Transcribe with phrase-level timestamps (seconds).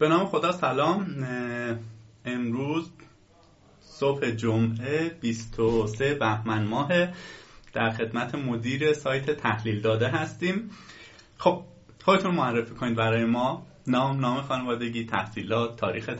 [0.00, 1.06] به نام خدا سلام.
[2.24, 2.90] امروز
[3.80, 6.88] صبح جمعه 23 بهمن ماه
[7.72, 10.70] در خدمت مدیر سایت تحلیل داده هستیم.
[11.38, 11.62] خب
[12.04, 13.66] خودتون معرفی کنید برای ما.
[13.86, 16.10] نام نام خانوادگی تحصیلات تاریخ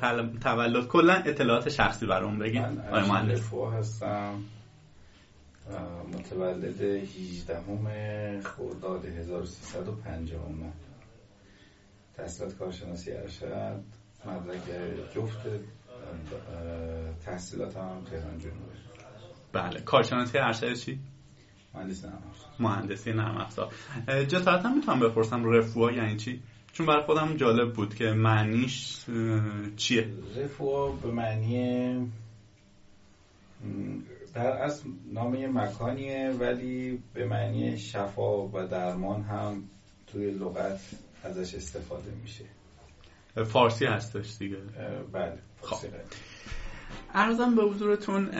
[0.42, 0.88] تولد.
[0.88, 2.62] کلا اطلاعات شخصی برام بگید.
[2.62, 3.52] آقای مهندس.
[3.78, 4.44] هستم.
[6.14, 10.48] متولد 18 خرداد 1350
[12.20, 13.82] تحصیلات کارشناسی ارشد
[14.24, 14.62] مدرک
[15.14, 15.46] جفت
[17.24, 18.80] تحصیلات هم تهران جنوبی
[19.52, 20.98] بله کارشناسی ارشد چی؟
[21.74, 22.22] مهندسی نرم
[22.58, 23.72] مهندسی نرم افزار
[24.24, 26.42] جسارتا می‌تونم بپرسم رفوا یعنی چی؟
[26.72, 29.06] چون برای خودم جالب بود که معنیش
[29.76, 32.12] چیه؟ رفوا به معنی
[34.34, 39.62] در اصل نام یه مکانیه ولی به معنی شفا و درمان هم
[40.06, 40.80] توی لغت
[41.24, 42.44] ازش استفاده میشه.
[43.44, 44.56] فارسی هستش دیگه.
[45.12, 45.94] بله فارسی خب.
[47.14, 48.30] عرضم به حضورتون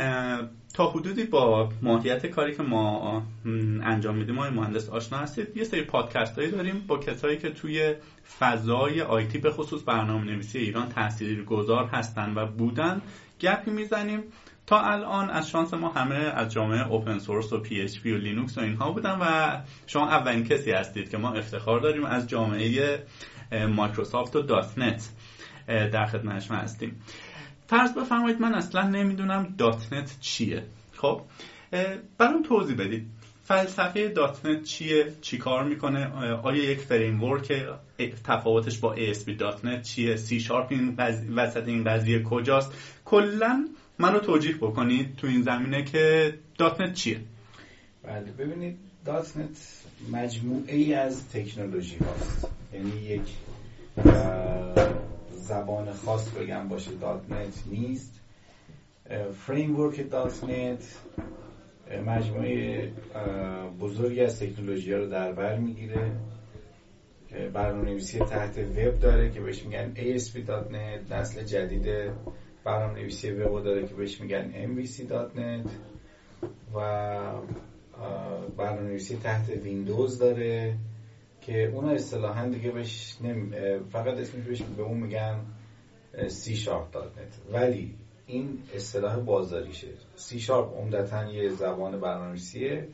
[0.75, 3.23] تا حدودی با ماهیت کاری که ما
[3.83, 5.57] انجام میدیم ما مهندس آشنا هستید.
[5.57, 7.95] یه سری پادکست هایی داریم با کسایی که توی
[8.39, 13.03] فضای IT به خصوص برنامه نویسی ایران تاثیر گذار هستن و بودن.
[13.41, 14.23] گپی می‌زنیم.
[14.71, 18.61] تا الان از شانس ما همه از جامعه open source و PHP و لینوکس و
[18.61, 22.99] اینها بودن و شما اولین کسی هستید که ما افتخار داریم از جامعه
[23.69, 25.09] مایکروسافت و .NET
[25.67, 27.03] در خدمتش هستیم.
[27.67, 30.63] فرض بفرمایید من اصلا نمی‌دونم .NET چیه.
[30.97, 31.23] خب
[32.19, 33.07] برام توضیح بدید.
[33.45, 36.07] فلسفه .NET چیه؟ چی کار می‌کنه؟
[36.43, 37.39] آیا یک framework
[38.25, 40.97] تفاوتش با ASP.NET چیه؟ سی شارپ این
[41.37, 42.75] وسط این قضیه کجاست؟
[43.05, 43.69] کلا
[44.01, 47.21] من رو توجیه بکنید تو این زمینه که .NET چیه؟
[48.03, 49.57] بله ببینید .NET
[50.13, 52.49] مجموعه ای از تکنولوژی هاست.
[52.73, 53.29] یعنی یک
[55.31, 58.21] زبان خاص بگم باشه .NET نیست.
[59.47, 60.85] framework .NET
[62.07, 62.93] مجموعه
[63.81, 66.13] بزرگی از تکنولوژی ها رو در بر می‌گیره.
[67.53, 72.11] برنامه نویسی تحت وب داره که بهش میگن ASP.NET نسل جدید
[72.65, 75.69] برنامه نویسی وب داره که بهش میگن MVC.NET
[76.75, 76.81] و
[78.57, 80.77] برنامه نویسی تحت ویندوز داره
[81.41, 83.51] که اونا اصطلاحا دیگه بهش نم...
[83.93, 85.41] فقط اسمش بهش به اون میگن
[86.29, 87.95] سی شارپ دات نت ولی
[88.27, 89.89] این اصطلاح بازاریشه.
[90.17, 92.89] سی شارپ عمدتا یه زبان برنامه‌نویسیه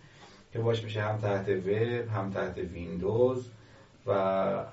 [0.52, 1.68] که باش میشه هم تحت وب
[2.10, 3.50] هم تحت ویندوز
[4.06, 4.12] و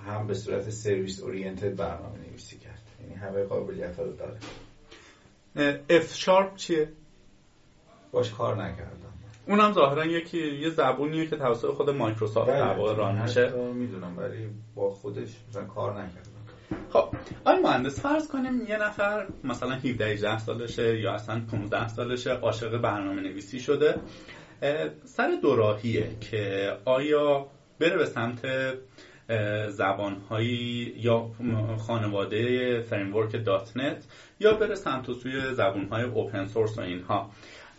[0.08, 2.82] هم به صورت service oriented برنامه نویسی کرد.
[3.02, 4.38] یعنی همه قابلیت ها رو داره.
[5.90, 6.90] اف شارپ چیه؟
[8.12, 9.14] باش کار نکردم.
[9.48, 13.50] اونم ظاهرا یکی یه زبونیه که توسط خود مایکروسافت در واقع run میشه.
[13.74, 16.30] می‌دونم ولی با خودش مثلا کار نکردم.
[16.90, 17.16] خب
[17.46, 22.78] آیا مهندس فرض کنیم یه نفر مثلا 17 18 سالشه یا اصلا 15 سالشه عاشق
[22.78, 23.96] برنامه نویسی شده
[25.04, 27.48] سر دوراهیه که آیا
[27.80, 28.46] بره به سمت
[29.70, 31.30] زبانهایی یا
[31.88, 34.06] خانواده framework .NET
[34.44, 37.32] یا بره سمت سوی زبانهای open source و اینها.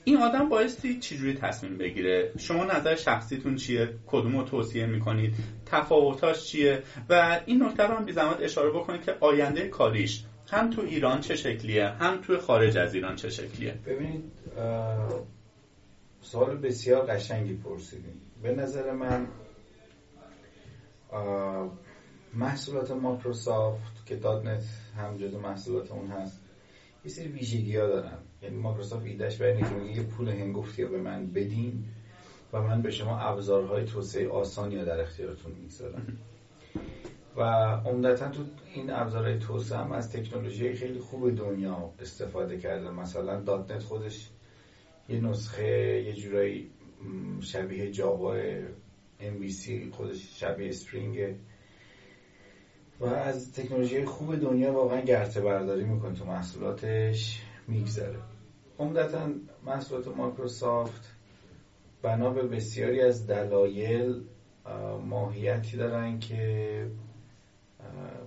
[0.05, 5.35] این آدم بایستی چجوری تصمیم بگیره؟ شما نظر شخصیتون چیه؟ کدومو توصیه می‌کنید؟
[5.67, 10.71] تفاوتاش چیه؟ و این نکته رو هم بی زحمت اشاره بکنید که آینده کاریش هم
[10.71, 13.75] تو ایران چه شکلیه هم تو خارج از ایران چه شکلیه.
[13.87, 14.33] ببینید
[16.21, 19.27] سوال بسیار قشنگی پرسیدیم به نظر من
[22.35, 24.65] محصولات مایکروسافت که .NET
[24.97, 26.44] هم جزو محصولات اون هست
[27.05, 28.19] یه سری ویژگی ها دارن.
[28.43, 31.85] یعنی مایکروسافت ایدهش برای اینه یه پول هنگفتی به من بدین
[32.53, 36.19] و من به شما ابزارهای توسعه آسانی در اختیارتون می‌گذارم.
[37.37, 37.43] و
[37.85, 38.43] عمدتا تو
[38.75, 42.91] این ابزارهای توسعه هم از تکنولوژی خیلی خوب دنیا استفاده کرده.
[42.91, 44.31] مثلا .NET خودش
[45.09, 46.71] یه نسخه یه جورایی
[47.41, 48.37] شبیه جاوا
[49.21, 51.35] MVC خودش شبیه Spring
[53.05, 58.19] و از تکنولوژی خوب دنیا واقعا گرته برداری می‌کنه تو محصولاتش میگذاره.
[58.79, 59.29] عمدتا
[59.67, 61.15] محصولات مایکروسافت
[62.03, 64.25] بنا به بسیاری از دلایل
[65.01, 66.87] ماهیتی دارن که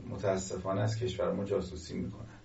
[0.10, 2.40] متاسفانه از کشور ما جاسوسی می‌کنن.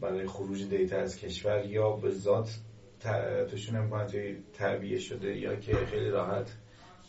[0.00, 2.58] برای خروج دیتا از کشور یا به ذات
[3.50, 4.16] توشون امکانات
[4.52, 6.56] تعبیه شده یا که خیلی راحت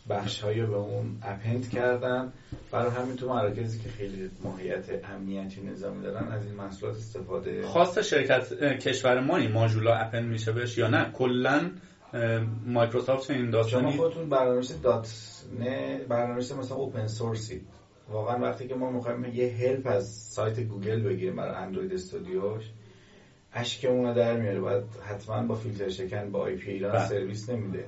[0.08, 2.32] بخش به اون اپنت کردن.
[2.70, 7.98] برای همین تو مراکزی که خیلی ماهیت امنیتی نظامی دارن از این محصولات استفاده خاص
[7.98, 11.70] شرکت کشور ما این ماژولا اپن میشه بهش یا نه؟ کلا
[12.66, 15.08] مایکروسافت این داستانی شما خودتون برنامه‌نویس دات
[15.58, 17.64] نه برنامه‌نویس مثلا اوپن سورسی
[18.08, 22.64] واقعا وقتی که ما می‌خوایم یه help از سایت گوگل بگیریم برای Android Studio ش
[23.82, 24.60] رو در میاره.
[24.60, 27.08] باید حتما با فیلتر شکن با IP ایران بله.
[27.08, 27.84] سرویس نمیده.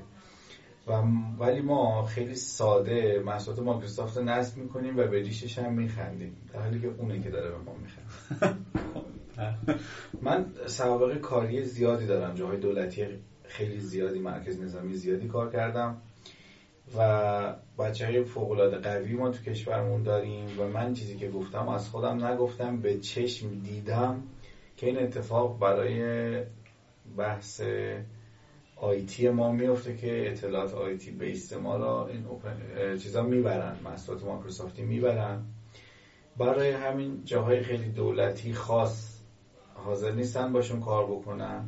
[0.87, 0.93] و
[1.39, 6.37] ولی ما خیلی ساده محصولات مایکروسافت رو نصب می‌کنیم و به ریشش هم میخندیم.
[6.53, 8.57] در حالی که اونه که داره به ما میخنده.
[10.23, 12.35] من سوابق کاری زیادی دارم.
[12.35, 13.07] جاهای دولتی
[13.45, 15.97] خیلی زیادی مرکز نظامی زیادی کار کردم.
[16.99, 21.89] و بچه های فوقلاده قوی ما تو کشورمون داریم و من چیزی که گفتم از
[21.89, 24.23] خودم نگفتم به چشم دیدم
[24.77, 26.43] که این اتفاق برای
[27.17, 27.63] بحث
[28.83, 34.83] آیتی ما میفته که اطلاعات آیتی بیست ما را این اوپن- چیزا می‌برن محصولات مایکروسافتی
[34.83, 35.43] می‌برن.
[36.37, 39.21] برای همین جاهای خیلی دولتی خاص
[39.75, 41.65] حاضر نیستن باشون کار بکنن.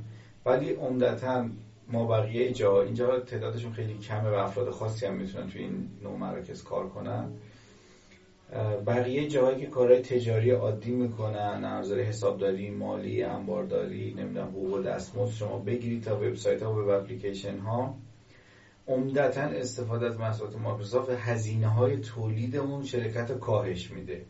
[0.47, 1.45] ولی عمدتا
[1.89, 6.17] ما بقیه جا اینجا تعدادشون خیلی کمه و افراد خاصی هم می‌تونن توی این نوع
[6.17, 7.29] مراکز کار کنن.
[8.87, 15.59] بقیه جاهایی که کارهای تجاری عادی می‌کنن نظر حسابداری مالی انبارداری نمی‌دونم حقوق دستمزد شما
[15.59, 17.95] بگیرید تا وبسایت ها و وب اپلیکیشن ها
[18.89, 24.25] عمدتا استفاده از محصولات مایکروسافت هزینه های تولید اون شرکت رو کاهش میده.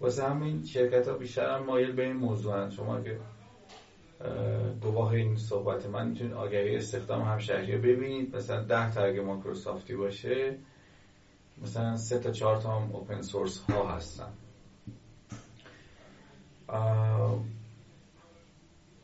[0.00, 2.70] واسه همین شرکت ها بیشتر هم مایل به این موضوع هن.
[2.70, 2.96] شما
[4.20, 8.36] اه، گواه این صحبت من می‌تونید آگهی استخدام همشهری رو ببینید.
[8.36, 10.58] مثلا ده تا اگه مایکروسافتی باشه
[11.62, 14.32] مثلا سه تا چهار تا هم open source ها هستن.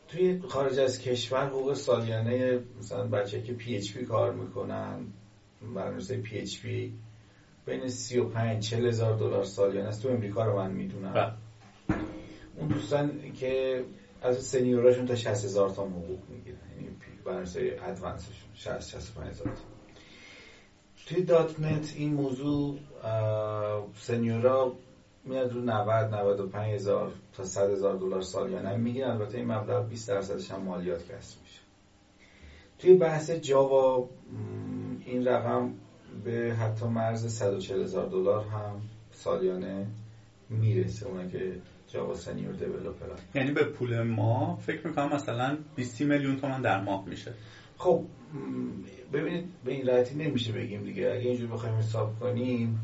[0.08, 5.06] توی خارج از کشور حقوق سالیانه مثلا بچه که PHP کار می‌کنن
[5.60, 6.94] برنامه‌نویسی PHP
[7.66, 10.02] بین 35 40 هزار دلار سالیانه است.
[10.02, 11.12] تو امریکا رو من می‌دونم.
[11.12, 11.32] بله.
[12.56, 13.84] اون دوستان که
[14.22, 16.58] از سنیوراشون تا 60 هزار تا حقوق می‌گیرن.
[16.76, 19.73] یعنی برنامه‌نویسی ادوانسشون 60 65 هزار تا.
[21.06, 22.78] توی دات نت این موضوع
[23.94, 24.74] سنیورا
[25.24, 29.10] میاد رو 90 95 هزار تا 100 هزار دلار سالیانه می‌گیرن.
[29.10, 31.60] البته این مبلغ 20 درصدش هم مالیات کسب میشه.
[32.78, 34.08] توی بحث جاوا
[35.06, 35.72] این رقم
[36.24, 38.80] به حتی مرز 140 هزار دلار هم
[39.12, 39.86] سالیانه
[40.50, 41.52] می‌رسه اونه که
[41.88, 47.04] جاوا سنیور دیولپر یعنی به پول ما فکر می‌کنم مثلا 20 میلیون تومن در ماه
[47.06, 47.32] میشه.
[47.78, 48.04] خب
[49.14, 51.10] ببینید به این راحتی نمیشه بگیم دیگه.
[51.10, 52.80] اگه اینجور بخوایم حساب کنیم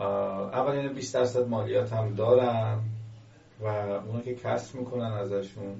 [0.00, 2.78] اول اینه 20 درصد مالیات هم دارن
[3.60, 5.74] و اونا که کسب می‌کنن ازشون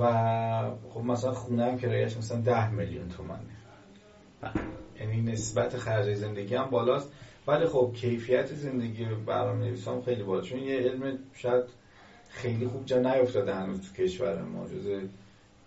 [0.00, 3.40] و خب مثلا خونه هم کرایش مثلا 10 میلیون تومنه.
[5.00, 7.12] یعنی نسبت خرج زندگی هم بالاست.
[7.46, 10.40] ولی خب کیفیت زندگی برنامه نویس هم خیلی بالا.
[10.40, 11.64] چون یه علم شاید
[12.28, 14.66] خیلی خوب جا نیفتاده هنوز تو کشور ما.
[14.66, 15.08] جز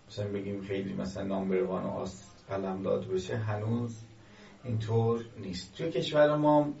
[0.08, 3.96] مثلا بگیم خیلی مثلا number one as قلمداد بشه هنوز
[4.64, 5.74] اینطور نیست.
[5.74, 6.72] توی کشور ما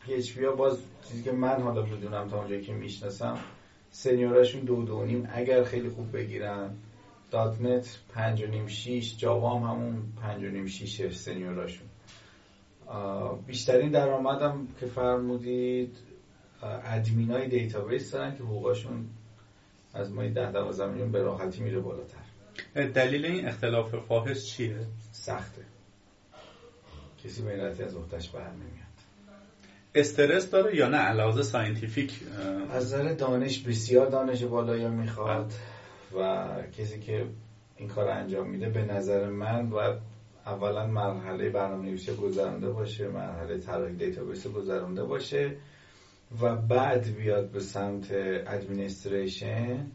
[0.00, 0.78] PHP ها باز
[1.08, 3.38] چیزی که من حالا می‌دونم تا اونجایی که می‌شناسم
[3.90, 5.28] senior اشون دو دو نیم.
[5.32, 6.70] اگر خیلی خوب بگیرن
[7.30, 11.88] .NET پنج و نیم شیش جاوا هم همون پنج و نیم شیشه senior اشون.
[13.46, 15.96] بیشترین درآمدم که فرمودید
[16.62, 19.06] آه، ادمین های database دارن که حقوقاشون
[19.94, 22.27] از ماهی ده دوازده میلیون به راحتی میره بالاتر.
[22.74, 24.76] دلیل این اختلاف فاحش چیه؟
[25.12, 25.62] سخته.
[27.24, 28.88] کسی به راحتی از پسش بر نمیاد
[29.94, 32.20] استرس داره یا نه؟ علاوه scientific
[32.70, 35.52] از نظر دانش بسیار دانش بالایی می‌خواد
[36.18, 36.46] و
[36.78, 37.26] کسی که
[37.76, 39.98] این کار انجام میده به نظر من باید
[40.46, 45.56] اولا مرحله برنامه نویسی گذرانده باشه مرحله طراحی database گذرانده باشه
[46.40, 48.06] و بعد بیاد به سمت
[48.46, 49.86] administration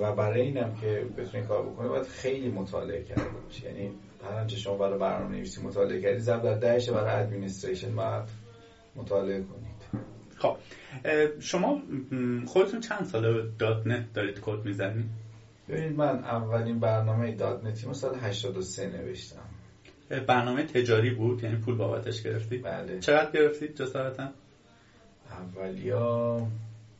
[0.00, 3.90] و برای اینم که بتونی کار بکنه باید خیلی مطالعه کرده باشه یعنی
[4.24, 8.28] هر آنچه شما برای برنامه نویسی مطالعه کردی ضرب در دهش برای administration باید
[8.96, 9.72] مطالعه کنید
[10.38, 10.56] خب
[11.40, 11.82] شما
[12.46, 15.04] خودتون چند ساله .NET دارید کد می‌زنید؟
[15.68, 19.42] ببینید من اولین برنامه .NET یمو سال 83 نوشتم
[20.26, 24.28] برنامه تجاری بود یعنی پول بابتش گرفتی؟ بله چقدر گرفتید جسارتا؟
[25.30, 26.38] اولیا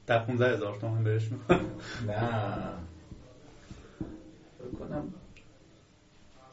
[0.06, 1.60] در 15 هزار تومن بهش می‌کنم
[2.06, 2.18] نه.
[4.58, 5.14] فکر کنم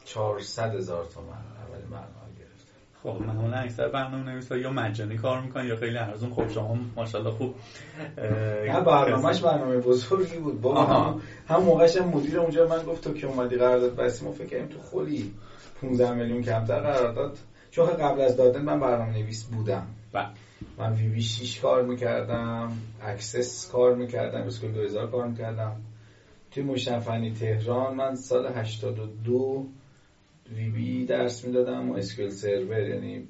[0.04, 5.66] 400 هزار تومن اولین برنامه گرفتم خب معمولا اکثر برنامه نویسا یا مجانی کار می‌کنن
[5.66, 6.30] یا خیلی ارزون.
[6.30, 7.54] خب شما ماشاءالله خوب
[8.66, 10.66] نه برنامهش برنامه بزرگی بود.
[10.66, 11.04] آها.
[11.04, 14.46] هم, هم موقعش هم مدیر اونجا من گفت تو که اومدی قرارداد بستیم ما فکر
[14.46, 15.32] کردیم تو خلی
[15.80, 17.38] 15 میلیون کمتر قرارداد.
[17.70, 19.86] چون قبل از دادن من برنامه نویس بودم.
[20.12, 20.26] بله.
[20.80, 22.72] من VB 6 کار می‌کردم
[23.02, 25.76] Access کار می‌کردم SQL 2000 کار می‌کردم.
[26.50, 29.66] توی مجتمع فنی تهران من سال 82
[30.56, 33.26] VB درس می‌دادم و SQL Server یعنی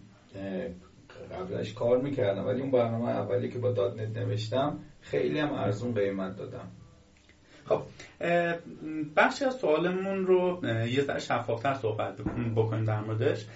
[1.33, 2.47] قبلش کار می‌کردم.
[2.47, 3.71] ولی اون برنامه اولی که با.
[3.71, 6.69] .NET نوشتم خیلی هم ارزون قیمت دادم.
[7.64, 7.83] خب
[9.16, 12.16] بخشی از سوالمون رو یه ذره شفافتر صحبت
[12.57, 13.47] بکنیم در موردش.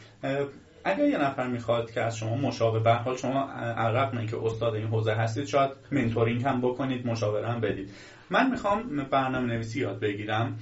[0.85, 4.75] اگر یه نفر می‌خواد که از شما مشاوره به هر حال شما عرق که استاد
[4.75, 7.91] این حوزه هستید شاید mentoring هم بکنید مشاوره هم بدید.
[8.31, 10.59] من می‌خوام برنامه نویسی یاد بگیرم.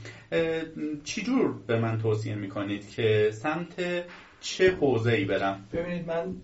[1.05, 1.25] چی
[1.67, 4.05] به من توصیه می‌کنید که سمت
[4.41, 6.35] چه حوزه ای برم؟ ببینید من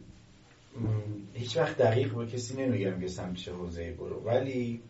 [1.35, 4.81] هیچ وقت دقیق به کسی نمیگم که سمت چه حوزه ای برو ولی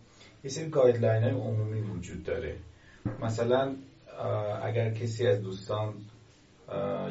[0.45, 2.57] یه سری guideline های عمومی وجود داره.
[3.23, 3.75] مثلا
[4.63, 5.95] اگر کسی از دوستان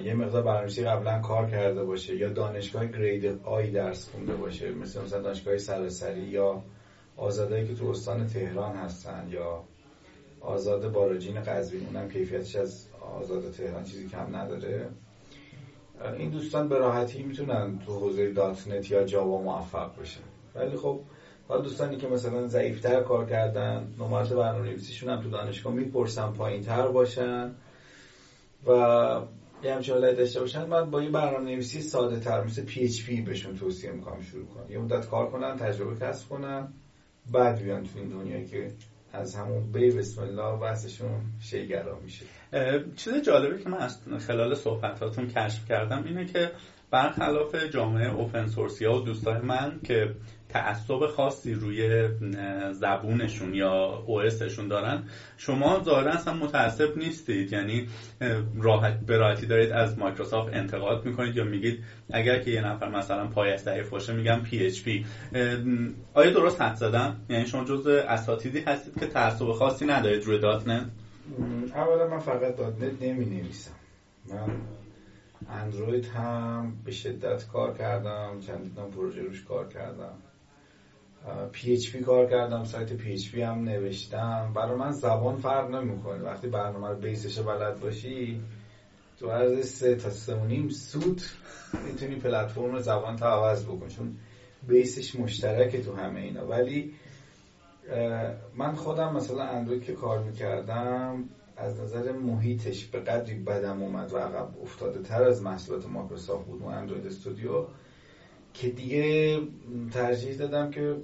[0.04, 4.72] یه مقدار برنامه‌نویسی قبلا کار کرده باشه یا دانشگاه grade A ی درس خونده باشه
[4.72, 6.62] مثل مثلا دانشگاه سراسری یا
[7.18, 9.64] آزادایی که تو استان تهران هستن یا
[10.42, 12.88] آزاد باراجین قزوین اونم کیفیتش از
[13.20, 14.90] آزاد تهران چیزی کم نداره.
[16.18, 20.22] این دوستان به راحتی می‌تونن تو حوزه .NET یا جاوا موفق بشن.
[20.56, 21.00] ولی خب
[21.48, 27.52] حالا دوستانی که مثلا ضعیفتر کار کردن نمرات برنامه‌نویسیشون هم تو دانشگاه می‌پرسن پایینتر باشن
[28.68, 28.72] و
[29.64, 33.56] یه همچین حالت داشته باشن من با یه برنامه نویسی ساده تر مثل PHP بهشون
[33.56, 36.74] توصیه می‌کنم شروع کنم یه مدت کار کنن تجربه کسب کنن
[37.32, 38.72] بعد بیان تو این دنیایی که
[39.14, 42.26] از همون بی بسم الله بحثشون شیگرا میشه.
[42.96, 46.52] چیز جالبی که من از خلال صحبتاتون کشف کردم اینه که
[46.92, 50.16] برخلاف جامعه open source ی ها و دوستای من که
[50.50, 52.10] تعصب خاصی روی
[52.72, 55.04] زبونشون یا OS شون دارن.
[55.38, 57.54] شما ظاهرا اصلا متعصب نیستید.
[57.54, 57.88] یعنی
[58.62, 63.28] راحت به راحتی دارید از مایکروسافت انتقاد می‌کنید یا میگید اگر که یه نفر مثلا
[63.28, 65.06] پایش ضعیف باشه میگم PHP
[66.14, 70.86] آیا درست حدس زدم؟ یعنی شما جز اساتیدی هستید که تعصب خاصی ندارید روی .NET
[71.76, 73.72] اولا من فقط .NET نمی نویسم
[74.30, 74.50] من
[75.50, 80.14] اندروید هم به شدت کار کردم چندین پروژه روش کار کردم.
[81.54, 84.52] PHP کار کردم سایت PHP هم نوشتم.
[84.56, 86.24] برای من زبان فرق نمی‌کنه.
[86.24, 88.42] وقتی برنامه رو base ش بلد باشی
[89.20, 91.22] تو عرض سه تا سه و نیم سود
[91.86, 94.14] می‌تونی پلتفرم زبان تا عوض بکن چون
[94.68, 96.46] بیسش مشترکه تو همه اینا.
[96.46, 96.94] ولی
[98.54, 101.24] من خودم مثلا اندروید که کار می‌کردم
[101.58, 106.62] از نظر محیطش به قدری بدم اومد و عقب افتاده تر از محصولات مایکروسافت بود.
[106.62, 107.66] و اندروید استودیو
[108.54, 109.40] که دیگه
[109.94, 110.96] ترجیح دادم که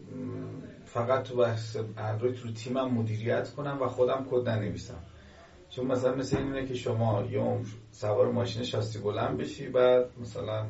[0.86, 5.00] فقط تو بحث اندروید رو تیمم مدیریت کنم و خودم کد ننویسم.
[5.70, 7.60] چون مثلا مثل اینه که شما یه
[7.92, 10.66] سوار ماشین شاسی بلند بشی بعد مثلا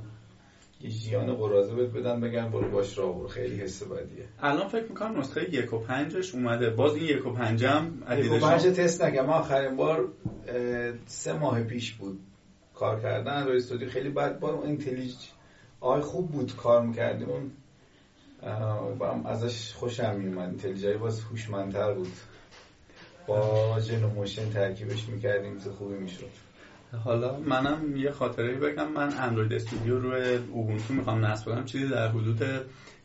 [0.82, 3.27] یه جیان قرازه بهت بدن بگن برو باش راه برو.
[3.27, 4.25] خیلی حس بدیه.
[4.42, 6.70] الان فکر می‌کنم نسخه یک و پنجش اومده.
[6.70, 9.25] باز این یک و پنجم یک و پنج تست نگم.
[9.25, 10.08] ما آخرین بار
[11.06, 12.20] سه ماه پیش بود
[12.74, 13.44] کار کردن.
[13.44, 14.39] روی استودیو خیلی بد.
[14.39, 15.15] بار اینتلیج
[15.84, 17.28] آی خوب بود کار می‌کردیم.
[17.30, 17.52] اون
[19.25, 22.12] ازش خوشم میومد اینتلیجای باز هوشمندتر بود.
[23.28, 26.30] با Genymotion ترکیبش می‌کردیم tool خوبی می‌شد.
[27.04, 28.92] حالا منم یه خاطره بگم.
[28.92, 31.66] من Android Studio روی اوبونتو می‌خوام نصب کنم.
[31.66, 32.42] چیزی در حدود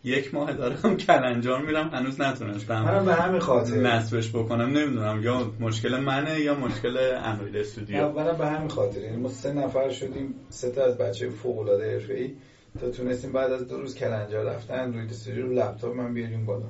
[0.04, 1.88] یک ماه دارم کلنجار میرم.
[1.88, 3.76] هنوز نتونستم منم به همین خاطر.
[3.76, 4.78] نصبش بکنم.
[4.78, 5.22] نمی‌دونم.
[5.22, 8.12] یا مشکل منه یا مشکل Android Studio.
[8.12, 9.00] منم به همین خاطر.
[9.00, 10.34] یعنی ما سه نفر شدیم.
[10.48, 12.34] سه تا از بچه فوق العاده حرفه‌ای.
[12.80, 16.66] تا تونستیم بعد از دو روز کلنجار رفتن Android Studio رو لپتاپ من بیاریم بالا.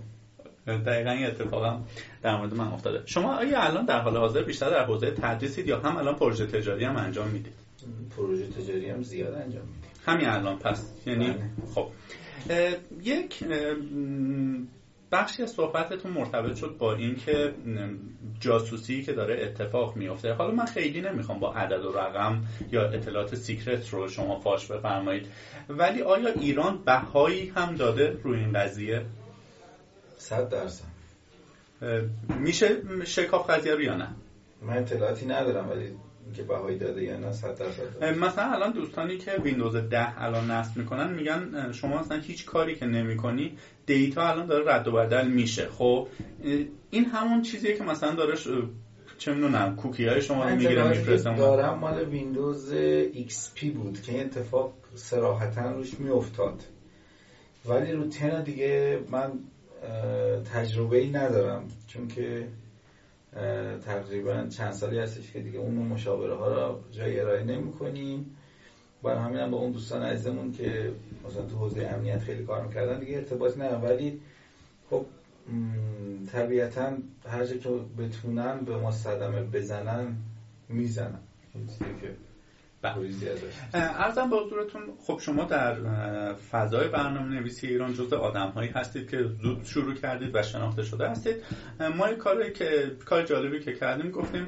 [0.66, 1.84] دقیقا این اتفاقم
[2.22, 3.02] در مورد من افتاده.
[3.06, 6.84] شما آیا الان در حال حاضر بیشتر در حوزه تدریسید یا هم الان پروژه تجاری
[6.84, 7.52] هم انجام می‌دید؟
[8.16, 11.50] پروژه تجاری هم زیاد انجام می‌دید همین الان پس یعنی بله.
[11.74, 11.88] خب.
[13.02, 13.44] یک
[15.12, 17.52] بخشی از صحبتتون مرتبط شد با اینکه
[18.40, 23.34] جاسوسی که داره اتفاق میفته حالا من خیلی نمی‌خوام با عدد و رقم یا اطلاعات
[23.34, 25.26] سیکرت رو شما فاش بفرمایید.
[25.68, 29.06] ولی آیا ایران بهایی هم داده روی این قضیه؟
[30.18, 30.84] صد درصد.
[32.40, 34.08] میشه شکاف قضیه رو یا نه؟
[34.62, 35.92] من اطلاعاتی ندارم ولی
[36.24, 40.76] اینکه بهایی داده یا نه صد درصد مثلا الان دوستانی که ویندوز 10 الان نصب
[40.76, 45.68] می‌کنن میگن شما اصلا هیچ کاری که نمی‌کنی دیتا الان داره رد و بدل میشه.
[45.68, 46.08] خب
[46.90, 48.36] این همون چیزیه که مثلا داره
[49.18, 51.36] چه می‌دونم کوکی های شما رو می‌گیره میفرستم.
[51.36, 52.74] دارم مال ویندوز
[53.28, 56.62] XP بود که این اتفاق سراحتا روش میافتاد.
[57.66, 59.32] ولی رو تن دیگه من
[60.52, 62.48] تجربه ای ندارم چون که
[63.84, 68.36] تقریبا چند سالی هستش که دیگه اون مشاوره ها را جای ارائه نمی کنیم
[69.02, 70.90] برای همین هم با اون دوستان عزیزمون که
[71.26, 73.84] مثلا تو حوزه امنیت خیلی کار می‌کردن دیگه ارتباط ندارم.
[73.84, 74.20] ولی
[74.90, 75.04] خب
[76.32, 76.96] طبیعتا
[77.28, 80.16] هر جا که بتونن به ما صدمه بزنن
[80.68, 81.20] می‌زنن
[81.52, 82.14] چیزی که
[83.74, 85.74] ارزم به حضورتون خب شما در
[86.34, 91.08] فضای برنامه نویسی ایران جزء آدم هایی هستید که زود شروع کردید و شناخته شده
[91.08, 91.36] هستید.
[91.96, 94.46] ما کاری که کار جالبی که کردیم گفتیم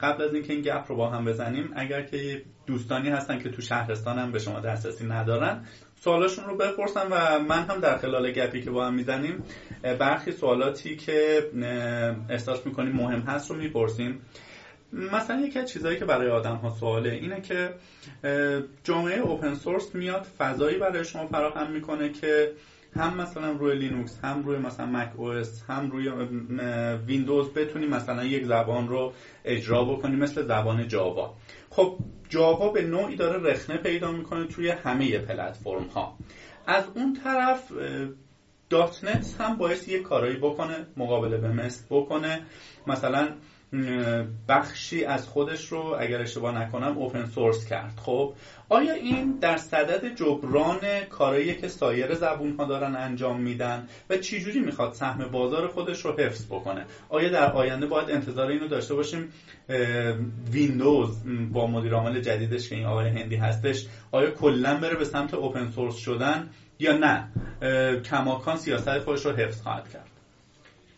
[0.00, 3.62] قبل از اینکه این گپ رو با هم بزنیم اگر که دوستانی هستن که تو
[3.62, 5.64] شهرستان هم به شما دسترسی ندارن
[6.04, 9.44] سوالاشون رو بپرسم و من هم در خلال گپی که با هم می‌زنیم
[9.82, 11.46] برخی سوالاتی که
[12.28, 14.20] احساس می‌کنیم مهم هست رو می‌پرسیم.
[14.92, 17.72] مثلا یکی از چیزهایی که برای آدم ها سواله اینه که
[18.84, 22.50] جامعه open source میاد فضایی برای شما فراهم می‌کنه که
[22.96, 26.08] هم مثلا روی لینوکس هم روی مثلا macOS هم روی
[27.06, 29.12] ویندوز بتونی مثلا یک زبان رو
[29.44, 31.34] اجرا بکنی مثل زبان جاوا.
[31.70, 31.96] خب
[32.28, 36.16] جاوا به نوعی داره رخنه پیدا می‌کنه توی همه پلتفرم ها
[36.66, 37.72] از اون طرف
[38.70, 42.42] .NET هم باید یه کارایی بکنه مقابله به مثل بکنه.
[42.86, 43.28] مثلا
[44.48, 47.92] بخشی از خودش رو اگر اشتباه نکنم open source کرد.
[47.96, 48.34] خب
[48.68, 54.60] آیا این در صدد جبران کارایی که سایر زبون ها دارن انجام میدن و چجوری
[54.60, 59.32] می‌خواد سهم بازار خودش رو حفظ بکنه؟ آیا در آینده باید انتظار اینو داشته باشیم؟
[60.52, 61.22] ویندوز
[61.52, 65.70] با مدیر عامل جدیدش که این آقای هندی هستش آیا کلا بره به سمت اوپن
[65.70, 67.28] سورس شدن یا نه؟
[68.02, 70.09] کماکان سیاست خودش رو حفظ خواهد کرد.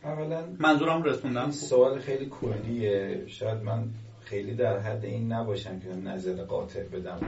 [0.04, 1.50] اولا منظورم رسوندم.
[1.50, 3.88] سوال خیلی کلیه شاید من
[4.24, 7.20] خیلی در حد این نباشم که نظر قاطع بدم.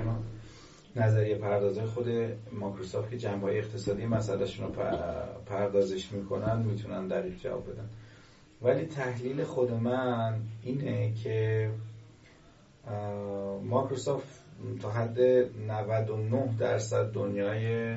[0.97, 2.09] نظریه پردازه خود
[2.53, 4.73] مایکروسافت که جنبه های اقتصادی مسئلهشون رو
[5.47, 7.89] پردازش می‌کنن می‌تونن دقیق جواب بدن.
[8.63, 11.71] ولی تحلیل خود من اینه که
[13.65, 14.45] مایکروسافت
[14.83, 17.97] تا حد 99 درصد دنیای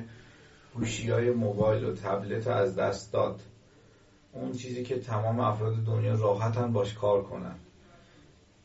[0.75, 3.39] گوشی های موبایل و تبلت رو از دست داد.
[4.38, 7.56] اون چیزی که تمام افراد دنیا راحتن باش کار کنن.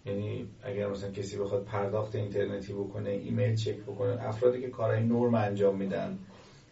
[0.05, 5.35] یعنی اگر مثلا کسی بخواد پرداخت اینترنتی بکنه ایمیل چک بکنه افرادی که کارهای نرم
[5.35, 6.17] انجام میدن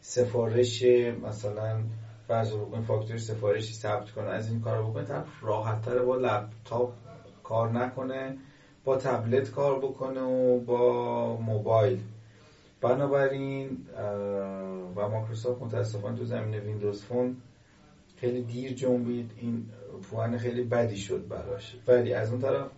[0.01, 0.83] سفارش
[1.23, 1.83] مثلا
[2.29, 6.91] فرض بکنه فاکتور سفارشی ثبت کنه از این کارا بکنه طرف راحت تره با لپتاپ
[7.43, 8.37] کار نکنه
[8.85, 12.01] با تبلت کار بکنه و با موبایل.
[12.81, 13.77] بنابراین
[14.97, 17.35] و مایکروسافت متاسفانه تو زمین ویندوز فون
[18.21, 19.67] خیلی دیر جنبید این
[20.03, 21.77] پوان خیلی بدی شد براش.
[21.87, 22.71] ولی از اون طرف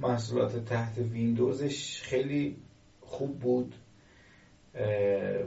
[0.00, 2.56] محصولات تحت ویندوزش خیلی
[3.00, 3.74] خوب بود.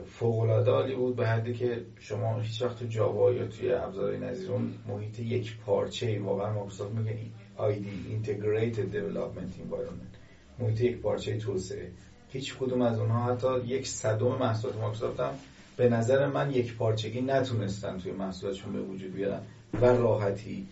[0.06, 4.50] فوق عالی بود به حدی که شما هیچ وقت تو جاوا یا توی ابزارهای نظیر
[4.50, 7.18] اون محیط یک پارچه ای واقعا مایکروسافت میگه
[7.58, 7.86] ID
[8.16, 10.16] Integrated Development Environment.
[10.58, 11.90] محیط یک پارچه توسعه.
[12.28, 15.34] هیچ کدوم از اونها حتی یک صدم محصولات مایکروسافت هم
[15.76, 19.40] به نظر من یک پارچگی نتونستن توی محصولاتشون به وجود بیارن
[19.80, 20.66] و راحتی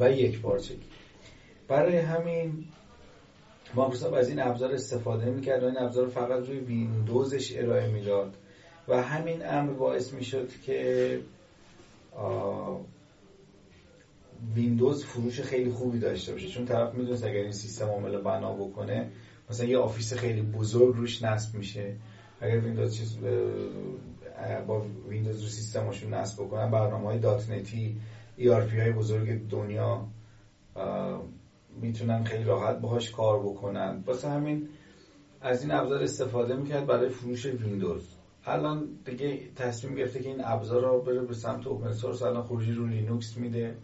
[0.00, 0.86] و یک پارچگی.
[1.68, 2.64] برای همین
[3.74, 8.36] مایکروسافت از این ابزار استفاده می‌کرد و این ابزار فقط روی ویندوزش ارائه می‌داد
[8.88, 11.20] و همین امر باعث می‌شد که
[14.54, 16.48] ویندوز فروش خیلی خوبی داشته باشه.
[16.48, 19.08] چون طرف می‌دونست اگر این سیستم عامل بنا بکنه
[19.50, 21.94] مثلا یه آفیس خیلی بزرگ روش نصب میشه.
[22.40, 23.16] اگر ویندوز چیز
[24.66, 26.70] با ویندوز رو سیستمشون نصب بکنن.
[26.70, 28.00] برنامه های دات نتی
[28.38, 30.06] ERP های بزرگ دنیا
[31.80, 34.04] می‌تونن خیلی راحت باهاش کار بکنن.
[34.06, 34.68] واسه همین
[35.40, 38.16] از این ابزار استفاده می‌کرد برای فروش ویندوز.
[38.44, 42.72] الان دیگه تصمیم گرفته که این ابزار رو بره به سمت open source الان خروجی
[42.72, 43.76] رو لینوکس میده.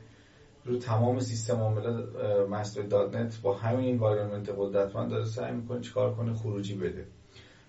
[0.64, 2.02] رو تمام سیستم عامل
[2.48, 7.06] مستر دات نت با همین environment قدرتمند داره سعی می‌کنه چیکار کنه؟ خروجی بده.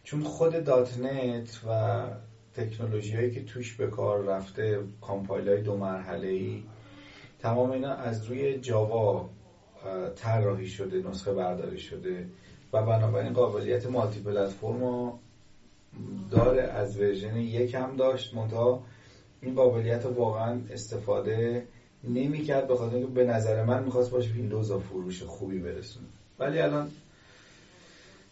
[0.04, 2.02] چون خود دات نت و
[2.58, 6.64] تکنولوژی هایی که توش به کار رفته compile های دو مرحله ای
[7.40, 9.30] تمام اینا از روی جاوا
[10.16, 12.28] طراحی شده نسخه برداری شده
[12.74, 15.20] و بنابراین قابلیت multi platform
[16.32, 18.34] داره از version یک هم داشت.
[18.34, 18.84] منتها
[19.42, 21.68] این قابلیت واقعا استفاده
[22.04, 26.08] نمی کرد به خاطر اینکه به نظر من می‌خواست باشه ویندوز فروش خوبی برسونه.
[26.40, 26.92] ولی الان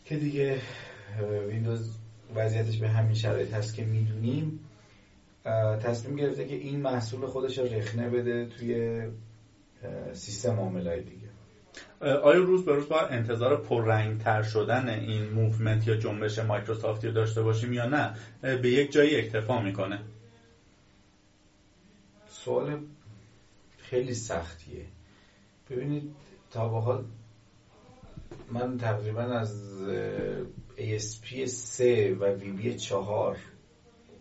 [0.06, 0.60] که دیگه
[1.48, 1.90] ویندوز
[2.36, 4.60] وضعیتش به همین شرایط هست که می‌دونیم.
[5.84, 9.02] تصمیم گرفته که این محصول خودش رو رخنه بده توی
[10.14, 11.28] سیستم عاملای دیگه.
[12.02, 17.42] آیا روز به روز باید انتظار پررنگ تر شدن این movement یا جنبش مایکروسافتی داشته
[17.42, 20.00] باشیم یا نه؟ به یک جایی اکتفا می‌کنه.
[22.30, 22.80] سوال
[23.78, 24.86] خیلی سختیه.
[25.70, 26.16] ببینید
[26.52, 27.06] تا به حال
[28.52, 29.82] من تقریبا از
[30.78, 33.38] ASP 3 و VB 4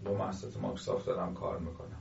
[0.04, 2.00] با محصولات مایکروسافت دارم کار می‌کنم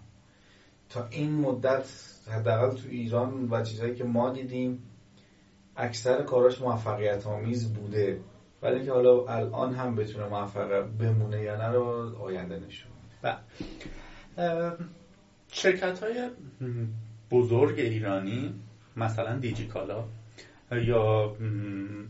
[0.90, 1.90] تا این مدت
[2.28, 4.84] حداقل تو ایران و چیزهایی که ما دیدیم
[5.76, 8.20] اکثر کاراش موفقیت آمیز بوده
[8.62, 13.38] ولی که حالا الان هم بتونه موفق بمونه یا نه رو آینده نشون بله.
[15.52, 16.30] شرکت های
[17.32, 18.54] بزرگ ایرانی
[18.96, 20.04] مثلا دیجیکالا
[20.82, 21.36] یا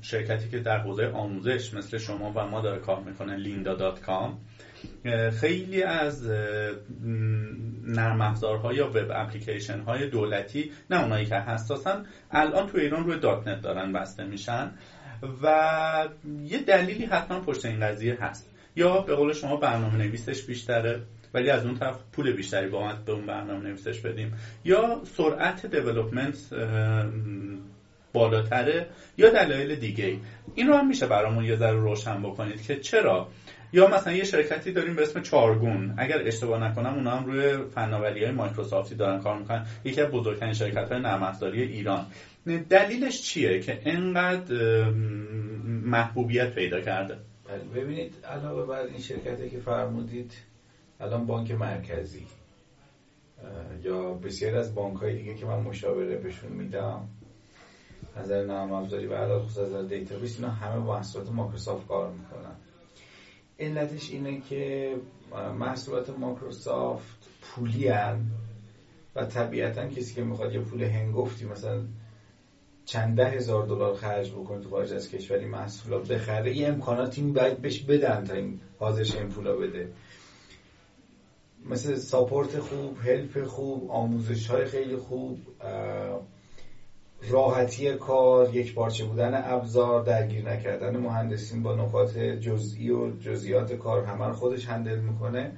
[0.01, 3.75] شرکتی که در حوزه آموزش مثل شما و ما داره کار می‌کنه لیندا
[5.39, 6.27] خیلی از
[7.83, 13.19] نرم افزارها یا وب اپلیکیشن های دولتی نه اونایی که حساسن الان تو ایران روی.
[13.19, 14.71] دات نت دارن بسته میشن
[15.43, 16.07] و
[16.43, 18.49] یه دلیلی حتما پشت این قضیه هست.
[18.75, 21.01] یا به قول شما برنامه نویسش بیشتره
[21.33, 24.33] ولی از اون طرف پول بیشتری با به اون برنامه نویسش بدیم.
[24.65, 26.53] یا سرعت development
[28.13, 30.17] بالاتره یا دلایل دیگه
[30.55, 33.27] این رو هم میشه برامون یه ذره روشن بکنید که چرا؟
[33.73, 35.93] یا مثلا یه شرکتی داریم به اسم چارگون.
[35.97, 39.65] اگر اشتباه نکنم اونا هم روی فناوری های مایکروسافتی دارن کار می‌کنن.
[39.83, 42.05] یکی از بزرگترین شرکت های نرم ایران.
[42.69, 44.83] دلیلش چیه که انقدر
[45.65, 50.33] محبوبیت پیدا کرده؟ بله، ببینید علاوه بر این شرکتی که فرمودید
[50.99, 52.25] الان بانک مرکزی.
[53.83, 57.07] یا بسیار از بانک های دیگه که من مشاوره بهشون میدم.
[58.17, 62.55] نظر نرم افزاری و علی الخصوص از database اینا همه با محصولات مایکروسافت کار می‌کنن.
[63.59, 64.95] علتش اینه که
[65.59, 68.25] محصولات مایکروسافت پولی هن
[69.15, 71.81] و طبیعتا کسی که می‌خواد یه پول هنگفتی مثلا
[72.85, 77.61] چند ده هزار دلار خرج بکنه تو خارج از کشوری محصولا بخره یه امکاناتی باید
[77.61, 79.89] بهش بدن تا این حاضرش این پولا بده.
[81.65, 85.39] مثل ساپورت خوب هلپ خوب آموزش های خیلی خوب
[87.29, 94.03] راحتی کار یک پارچه بودن ابزار درگیر نکردن مهندسین با نکات جزئی و جزئیات کار
[94.03, 95.57] همه خودش هندل می‌کنه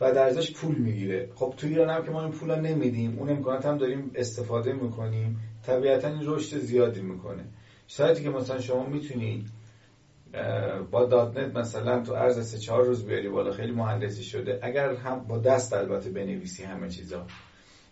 [0.00, 1.28] و در ازش پول می‌گیره.
[1.34, 5.38] خب تو ایران هم که ما این پولا نمیدیم اون امکانات هم داریم استفاده می‌کنیم.
[5.62, 7.44] طبیعتا این رشد زیادی می‌کنه.
[7.86, 9.44] سایتی که مثلا شما می‌تونی
[10.90, 14.94] با دات نت مثلا تو عرض سه چهار روز بیاری بالا خیلی مهندسی شده اگر
[14.94, 17.26] هم با دست البته بنویسی همه چیزا.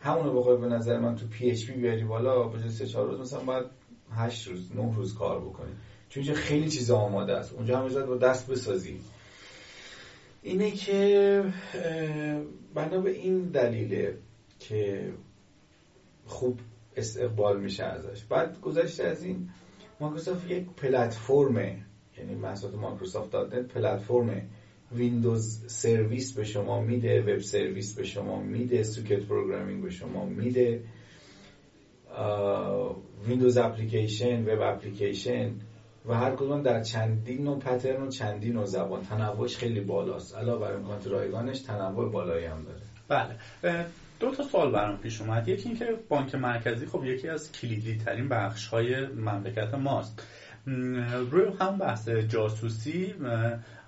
[0.00, 3.66] همونو بخوای به نظر من تو PHP بیاری بالا به سه چهار روز مثلا باید
[4.12, 5.72] 8 روز 9 روز کار بکنی.
[6.09, 7.52] چون اینجا خیلی چیز آماده است.
[7.52, 9.00] اونجا هم با دست بسازی.
[10.42, 11.44] اینه که
[12.74, 14.18] بنا به این دلیله
[14.59, 15.12] که
[16.26, 16.61] خوب
[16.96, 18.24] استقبال میشه ازش.
[18.24, 19.48] بعد گذشته از این
[20.00, 21.78] مایکروسافت یک پلتفرمه
[22.18, 24.46] یعنی محصولات مایکروسافت دات پلتفرمه.
[24.92, 30.83] Windows service به شما میده web service به شما میده socket programming به شما میده.
[33.29, 35.51] Windows application web application
[36.07, 39.03] و هر کدوم در چندین نوع پترن و چندین نوع زبان.
[39.03, 40.37] تنوعش خیلی بالاست.
[40.37, 42.81] علاوه بر امکانات رایگانش تنوع بالایی هم داره.
[43.09, 43.87] بله.
[44.20, 45.49] دو تا سوال برام پیش اومد.
[45.49, 50.22] یکی اینکه بانک مرکزی خب یکی از کلیدی ترین بخش های مملکت ماست.
[51.31, 53.14] روی هم بحث جاسوسی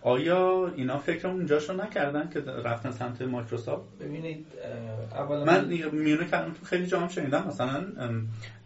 [0.02, 4.46] آیا اینا فکر اونجاشو نکردن که رفتن سمت مایکروسافت؟ ببینید
[5.12, 7.86] اولا من میونه کردم تو خیلی جام شنیدم مثلا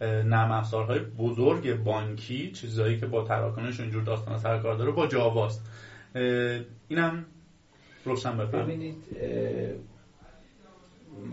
[0.00, 5.64] نرم افزارهای بزرگ بانکی چیزایی که با تراکنش اینجور داستان سرکار داره با جاواست.
[6.88, 7.24] اینم
[8.04, 8.66] روشن بفرمایید.
[8.66, 8.96] ببینید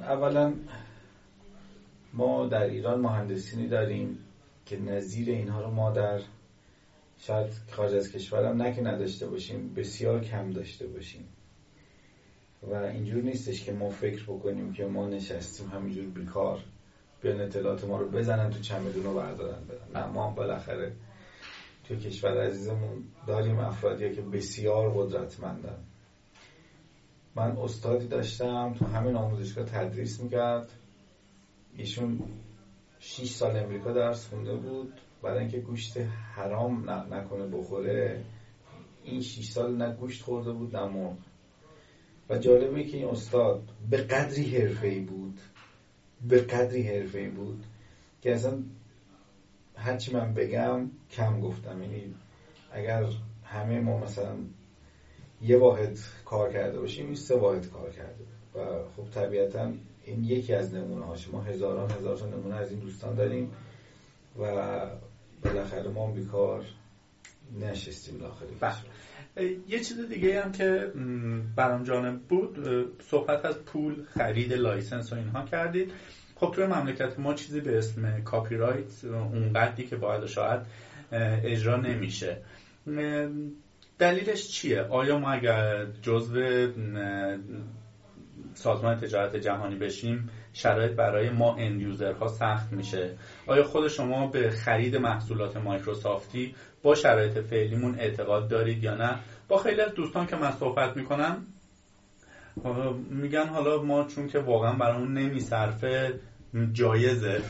[0.01, 0.53] اولا
[2.13, 4.17] ما در ایران مهندسینی داریم
[4.65, 6.19] که نظیر اینها رو ما در
[7.19, 11.27] شاید خارج از کشورم نه نداشته باشیم بسیار کم داشته باشیم.
[12.63, 16.63] و اینجور نیستش که ما فکر بکنیم که ما نشستیم همینجور بیکار
[17.21, 19.99] بیان اطلاعات ما رو بزنن تو چمدون رو بردارن بدن.
[19.99, 20.91] نه ما بالاخره
[21.83, 25.79] تو کشور عزیزمون داریم افرادی که بسیار قدرتمندن.
[27.35, 30.71] من استادی داشتم تو همین آموزشگاه تدریس می‌کرد.
[31.75, 32.19] ایشون
[32.99, 34.93] 6 سال امریکا درس خونده بود.
[35.21, 35.97] برای اینکه گوشت
[36.35, 38.23] حرام نکنه بخوره
[39.03, 41.17] این 6 سال نه گوشت خورده بود نه مرغ.
[42.29, 45.39] و جالبه که این استاد به قدری حرفه‌ای بود
[46.27, 47.63] به قدری حرفه‌ای بود
[48.21, 48.63] که اصلا
[49.75, 51.81] هرچی من بگم کم گفتم.
[51.81, 52.15] یعنی
[52.71, 53.05] اگر
[53.43, 54.35] همه ما مثلا
[55.41, 58.25] یه واحد کار کرده باشیم این سه واحد کار کرده.
[58.55, 59.71] و خب طبیعتا
[60.05, 63.51] این یکی از نمونه ها شما هزاران هزار تا نمونه از این دوستان داریم
[64.39, 64.45] و
[65.43, 66.65] بالاخره ما بیکار
[67.59, 68.75] نشستیم داخلی بله.
[69.67, 70.91] یه چیز دیگه هم که
[71.55, 72.57] برام جالب بود
[73.01, 75.91] صحبت از پول خرید license و اینها کردید
[76.35, 80.61] خب توی مملکت ما چیزی به اسم کاپی رایت اونقدری که باید شاید
[81.43, 82.37] اجرا نمیشه
[83.99, 86.67] دلیلش چیه؟ آیا ما اگر جزو
[88.53, 93.17] سازمان تجارت جهانی بشیم شرایط برای ما end user ها سخت میشه.
[93.47, 99.57] آیا خود شما به خرید محصولات مایکروسافتی با شرایط فعلیمون اعتقاد دارید یا نه؟ با
[99.57, 101.47] خیلی از دوستان که من صحبت می‌کنم
[103.09, 106.19] میگن حالا ما چون که واقعا برامون نمیصرفه
[106.71, 107.41] جایزه.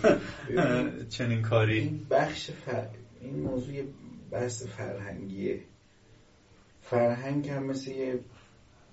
[1.17, 1.79] چنین کاری.
[1.79, 2.88] این بخش فر...
[3.21, 3.75] این موضوع
[4.31, 5.62] بحث فرهنگیه.
[6.81, 8.19] فرهنگ هم مثل یه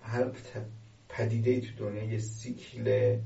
[0.03, 0.31] هر
[1.09, 3.17] پدیده تو دنیا یه سیکل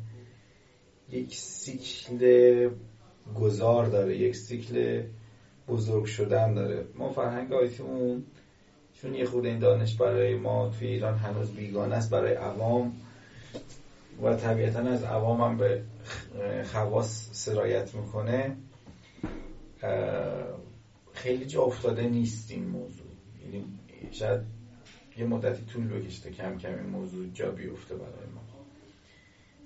[1.12, 2.70] یک سیکل
[3.34, 5.02] گذار داره یک سیکل
[5.68, 6.86] بزرگ شدن داره.
[6.94, 8.24] ما فرهنگ آیتیمون
[8.92, 12.92] چون یه خود این دانش برای ما توی ایران هنوز بیگانه است برای عوام
[14.22, 15.82] و طبیعتا از عوام هم به
[16.64, 18.56] خواص سرایت می‌کنه
[21.12, 23.06] خیلی جا افتاده نیست این موضوع.
[23.44, 23.64] یعنی
[24.10, 24.40] شاید
[25.16, 28.39] یه مدتی طول بکشته کم کم این موضوع جا بیفته برای ما.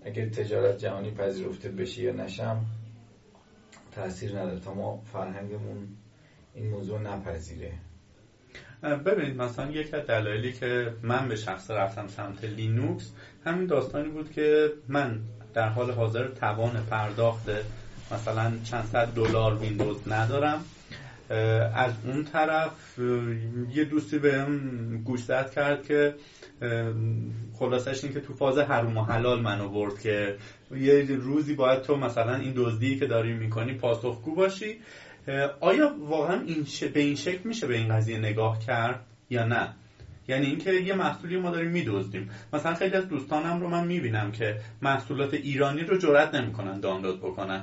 [0.04, 2.64] اگر تجارت جهانی پذیرفته بشه یا نشم
[3.92, 5.88] تاثیر نداره تا ما فرهنگمون
[6.54, 7.72] این موضوع نپذیره.
[8.82, 13.12] ببینید مثلا یک از دلایلی که من به شخص رفتم سمت لینوکس
[13.46, 15.20] همین داستانی بود که من
[15.54, 17.48] در حال حاضر توان پرداخت
[18.12, 20.64] مثلا چند صد دلار ویندوز ندارم.
[21.74, 22.98] از اون طرف
[23.74, 26.14] یه دوستی بهم گوش کرد که
[27.58, 30.36] خلاصش این که تو فاز حروم و حلال منو برد که
[30.76, 34.78] یه روزی باید تو مثلا این دزدی که داری می‌کنی پاسخگو باشی.
[35.60, 39.68] آیا واقعا این به این شکل میشه به این قضیه نگاه کرد یا نه؟
[40.28, 42.30] یعنی اینکه یه محصولی ما داریم میدزدیم.
[42.52, 47.62] مثلا خیلی از دوستانم رو من می‌بینم که محصولات ایرانی رو جرئت نمی‌کنن دانلود بکنن.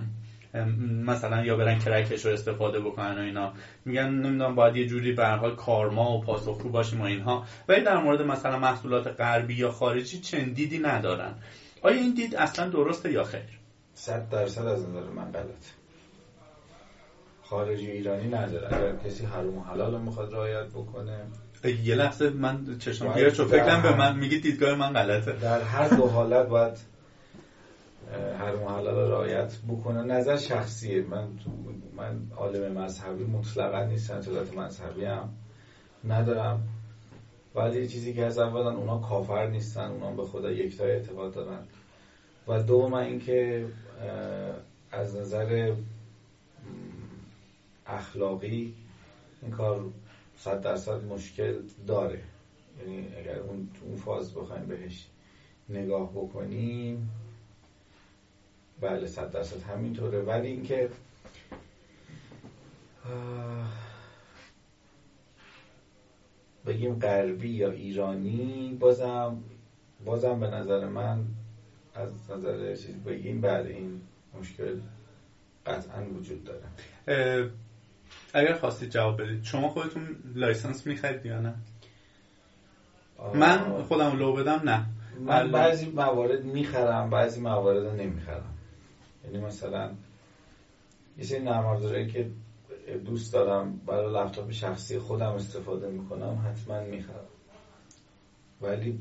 [1.05, 3.53] مثلا یا برن کرکش رو استفاده بکنن و اینا.
[3.85, 7.45] میگن نمی‌دونم باید یه جوری به حال کارما و پاسخگو باشیم و اینها.
[7.67, 11.33] ولی در مورد مثلا محصولات غربی یا خارجی چند دیدی ندارن.
[11.81, 13.59] آیا این دید اصلا درسته یا خیر؟
[13.93, 15.65] صد درصد از نظر من غلط
[17.43, 18.67] خارجی ایرانی نداره.
[18.67, 21.17] اگر کسی حروم و حلال می‌خواد رعایت بکنه.
[21.83, 25.31] یه لحظه من چشم گیره چون فکرم به من میگی دیدگاه من غلطه.
[25.31, 26.90] در هر دو حالت باید
[28.11, 30.03] هر محلل رعایت بکنه.
[30.03, 31.01] نظر شخصیه.
[31.01, 31.27] من
[31.95, 34.17] من عالم مذهبی مطلقا نیستم.
[34.17, 35.29] اطلاعات مذهبی هم
[36.03, 36.67] ندارم.
[37.55, 39.89] ولی چیزی که از اولا اونا کافر نیستن.
[39.89, 41.63] اونا به خدا یکتا اعتقاد دارن.
[42.47, 43.65] و دوم اینکه
[44.91, 45.75] از نظر
[47.87, 48.73] اخلاقی
[49.41, 49.85] این کار
[50.37, 51.53] صد درصد مشکل
[51.87, 52.19] داره.
[52.79, 55.07] یعنی اگر اون اون فاز بخوایم بهش
[55.69, 57.09] نگاه بکنیم
[58.81, 60.21] بله صد درصد همینطوره.
[60.21, 60.89] ولی اینکه
[66.65, 69.37] بگیم غربی یا ایرانی بازم
[70.05, 71.25] بازم به نظر من
[71.95, 74.01] از نظر چیز بگیم بعد این
[74.39, 74.75] مشکل
[75.65, 77.49] قطعا وجود داره.
[78.33, 81.53] اگر خواستید جواب بدید شما خودتون license می‌خرید یا نه؟
[83.33, 84.85] من خودم لو بدم نه.
[85.19, 88.53] من بعضی موارد می‌خرم بعضی موارد نمی‌خرم.
[89.25, 89.91] یعنی مثلا
[91.17, 92.31] یه سری نرم که
[93.05, 97.25] دوست دارم برای لپتاپ شخصی خودم استفاده می‌کنم حتما می‌خرم.
[98.61, 98.99] ولی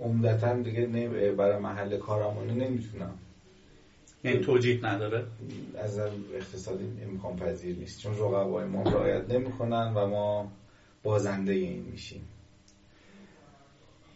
[0.00, 0.86] عمدتا دیگه
[1.32, 3.18] برای محل کارمونه نمی‌تونم.
[4.24, 5.26] یعنی توجیه نداره؟
[5.78, 8.00] از اقتصادی امکان پذیر نیست.
[8.00, 10.52] چون رقبای ما رعایت نمی‌کنن و ما
[11.02, 12.24] بازنده این میشیم.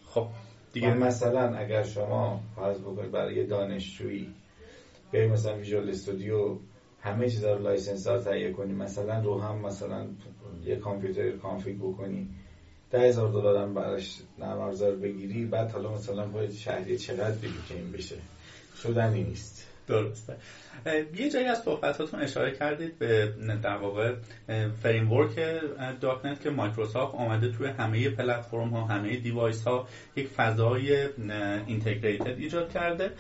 [0.07, 0.26] خب
[0.72, 4.30] دیگه مثلا اگر شما فرض بکنید برای دانشجویی
[5.14, 6.57] بیاید مثلا ویژوال استودیو
[7.00, 10.07] همه چیزا رو license ها تهیه کنی مثلا رو هم مثلا
[10.64, 12.29] یه کامپیوتر config بکنی
[12.90, 17.74] ده هزار دلار هم براش نرم بگیری بعد حالا مثلا باید شهریه چقدر بگی که
[17.74, 18.16] این بشه.
[18.83, 19.73] شدنی نیست.
[19.86, 20.36] درسته.
[21.16, 24.14] یه جایی از صحبتاتون اشاره کردید به در واقع
[24.82, 25.30] framework
[26.00, 31.08] دات نت که مایکروسافت آمده توی همه پلتفرم ها همه device ها یک فضای
[31.66, 33.10] اینتگریتد ایجاد کرده.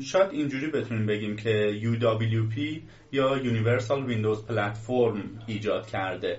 [0.00, 2.80] شاید اینجوری بتونیم بگیم که UWP
[3.12, 6.38] یا Universal Windows Platform ایجاد کرده.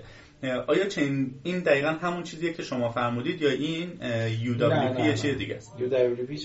[0.66, 3.90] آیا چین این دقیقا همون چیزیه که شما فرمودید یا این
[4.42, 6.36] UWP یه چیز دیگه است؟ UWP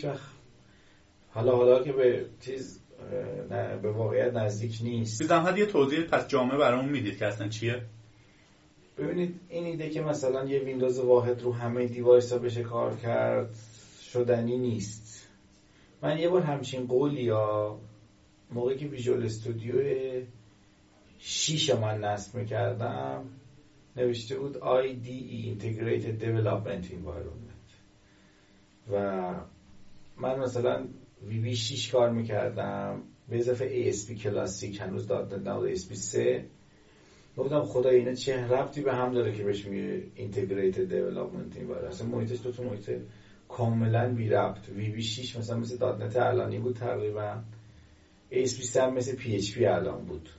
[1.29, 2.79] حالا حالا که به چیز
[3.49, 5.21] نه به واقعیت نزدیک نیست.
[5.21, 7.81] بیزم یه توضیح پس جامعه برامون می‌دید که اصلا چیه؟
[8.97, 13.55] ببینید این ایده که مثلا یه ویندوز واحد رو همه device ها بشه کار کرد
[14.01, 15.27] شدنی نیست.
[16.01, 17.77] من یه بار همچین قولی یا
[18.51, 19.75] موقعی که ویژوال استودیو
[21.19, 23.25] شیش من نصب می‌کردم
[23.95, 27.69] نوشته بود IDE Integrated Development Environment.
[28.91, 29.33] و
[30.17, 30.87] من مثلا
[31.27, 33.03] VB 6 کار می‌کردم.
[33.29, 36.45] به اضافه ASP classic هنوز دات نت نبود ASP 3
[37.37, 42.07] گفتم خدا اینه چه ربطی به هم داره که بهش میگه integrated development environment اصلا
[42.07, 42.91] محیطش دو تا محیط
[43.49, 44.69] کاملا بی ربط.
[44.69, 47.41] VB 6 مثلا مثل .NET الانی بود تقریبا.
[48.31, 50.29] ASP هم مثل PHP الان بود.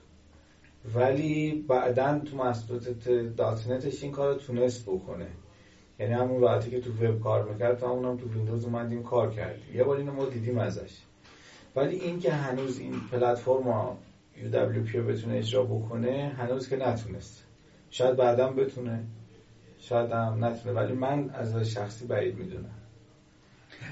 [0.95, 5.27] ولی بعدا تو محصولات .NET ش این کار تونست بکنه.
[6.01, 9.77] یعنی همون وقتی که تو وب کار می‌کرد تا اونم تو ویندوز اومدیم کار کردیم.
[9.77, 10.99] یه بار اینو ما دیدیم ازش.
[11.77, 13.97] ولی این که هنوز این پلتفرم
[14.37, 17.45] UWP رو بتونه اجرا بکنه هنوز که نتونست.
[17.91, 19.05] شاید بعدا بتونه
[19.79, 20.75] شاید هم نتونه.
[20.75, 22.75] ولی من شخصا بعید می‌دونم.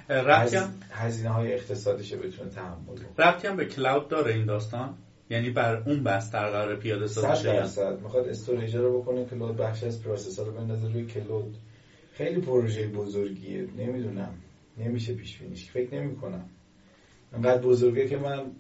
[0.09, 2.77] ربطی هم هزینه های اقتصادیش بتونه تحمل
[3.17, 4.95] کنه هم به cloud داره این داستان؟
[5.31, 8.01] یعنی بر اون بستر قرار پیاده سازی شه درصد.
[8.01, 11.57] می‌خواد storage رو بکنه cloud بخش از processor رو بندازه روی cloud
[12.19, 13.69] خیلی پروژه بزرگیه.
[13.77, 14.35] نمی‌دونم.
[14.79, 15.71] نمیشه پیش بینیش.
[15.71, 16.51] فکر نمی کنم
[17.33, 18.53] انقدر بزرگه که من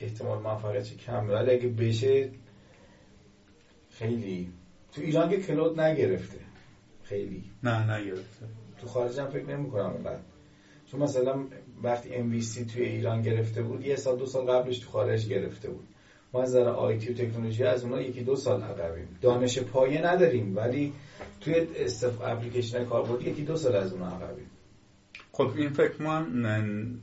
[0.00, 1.30] احتمال موفقیتش کم.
[1.30, 2.30] ولی اگه بشه
[3.90, 4.52] خیلی.
[4.92, 6.38] تو ایران که کلود نگرفته.
[7.02, 7.44] خیلی.
[7.62, 8.46] نه نگرفته.
[8.80, 10.20] تو خارج هم فکر نمی کنم اونقدر
[10.86, 11.44] چون مثلا
[11.82, 15.88] وقتی MVC توی ایران گرفته بود یه سال دو سال قبلش تو خارج گرفته بود.
[16.32, 20.56] ما از نظر آیتی و تکنولوژی از اونها یکی دو سال عقبیم دانش پایه نداریم
[20.56, 20.92] ولی
[21.40, 24.50] توی استف اپلیکیشن کاربردی یکی دو سال از اونها عقبیم
[25.32, 26.24] خب این فکر ما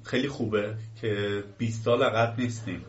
[0.04, 2.86] خیلی خوبه که 20 سال عقب نیستیم.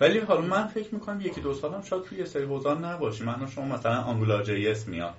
[0.00, 3.26] ولی حالا من فکر می‌کنم یکی دو سال هم شاید توی یه سری حوزه نباشیم
[3.26, 5.14] من شما مثلا AngularJS میاد.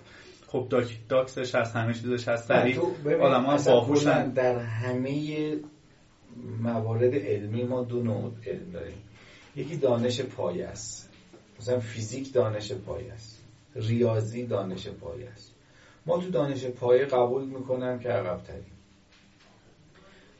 [0.48, 2.80] خب doc docs ش هست همه چیزش هست سریع
[3.22, 4.30] آدم ها باهوشن.
[4.30, 5.58] در همه
[6.62, 8.98] موارد علمی ما دو نوع علم داریم.
[9.56, 11.10] یکی دانش پایه است.
[11.60, 13.44] مثلا فیزیک دانش پایه است.
[13.76, 15.52] ریاضی دانش پایه است.
[16.06, 18.72] ما تو دانش پایه قبول می‌کنم که عقب تریم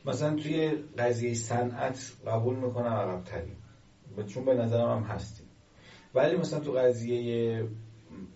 [0.04, 3.56] مثلا توی قضیه صنعت قبول می‌کنم عقب تریم
[4.26, 5.46] چون به نظرم هم هستیم.
[6.14, 7.64] ولی مثلا تو قضیه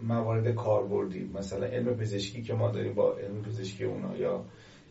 [0.02, 4.44] موارد کاربردی مثلا علم پزشکی که ما داریم با علم پزشکی اونا یا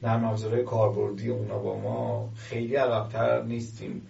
[0.03, 4.07] نرم افزارهای کاربردی اونا با ما خیلی عقبتر نیستیم.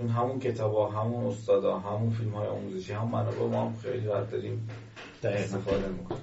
[0.00, 4.06] چون همون کتاب ها همون استادا همون فیلم های آموزشی همون منابع ما هم خیلی
[4.06, 4.68] راحت داریم
[5.24, 6.22] استفاده می‌کنیم.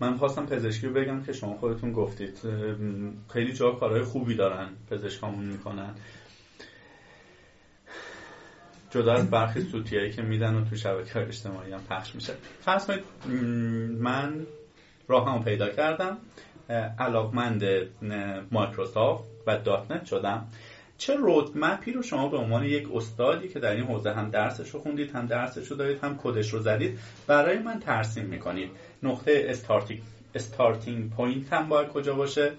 [0.00, 2.38] من خواستم پزشکی رو بگم که شما خودتون گفتید
[3.32, 5.94] خیلی جا کارهای خوبی دارن پزشکامون می‌کنن.
[8.90, 12.32] جدا از برخی سوتیایی که میدن و تو شبکه های اجتماعی هم پخش میشه.
[12.60, 13.04] فرض کنید
[14.00, 14.46] من
[15.08, 16.18] راهمو پیدا کردم
[16.98, 17.64] علاقمند
[18.50, 20.46] مایکروسافت و .NET شدم.
[21.02, 24.70] چه roadmap ی رو شما به عنوان یک استادی که در این حوزه هم درسش
[24.70, 28.70] رو خوندید هم درسش رو دارید هم کدش رو زدید برای من ترسیم می‌کنید.
[29.02, 29.56] نقطه
[30.34, 32.52] starting point هم باید کجا باشه؟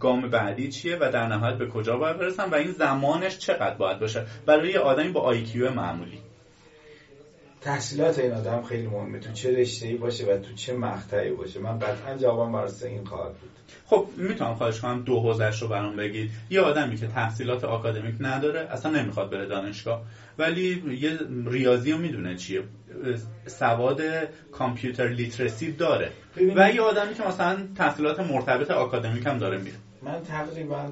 [0.00, 3.98] گام بعدی چیه و در نهایت به کجا باید برسم و این زمانش چقدر باید
[3.98, 6.18] باشه؟ برای یه آدمی با IQ معمولی.
[7.60, 9.18] تحصیلات این آدم خیلی مهمه.
[9.18, 11.60] تو چه رشته باشه و تو چه مقطعی باشه.
[11.60, 13.51] من قطعا جوابم برای این خواهد بود.
[13.86, 16.30] خب می‌تونم خواهش کنم دو حوزش رو برام بگید.
[16.50, 20.02] یه آدمی که تحصیلات آکادمیک نداره اصلا نمی‌خواد بره دانشگاه.
[20.38, 22.62] ولی یه ریاضی رو می‌دونه چیه.
[23.46, 24.00] سواد
[24.52, 26.12] کامپیوتر لیترسی داره.
[26.56, 29.76] و یه آدمی که مثلا تحصیلات مرتبط آکادمیک هم داره میره.
[30.02, 30.88] من تقریبا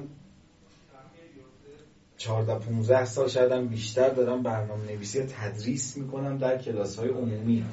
[2.17, 7.09] 14 15 سال شاید هم بیشتر دارم برنامه نویسی و تدریس می‌کنم در کلاس های
[7.09, 7.65] عمومی.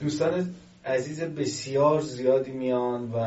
[0.00, 0.54] دوستان
[0.86, 3.18] عزیز بسیار زیادی میان و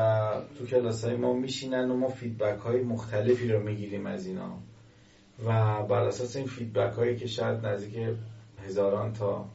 [0.58, 4.58] تو کلاس های ما میشینن و ما فیدبک های مختلفی رو می‌گیریم از اینا.
[5.46, 8.18] و بر اساس این feedback هایی که شاید نزدیک
[8.66, 9.46] هزاران تا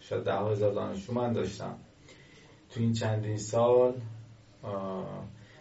[0.00, 1.76] شاید ده هزار دانشجو من داشتم.
[2.70, 3.94] تو این چندین سال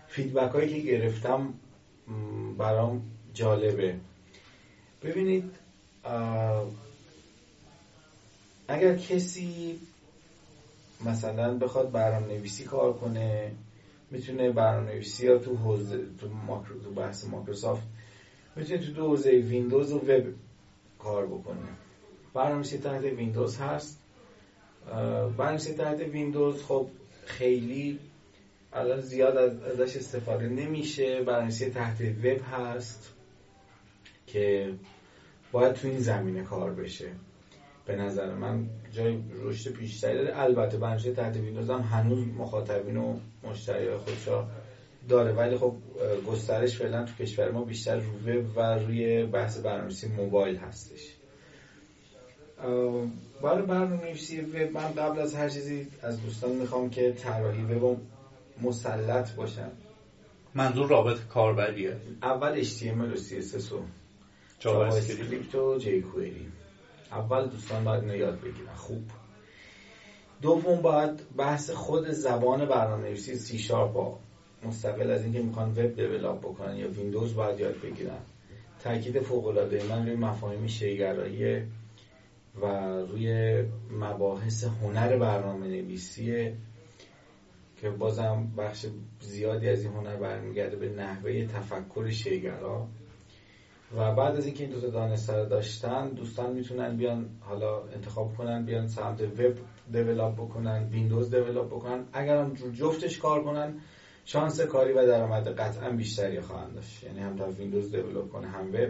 [0.08, 1.54] feedback هایی که گرفتم
[2.58, 3.02] برام
[3.34, 3.96] جالبه.
[5.04, 5.52] ببینید
[8.68, 9.80] اگر کسی
[11.06, 13.52] مثلا بخواد برنامه نویسی کار کنه
[14.12, 17.84] می‌تونه برنامه نویسی یا تو حوزه تو, ماکرو، تو بحث مایکروسافت
[18.56, 20.24] می‌تونه تو دو حوزه ویندوز و وب
[21.00, 21.58] کار بکنه.
[22.34, 24.00] برنامه نویسی تحت ویندوز هست.
[24.88, 26.88] اه، برنامه نویسی تحت ویندوز خب
[27.26, 28.00] خیلی
[28.74, 31.22] الان زیاد از- ازش استفاده نمیشه.
[31.22, 33.14] برنامه‌نویسی تحت وب هست
[34.28, 34.74] که
[35.52, 37.12] باید تو این زمینه کار بشه.
[37.86, 40.42] به نظر من جای رشد بیشتری داره.
[40.42, 44.28] البته برنامه‌نویسی تحت ویندوز هم هنوز مخاطبین و مشتری خودش
[45.10, 45.34] داره.
[45.34, 45.76] ولی خب
[46.28, 51.14] گسترش فعلا تو کشور ما بیشتر رو وب و روی بحث برنامه‌نویسی موبایل هستش.
[53.42, 57.98] برای برنامه‌نویسی وب من قبل از هر چیزی از دوستان می‌خوام که طراحی وب
[58.62, 59.72] مسلط باشن.
[60.56, 61.98] منظور رابط کاربریه.
[62.22, 63.80] اول HTML و CSS و
[64.60, 65.56] جاوا اسکریپت.
[65.56, 66.63] و jQuery
[67.14, 68.76] اول دوستان باید اینو یاد بگیرن.
[68.76, 69.04] خوب.
[70.42, 74.18] دوم باید بحث خود زبان برنامه نویسی سی شارپ
[74.64, 78.20] مستقل از اینکه می‌خوان وب develop بکنن یا ویندوز باید یاد بگیرن.
[78.84, 81.62] تاکید فوق العاده من روی مفاهیم شیگرایی
[82.62, 82.66] و
[83.12, 83.62] روی
[83.92, 86.54] مباحث هنر برنامه نویسیه
[87.82, 88.86] که بازم بخش
[89.20, 92.88] زیادی از این هنر برمیگرده به نحوه تفکر شیگرا.
[93.98, 98.36] و بعد از اینکه این دو تا دانسته رو داشتن دوستان می‌تونن بیان حالا انتخاب
[98.36, 99.54] کنن بیان سمت وب
[99.92, 102.06] develop بکنن ویندوز develop بکنن.
[102.14, 103.80] اگر هم جفتش کار کنن
[104.26, 107.04] شانس کاری و درآمد قطعا بیشتری خواهند داشت.
[107.04, 108.90] یعنی هم تا ویندوز develop کنه هم وب.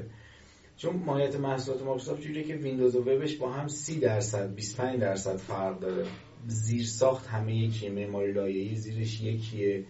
[0.77, 5.35] چون ماهیت محصولات مایکروسافت جوریه که ویندوز و وبش با هم 30 درصد 25 درصد
[5.35, 6.05] فرق داره.
[6.47, 9.85] زیر ساخت همه یکیه معماری لایه‌ای زیرش یکیه.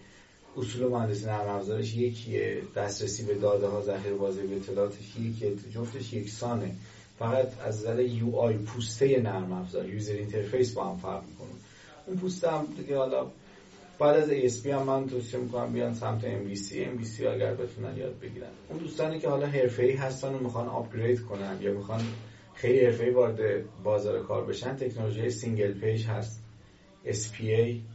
[0.56, 6.70] اصول مهندسی نرم افزارش یکیه دسترسی به داده ها ذخیره بازیابی اطلاعاتش یکیه جفتش یکسانه.
[7.18, 11.48] فقط از نظر UI پوسته نرم افزار user interface با هم فرق می‌کنه.
[12.06, 13.26] اون پوسته هم دیگه حالا
[13.98, 18.48] بعد از ASP هم من توصیه می‌کنم بیان سمت MVC MVC اگر بتونن یاد بگیرن.
[18.68, 22.00] اون دوستانی که حالا حرفه‌ای هستن و می‌خوان upgrade کنن یا می‌خوان
[22.54, 23.38] خیلی حرفه‌ای وارد
[23.82, 26.40] بازار کار بشن تکنولوژی single page هست.
[27.06, 27.93] SPA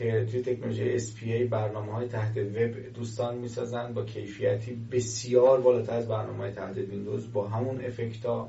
[0.00, 6.08] که توی تکنولوژی SPA برنامه های تحت وب دوستان می‌سازن با کیفیتی بسیار بالاتر از
[6.08, 8.48] برنامه های تحت ویندوز با همون effect ا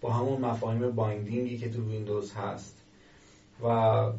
[0.00, 2.78] با همون مفاهیم binding ی که تو ویندوز هست.
[3.64, 3.66] و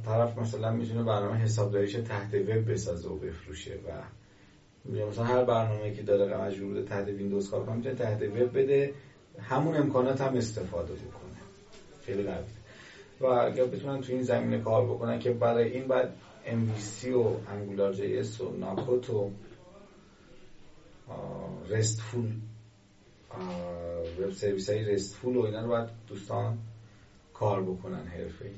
[0.05, 3.91] طرف مثلا می‌تونه برنامه حسابداریش تحت وب بسازه و بفروشه و
[5.09, 8.93] مثلا هر برنامه که داره مجبور بوده تحت ویندوز کار کنه می‌تونه تحت وب بده.
[9.39, 11.39] همون امکانات هم استفاده بکنه.
[12.05, 12.43] خیلی قوی.
[13.21, 16.13] و اگر بتونن تو این زمینه کار بکنن که برای این بعد
[16.45, 19.31] MVC و AngularJS و ناکوت و
[21.69, 22.31] رستفول
[24.19, 26.57] وب سرویس های رستفول و اینا رو باید دوستان
[27.33, 28.49] کار بکنن حرفه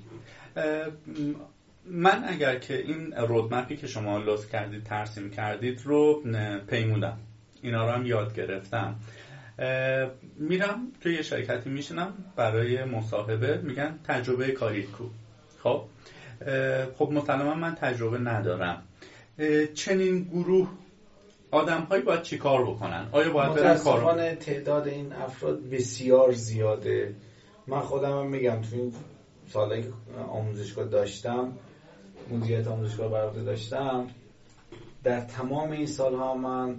[1.85, 6.23] من اگر که این رودمپی که شما لطف کردید ترسیم کردید رو
[6.67, 7.17] پیمودم.
[7.61, 8.95] اینا رو هم یاد گرفتم.
[10.35, 13.57] میرم توی یه شرکتی میشنم برای مصاحبه.
[13.57, 15.03] میگن تجربه کاری کو
[15.63, 15.83] خب؟
[16.97, 18.83] خب مسلما من تجربه ندارم.
[19.73, 20.69] چنین گروه
[21.51, 27.15] آدم هایی باید چی کار بکنن؟ آیا باید برن تعداد این افراد بسیار زیاده.
[27.67, 28.93] من خودم هم میگم تو این
[29.47, 29.89] سالایی که
[30.29, 31.53] آموزشگاه داشتم
[32.31, 34.07] مدیریت آموزشگاه برده داشتم
[35.03, 36.75] در تمام این سالها من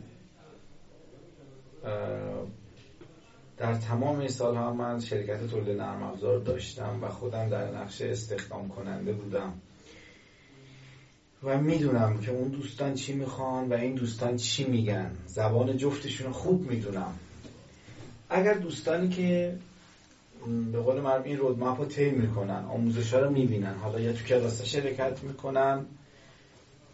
[3.58, 8.68] در تمام این سالها من شرکت تولید نرم افزار داشتم و خودم در نقشه استخدام
[8.68, 9.52] کننده بودم.
[11.42, 15.10] و می‌دونم که اون دوستان چی می‌خوان و این دوستان چی میگن.
[15.26, 17.12] زبان جفتشون خوب می‌دونم.
[18.30, 19.54] اگر دوستانی که
[20.72, 24.24] به قول من این رودمپ رو طی می‌کنن آموزش ها رو می‌بینن حالا یا تو
[24.24, 25.84] کلاس شرکت می‌کنن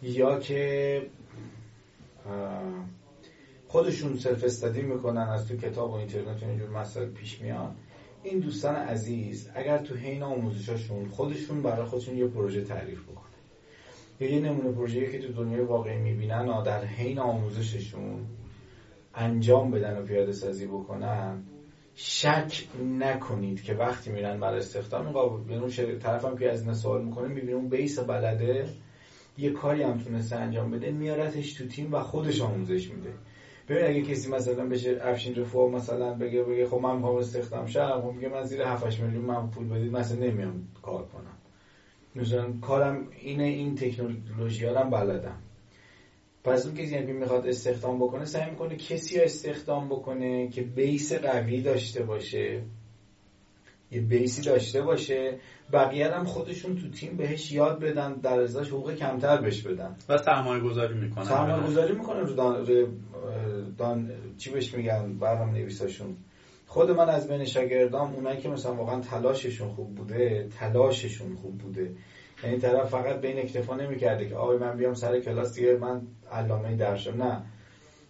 [0.01, 1.01] یا که
[3.73, 7.75] خودشون سلف استادی می‌کنن از تو کتاب و اینترنت و اینجور مسائل پیش میان.
[8.23, 13.33] این دوستان عزیز اگر تو حین آموزشاشون خودشون برای خودشون یه پروژه تعریف بکنن.
[14.19, 18.25] یا یه نمونه پروژه‌ای که تو دنیای واقعی می‌بینن در حین آموزششون
[19.15, 21.43] انجام بدن و پیاده سازی بکنن
[21.95, 22.67] شک
[22.99, 25.17] نکنید که وقتی میرن برای استخدام
[25.49, 28.69] این اون طرف که از این سوال می‌کنه می‌بینه اون بیس بلده
[29.37, 33.13] یه کاری هم تونسته انجام بده میارتش تو تیم و خودش آموزش میده.
[33.69, 38.01] ببین اگه کسی مثلا بشه افشین رفو مثلا بگه بگه خب من می‌خوام استخدام شم
[38.01, 41.37] خب میگه من زیر 7 میلیون من پول بدید مثلا نمیام کار کنم.
[42.15, 45.39] مثلا کارم اینه این تکنولوژی ها بلدم.
[46.43, 51.61] پس اون کسی که می‌خواد استخدام بکنه سعی می‌کنه کسی استخدام بکنه که بیس قوی
[51.61, 52.61] داشته باشه.
[53.93, 55.37] یه بیسی داشته باشه
[55.73, 59.95] بقیه هم خودشون تو تیم بهش یاد بدن در ازاش حقوق کمتر بهش بدن.
[60.09, 61.23] و سرمایه گذاری می‌کنن.
[61.23, 62.65] سرمایه گذاری می‌کنن رو دان,
[63.77, 64.11] دان...
[64.37, 66.15] چی بهش میگن برنامه نویساشون
[66.67, 71.91] خود من از بین شاگردام اونایی که مثلا واقعا تلاششون خوب بوده تلاششون خوب بوده.
[72.43, 76.01] یعنی طرف فقط به این اکتفا نمی‌کرده که آقای من بیام سر کلاس دیگه من
[76.31, 77.43] علامه درشم نه.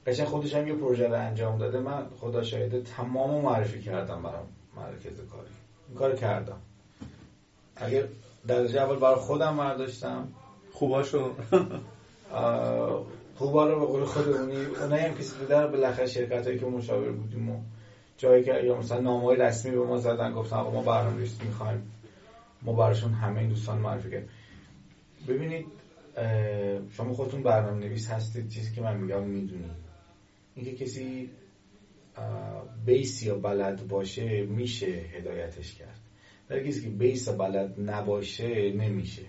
[0.07, 1.79] قشنگ خودش هم یه پروژه رو انجام داده.
[1.79, 5.62] من خدا شاهده تمام معرفی کردم برام مرکز کاری.
[5.93, 6.57] این کار کردم.
[7.75, 8.03] اگر
[8.47, 10.27] درجه اول برای خودم برداشتم
[10.71, 11.33] خوباشو.
[13.35, 17.49] خوبا رو به قول خودمونی اونایی هم کسی دیدن بالاخره شرکت هایی که مشاور بودیم
[17.49, 17.61] و
[18.17, 21.91] جایی که یا مثلا نامه رسمی به ما زدن گفتن آقا ما برنامه می‌خوایم.
[22.61, 24.27] ما براشون همه این دوستان معرفی کرد
[25.27, 25.65] ببینید
[26.91, 29.71] شما خودتون برنامه نویس هستید چیزی که من میگم می‌دونید.
[30.55, 31.29] اینکه کسی
[32.85, 35.99] بیس یا بلد باشه میشه هدایتش کرد.
[36.49, 39.21] ولی کسی که بیس بلد نباشه نمیشه.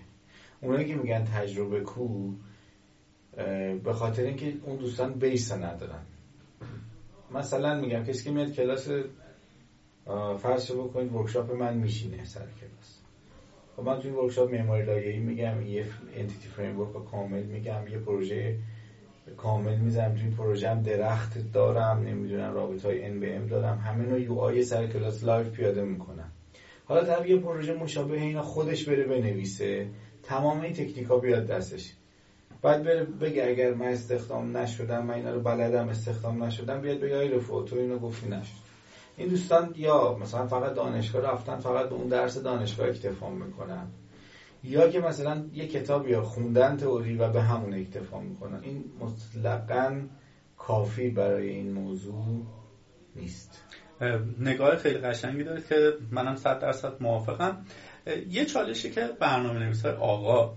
[0.61, 2.31] اونایی که میگن تجربه کو
[3.83, 6.01] به خاطر اینکه اون دوستان بیس ندارن.
[7.31, 8.89] مثلا میگم کسی که میاد کلاس
[10.41, 12.99] فرض بکنید workshop من میشینه سر کلاس.
[13.75, 18.59] خب من توی workshop معماری لایه‌ای میگم یه Entity Framework کامل میگم یه پروژه
[19.37, 20.15] کامل می‌زنم.
[20.37, 23.77] پروژه هم درخت دارم نمی‌دونم رابطه های N به M دارم.
[23.77, 26.31] همه نوع UI سر کلاس live پیاده می‌کنم
[26.85, 29.87] حالا طرف یه پروژه مشابه اینا خودش بره بنویسه.
[30.23, 31.93] تمام این تکنیکا بیاد دستش.
[32.61, 37.17] بعد بره بگه اگر من استخدام نشدم من اینا رو بلدم استخدام نشدم بیاد بگه
[37.17, 38.65] آقای رفوآ تو اینو گفتی نشد.
[39.17, 43.87] این دوستان یا مثلا فقط دانشگاه رفتن فقط به اون درس دانشگاه اکتفا می‌کنن.
[44.65, 48.59] یا که مثلا یه کتاب یا خوندن تئوری و به همون اکتفا می‌کنن.
[48.63, 50.01] این مطلقا
[50.57, 52.45] کافی برای این موضوع
[53.15, 53.63] نیست.
[54.39, 57.65] نگاه خیلی قشنگی داره که منم صد درصد موافقم.
[58.29, 60.55] یه چالشی که برنامه نویس آقا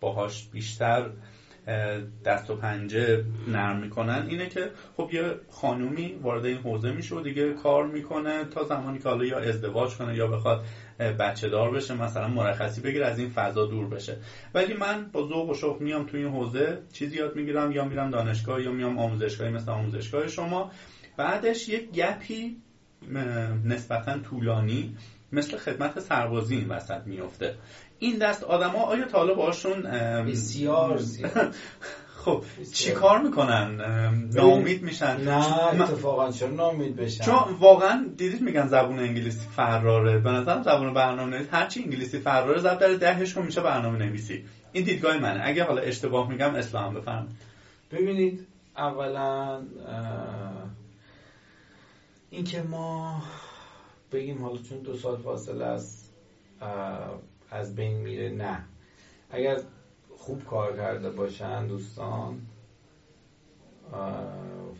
[0.00, 1.10] باهاش بیشتر
[2.24, 4.26] دست و پنجه نرم می‌کنن.
[4.28, 8.98] اینه که خب یه خانومی وارد این حوزه میشه و دیگه کار می‌کنه تا زمانی
[8.98, 10.64] که حالا یا ازدواج کنه یا بخواد
[10.98, 14.16] بچه دار بشه مثلا مرخصی بگیر از این فضا دور بشه.
[14.54, 18.10] ولی من با ذوق و شوق میام تو این حوزه چیزی یاد می‌گیرم یا میرم
[18.10, 20.70] دانشگاه یا میام آموزشگاهی مثل آموزشگاه شما.
[21.16, 22.56] بعدش یک گپی
[23.64, 24.96] نسبتا طولانی.
[25.32, 27.54] مثل خدمت سربازی این وسط میفته
[27.98, 29.82] این دست آدما آیا تا حالا باشون
[30.22, 31.00] بسیار
[32.24, 33.80] خب چی کار می‌کنن؟
[34.34, 35.20] نامید میشن.
[35.20, 40.18] نه اتفاقا چرا نامید بشن؟ چون واقعا دیدید میگن زبون انگلیسی فراره.
[40.18, 44.44] به نظرم زبون برنامه نویسی هرچی انگلیسی فراره زب در دهش کن میشه برنامه نویسی
[44.72, 45.40] این دیدگاه منه.
[45.44, 47.28] اگه حالا اشتباه میگم اسلام بفرم
[47.92, 49.62] ببینید اولا
[52.30, 53.22] اینکه ما
[54.12, 56.04] بگیم حالا چون دو سال فاصله از
[57.50, 58.64] از بین میره نه.
[59.30, 59.60] اگر
[60.16, 62.40] خوب کار کرده باشن دوستان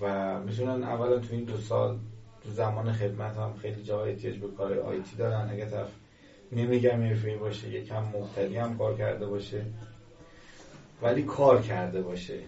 [0.01, 1.99] و می‌تونن اولا تو این دو سال
[2.43, 5.49] تو زمان خدمت هم خیلی جا احتیاج به کار آیتی دارن.
[5.51, 5.91] اگر طرف
[6.53, 9.64] نمیگم حرفه‌ای باشه یکم مبتدی هم کار کرده باشه
[11.03, 12.39] ولی کار کرده باشه.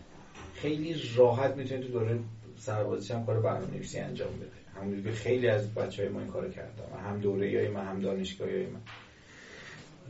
[0.55, 2.19] خیلی راحت می‌تونه تو دوره
[2.57, 4.60] سربازیش هم کار برنامه‌نویسی انجام بده.
[4.81, 7.01] همونجوری که خیلی از بچه های ما این کار کردن.
[7.05, 8.81] هم دوره های من هم دانشگاهی های من.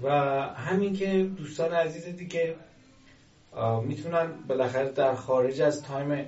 [0.03, 0.11] و
[0.55, 2.55] همین که دوستان عزیز دیگه
[3.83, 6.27] می‌تونن بالاخره در خارج از time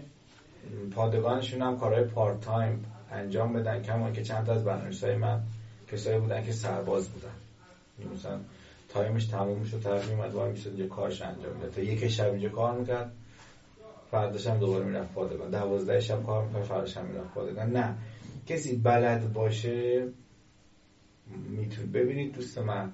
[0.94, 5.40] پادگانشون هم کارهای part time انجام بدن کما که چند تا از برنامه‌های من
[5.92, 7.34] کسایی بودن که سرباز بودن.
[8.14, 8.38] مثلا
[8.88, 12.32] time ش تموم شد طرف میومد وای می‌شد یه کارش انجام می‌داد تا یک شب
[12.32, 13.12] اینجا کار می‌کرد
[14.10, 15.50] فرداش دوباره می‌رفت پادگان.
[15.50, 17.70] دوازده شب کار می‌کرد فرداش هم می‌رفت پادگان.
[17.70, 17.94] نه
[18.46, 20.08] کسی بلد باشه
[21.26, 22.92] میتون ببینید دوست من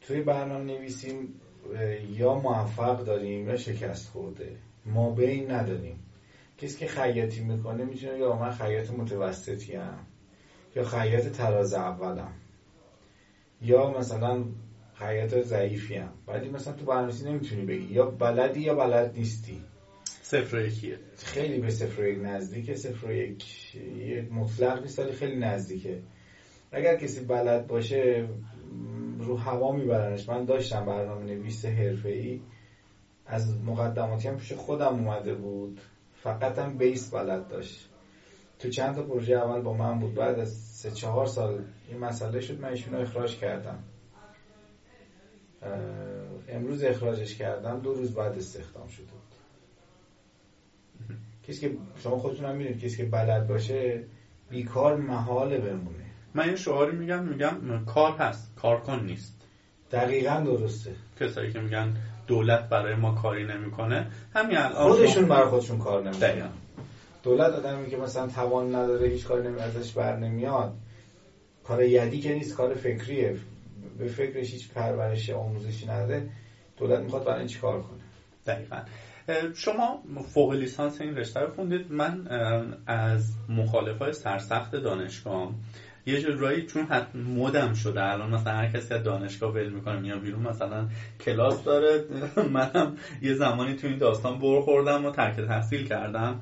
[0.00, 1.40] توی برنامه نویسیم
[2.10, 4.56] یا موفق داریم یا شکست خورده.
[4.84, 5.98] ما بین نداریم.
[6.58, 10.06] کسی که خیاطی می‌کنه می‌تونه یا من خیاط متوسطی هم
[10.76, 12.32] یا خیاط تراز اولم
[13.60, 14.44] یا مثلا
[14.94, 17.94] خیاط ضعیفی هم ولی مثلا تو برنامه‌نویسی نمی‌تونی بگی.
[17.94, 19.60] یا بلدی یا بلد نیستی.
[20.32, 20.98] صفر یکیه.
[21.16, 22.74] خیلی به صفر یک نزدیکه.
[22.74, 23.44] صفر یک
[24.30, 25.98] مطلق نیست ولی خیلی نزدیکه.
[26.72, 28.24] اگر کسی بلد باشه
[29.18, 30.28] رو هوا میبرنش.
[30.28, 31.64] من داشتم برنامه نویس
[32.04, 32.40] ای
[33.26, 35.80] از مقدماتی هم پیش خودم اومده بود.
[36.22, 37.88] فقط هم بیس بلد داشت.
[38.58, 40.14] تو چند تا پروژه اول با من بود.
[40.14, 42.60] بعد از سه چهار سال این مسئله شد.
[42.60, 43.78] من ایشونو اخراج کردم.
[46.48, 47.80] امروز اخراجش کردم.
[47.80, 49.41] دو روز بعد استخدام شده بود.
[51.48, 54.04] کسی که شما خودتون هم می‌دونید کسی که بلد باشه
[54.50, 56.04] بیکار محاله بمونه.
[56.34, 59.36] من یه شعاری میگم میگم کار هست کارکن نیست.
[59.92, 60.90] دقیقا درسته.
[61.20, 66.50] کسایی که میگن دولت برای ما کاری نمی‌کنه همین الان خودشون برای خودشون کار نمی‌کنن.
[67.22, 70.74] دولت آدمی که مثلا توان نداره هیچ کاری نمی ازش بر نمیاد.
[71.64, 73.36] کار یدی که نیست کار فکریه.
[73.98, 76.28] به فکرش هیچ پرورش آموزشی نداره
[76.76, 78.00] دولت می‌خواد برای چی کار کنه؟
[78.46, 78.76] دقیقا.
[79.54, 80.02] شما
[80.34, 81.92] فوق لیسانس این رشته رو خوندید.
[81.92, 82.26] من
[82.86, 85.52] از مخالفای سرسخت دانشگاه
[86.06, 88.02] یه جورایی چون حت مدم شده.
[88.02, 90.88] الان مثلا هر کسی از دانشگاه ول می‌کنه میاد بیرون مثلا
[91.20, 92.04] کلاس داره.
[92.54, 96.40] منم یه زمانی تو این داستان بر خوردم و ترک تحصیل کردم.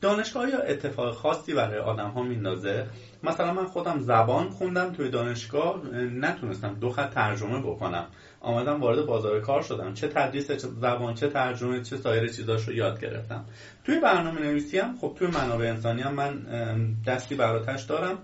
[0.00, 2.86] دانشگاه یا اتفاق خاصی برای آدم ها میندازه؟
[3.22, 8.06] مثلا من خودم زبان خوندم توی دانشگاه نتونستم دو خط ترجمه بکنم.
[8.40, 9.94] آمدم وارد بازار کار شدم.
[9.94, 13.44] چه تدریس زبان چه ترجمه چه سایر چیزاش رو یاد گرفتم.
[13.84, 16.46] توی برنامه نویسی هم خب توی منابع انسانی هم من
[17.06, 18.18] دستی براتش دارم.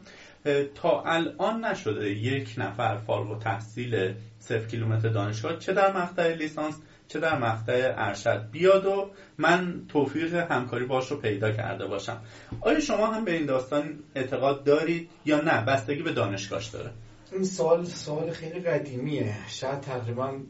[0.75, 6.75] تا الان نشده یک نفر فارغ و تحصیل صفر کیلومتر دانشگاه چه در مقطع لیسانس
[7.09, 12.21] چه در مقطع ارشد بیاد و من توفیق همکاری باش رو پیدا کرده باشم.
[12.61, 16.91] آیا شما هم به این داستان اعتقاد دارید یا نه؟ بستگی به دانشگاهش داره.
[17.37, 19.35] این سوال سوال خیلی قدیمیه.
[19.49, 20.41] شاید تقریبا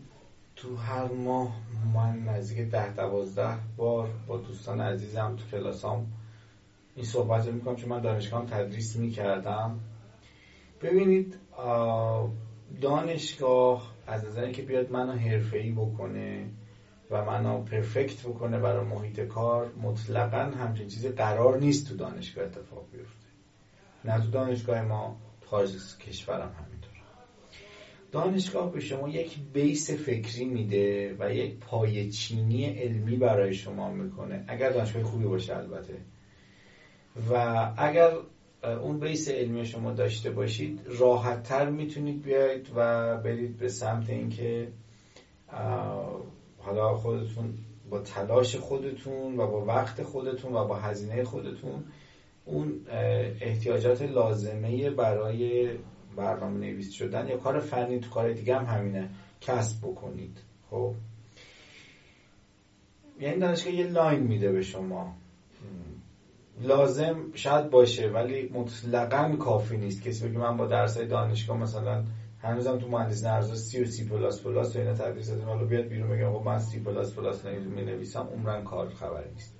[0.56, 1.56] تو هر ماه
[1.94, 6.06] من نزدیک ده دوازده بار با دوستان عزیزم تو کلاسام
[6.94, 9.80] این صحبت رو می‌کنم چون من دانشگاه تدریس می‌کردم.
[10.82, 11.38] ببینید
[12.80, 16.48] دانشگاه از نظر که بیاد منو حرفه‌ای بکنه
[17.10, 22.86] و منو پرفکت بکنه برای محیط کار مطلقا همچین چیزی قرار نیست تو دانشگاه اتفاق
[22.92, 23.26] بیفته.
[24.04, 25.16] نه تو دانشگاه ما
[25.46, 26.65] خارج کشورم همینطور
[28.16, 34.44] دانشگاه به شما یک بیس فکری میده و یک پایچینی علمی برای شما می‌کنه.
[34.48, 35.94] اگر دانشگاه خوبی باشه البته.
[37.30, 38.10] و اگر
[38.82, 44.68] اون بیس علمی شما داشته باشید راحتتر می‌تونید بیاید و برید به سمت اینکه
[46.58, 47.54] حالا خودتون
[47.90, 51.84] با تلاش خودتون و با وقت خودتون و با هزینه خودتون
[52.44, 52.80] اون
[53.40, 55.70] احتیاجات لازمه برای
[56.16, 59.08] برنامه نویس شدن یا کار فنی تو کار دیگه هم همینه.
[59.40, 60.38] کسب بکنید.
[60.70, 60.94] خب؟
[63.20, 65.16] یعنی دانشگاه یه line میده به شما.
[66.60, 70.02] لازم شاید باشه ولی مطلقا کافی نیست.
[70.02, 72.04] کسی بگه من با درس دانشگاه مثلا
[72.42, 76.10] هنوزم تو مهندس ارزا سی و سی پلاس پلاس و اینا تدریس حالا بیاد بیرون
[76.10, 79.54] بگم خب من سی پلاس پلاس می نویسم عمرن کار خبری نیست.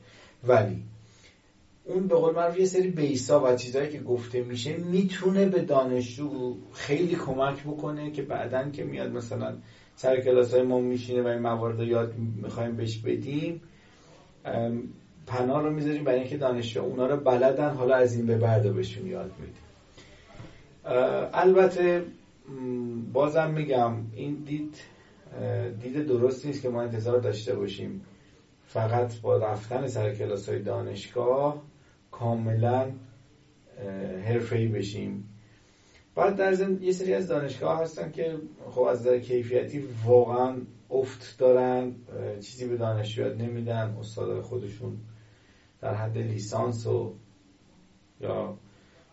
[0.44, 0.84] ولی
[1.89, 6.57] اون به قول من یه سری بیسا و چیزهایی که گفته میشه می‌تونه به دانشجو
[6.72, 9.55] خیلی کمک بکنه که بعدا که میاد مثلا
[9.97, 13.62] سر کلاس های ما میشینه و این موارد یاد می‌خوایم بهش بدیم
[15.26, 19.07] پناه رو می‌ذاریم برای اینکه دانشجو اونا رو بلدن حالا از این به بعد بهشون
[19.07, 19.62] یاد میدیم
[21.32, 22.05] البته
[23.12, 24.74] بازم میگم این دید
[25.82, 28.01] دید درست نیست که ما انتظار داشته باشیم
[28.66, 31.62] فقط با رفتن سر کلاس های دانشگاه
[32.18, 32.92] کاملا
[34.24, 35.28] حرفه‌ای بشیم.
[36.14, 38.38] بعد در ضمن یه سری از دانشگاه هستن که
[38.70, 40.56] خب از نظر کیفیتی واقعا
[40.90, 41.94] افت دارن
[42.40, 43.96] چیزی به دانشجو یاد نمیدن.
[44.00, 44.96] استاد خودشون
[45.80, 47.14] در حد لیسانس و
[48.20, 48.58] یا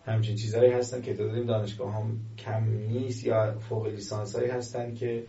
[0.06, 4.94] همچین چیزهایی هستن که تعداد این دانشگاه هم کم نیست یا فوق لیسانس هایی هستن
[4.94, 5.24] که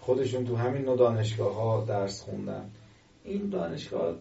[0.00, 2.70] خودشون تو همین نوع دانشگاه ها درس خوندن.
[3.24, 4.14] این دانشگاه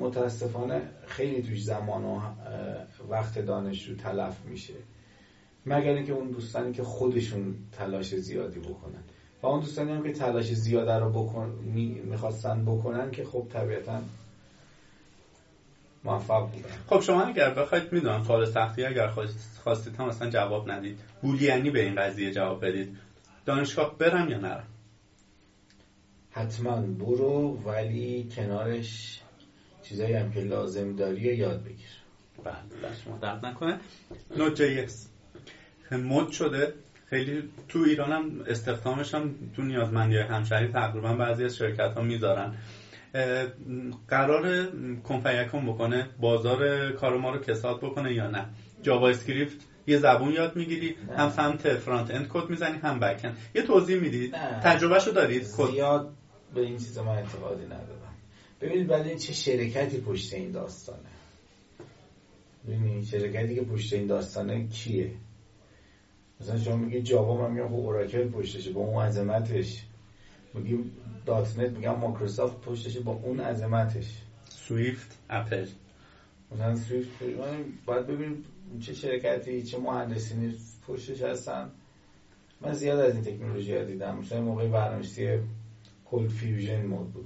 [0.00, 2.20] متاسفانه خیلی توش زمان و
[3.08, 4.74] وقت دانشجو تلف میشه.
[5.66, 9.02] مگر اینکه اون دوستانی که خودشون تلاش زیادی بکنن.
[9.42, 11.48] و اون دوستانی هم که تلاش زیاده رو بکن...
[12.04, 14.00] می‌خواستن بکنن که خب طبیعتا
[16.04, 16.68] موفق بودن.
[16.86, 19.08] خب شما اگر بخواید می‌دونم سوال سختی اگر
[19.62, 20.98] خواستید هم اصلا جواب ندید.
[21.22, 22.96] بولیانی به این قضیه جواب بدید.
[23.46, 24.66] دانشگاه برم یا نرم؟
[26.30, 29.21] حتما برو ولی کنارش
[29.82, 31.92] چیزایی هم که لازم داری یاد بگیر.
[32.44, 32.54] بله
[33.04, 33.78] شما درد نکنه.
[34.36, 34.86] نوت جی
[35.96, 36.74] مد شده.
[37.10, 42.52] خیلی تو ایران هم استخدامش هم تو نیازمندی همشهری تقریبا بعضی از شرکت ها می‌ذارن
[44.08, 44.66] قرار
[45.04, 48.46] کنفیکون بکنه بازار کار ما رو کساد بکنه یا نه.
[48.82, 49.56] JavaScript
[49.86, 53.36] یه زبون یاد می‌گیری هم سمت front end کد می‌زنی هم back end.
[53.54, 54.34] یه توضیح می‌دید.
[54.62, 56.12] تجربهشو دارید؟ زیاد
[56.54, 58.01] به این چیزا من اعتقادی ندارم.
[58.62, 61.08] ببینید ولی چه شرکتی پشت این داستانه.
[62.66, 65.10] ببینید شرکتی که پشت این داستانه کیه.
[66.40, 69.82] مثلا شما میگی Java من میگم خب Oracle پشتشه با اون عظمتش.
[70.54, 70.90] میگیم
[71.26, 74.22] .NET میگم مایکروسافت پشتشه با اون عظمتش.
[74.48, 75.66] Swift Apple.
[76.50, 77.10] مثلا Swift
[77.86, 78.44] باید ببینیم
[78.80, 80.54] چه شرکتی چه مهندسینی
[80.86, 81.70] پشتش هستن.
[82.60, 84.18] من زیاد از این تکنولوژی ها دیدم.
[84.18, 85.38] مثلا موقع برنامه‌نویسی
[86.04, 87.24] ColdFusion مد بود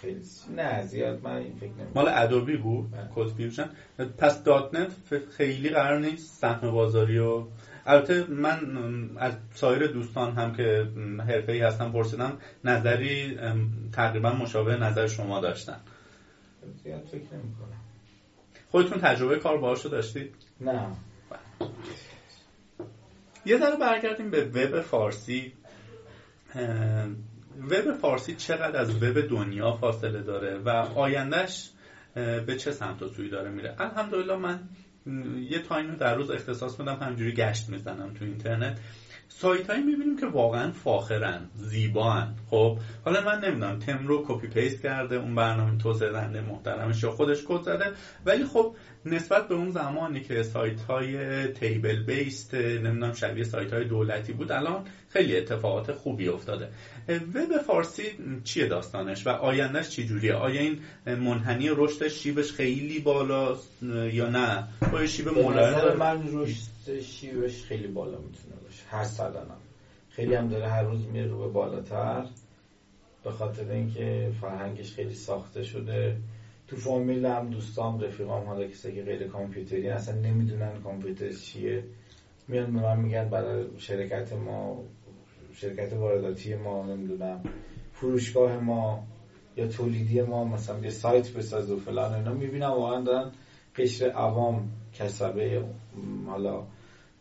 [0.00, 0.20] خیلی
[0.56, 3.70] نه زیاد من این فکر مال Adobe بود ColdFusion
[4.18, 4.42] پس.
[4.42, 4.92] .NET
[5.36, 7.44] خیلی قرار نیست سهم بازاری و
[7.86, 8.60] البته من
[9.16, 10.86] از سایر دوستان هم که
[11.48, 13.38] ای هستن پرسیدم نظری
[13.92, 15.80] تقریبا مشابه نظر شما داشتن.
[16.84, 17.80] زیاد فکر نمی کنم
[18.70, 20.86] خودتون تجربه کار باهاشو داشتید؟ نه.
[23.46, 25.52] یه ذره برگردیم به وب فارسی.
[27.58, 31.70] وب فارسی چقدر از وب دنیا فاصله داره و آیندهش
[32.46, 34.60] به چه سمت و سوی داره میره؟ الحمدلله من
[35.50, 38.78] یه تایم در روز اختصاص میدم همجوری گشت می‌زنم تو اینترنت.
[39.28, 42.34] سایت هایی می‌بینیم که واقعا فاخرن زیبان.
[42.50, 47.10] خب حالا من نمی‌دونم تم رو copy paste کرده اون برنامه توسعه دهنده محترمش یا
[47.10, 47.92] خودش کد زده.
[48.26, 48.74] ولی خب
[49.04, 54.52] نسبت به اون زمانی که سایت های table based نمی‌دونم شبیه سایت های دولتی بود
[54.52, 56.68] الان خیلی اتفاقات خوبی افتاده.
[57.08, 63.56] وب فارسی چیه داستانش و آیندهش چی جوریه آیا این منحنی رشدش شیبش خیلی بالا
[64.12, 68.82] یا نه؟ با شیب ملاحظه من رشد شیبش خیلی بالا می‌تونه باشه.
[68.88, 69.60] هر سالانم
[70.10, 72.24] خیلی هم داره هر روز میره رو به بالاتر.
[73.24, 76.16] به خاطر اینکه فرهنگش خیلی ساخته شده.
[76.68, 81.84] تو فامیل هم دوستام رفیقام حالا کسی که غیر کامپیوتری اصلا نمی‌دونن کامپیوتر چیه.
[82.48, 84.84] میان به من میگن برای شرکت ما
[85.60, 87.42] شرکت وارداتی ما نمی‌دونم
[87.92, 89.06] فروشگاه ما
[89.56, 93.30] یا تولیدی ما مثلا یه سایت بساز و فلان اینا می‌بینم واقعا دارن
[93.76, 95.64] قشر عوام کسبه
[96.26, 96.64] حالا.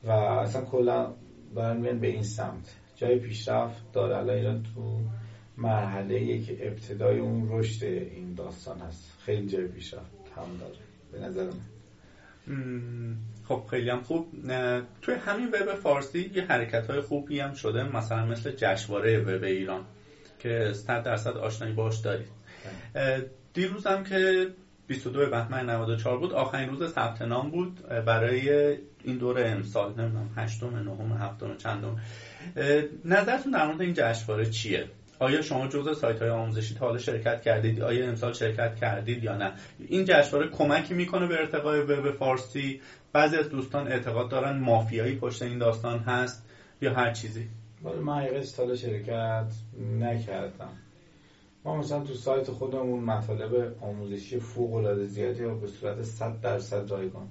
[0.04, 1.14] و اصلا کلا
[1.56, 2.76] دارن میان به این سمت.
[2.96, 4.18] جای پیشرفت داره.
[4.18, 5.00] الان ایران تو
[5.58, 9.18] مرحله که ابتدای اون رشد این داستان هست.
[9.20, 10.80] خیلی جای پیشرفت هم داره.
[11.12, 13.16] به نظر من.
[13.50, 14.32] خب خیلی هم خوب.
[15.02, 19.86] توی همین وب فارسی یه حرکت های خوبی هم شده مثلا مثل جشنواره وب ایران
[20.39, 22.28] که 100 درصد آشنایی باش دارید.
[23.54, 24.47] دیروز هم که
[24.88, 30.76] 22 بهمن 94 بود آخرین روز ثبت نام بود برای این دوره امسال نمی‌دونم هشتم
[30.76, 32.00] نهم هفتم چندم.
[33.06, 34.88] نظرتون در مورد این جشنواره چیه؟
[35.20, 39.38] آیا شما جزء سایت های آموزشی تا حالا شرکت کردید؟ آیا امسال شرکت کردید یا
[39.38, 42.82] نه؟ این جشنواره کمکی می‌کنه به ارتقای وب فارسی؟
[43.13, 46.45] بعضی از دوستان اعتقاد دارن مافیایی پشت این داستان هست
[46.82, 47.47] یا هر چیزی؟
[47.84, 49.51] ولی من حقیقت شرکت
[49.99, 50.74] نکردم.
[51.65, 56.91] ما مثلا تو سایت خودمون مطالب آموزشی فوق العاده زیادی و به صورت 100 درصد
[56.91, 57.28] رایگان.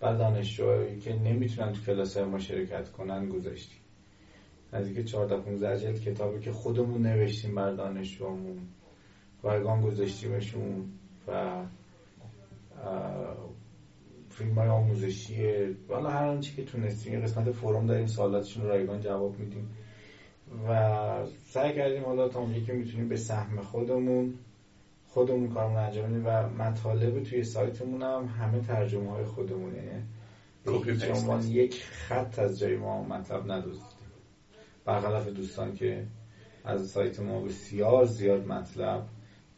[0.00, 3.83] بعد دانشجوهایی که نمی‌تونن تو کلاس ما شرکت کنن گذاشتیم.
[4.74, 8.58] نزدیک 14 15 جلد کتابی که خودمون نوشتیم بر دانشجوامون
[9.42, 10.84] رایگان گذاشتیمشون
[11.28, 11.62] و
[14.30, 19.00] فیلم های آموزشی والا هر آنچه که تونستیم یه قسمت فروم داریم سوالاتشون رو رایگان
[19.00, 19.68] جواب میدیم.
[20.68, 24.34] و سعی کردیم حالا تا اونجایی که می‌تونیم به سهم خودمون
[25.08, 30.02] خودمون کارمون انجام بدیم و مطالب توی سایتمون هم همه ترجمه های خودمونه
[30.64, 30.72] به
[31.46, 33.93] یک خط از جای ما مطلب ندوزیدیم
[34.84, 36.06] برخلاف دوستان که
[36.64, 39.06] از سایت ما بسیار زیاد مطلب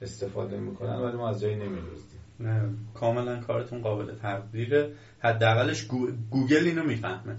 [0.03, 4.93] استفاده می‌کنن ولی ما از جایی نمیدوزدیم نه کاملا کارتون قابل تقدیره.
[5.18, 5.85] حداقلش
[6.31, 7.37] گوگل اینو می‌فهمه.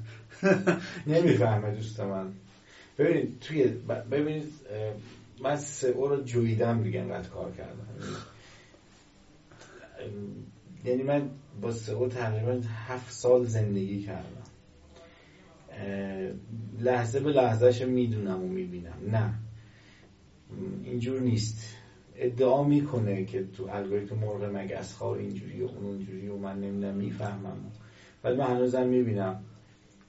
[1.07, 2.33] نمی‌فهمه دوست من.
[2.97, 3.63] ببینید توی
[4.11, 4.53] ببینید
[5.43, 7.87] من سئو رو جویدم دیگه انقدر کار کردم.
[10.85, 11.29] یعنی من
[11.61, 14.46] با سئو تقریبا هفت سال زندگی کردم.
[16.79, 18.97] لحظه به لحظهش می‌دونم و می‌بینم.
[19.07, 19.33] نه.
[20.83, 21.75] اینجور نیست.
[22.15, 26.95] ادعا می‌کنه که تو الگوریتم مرغ مگس خواه اینجوری و اون اونجوری و من نمی‌دونم
[26.95, 27.71] می‌فهمم.
[28.23, 29.43] ولی من هنوزم می‌بینم.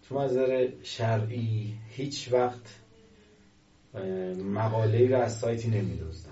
[0.02, 2.80] تو نظر شرعی هیچ وقت
[4.44, 6.30] مقاله رو از سایتی نمیدوزدم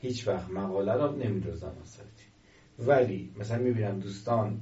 [0.00, 2.24] هیچ وقت مقاله رو نمیدوزدم از سایتی.
[2.78, 4.60] ولی مثلا می‌بینم دوستان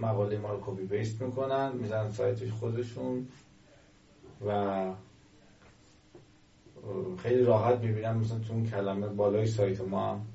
[0.00, 3.28] مقاله ما رو copy paste می‌کنن می‌زنن سایت خودشون
[4.46, 4.92] و
[7.22, 10.26] خیلی راحت می‌بینم مثلا تو اون کلمه بالای سایت ما هم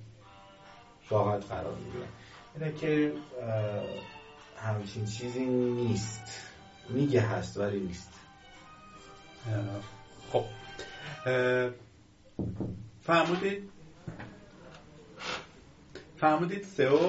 [1.09, 2.07] راحت قرار می‌گیرن
[2.55, 3.13] اینه که
[4.57, 6.41] همچین چیزی نیست.
[6.89, 8.13] میگه هست ولی نیست.
[10.32, 10.43] خب.
[13.01, 13.70] فرمودید
[16.18, 16.99] فرمودید سئو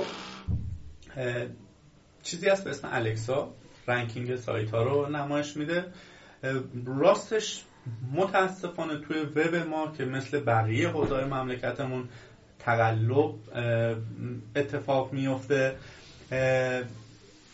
[2.27, 3.49] چیزی هست به اسم الکسا
[3.89, 5.85] رنکینگ سایت ها رو نمایش میده.
[6.87, 7.64] راستش
[8.12, 12.09] متاسفانه توی وب ما که مثل بقیه حوزه مملکتمون
[12.59, 13.35] تقلب
[14.57, 15.77] اتفاق میفته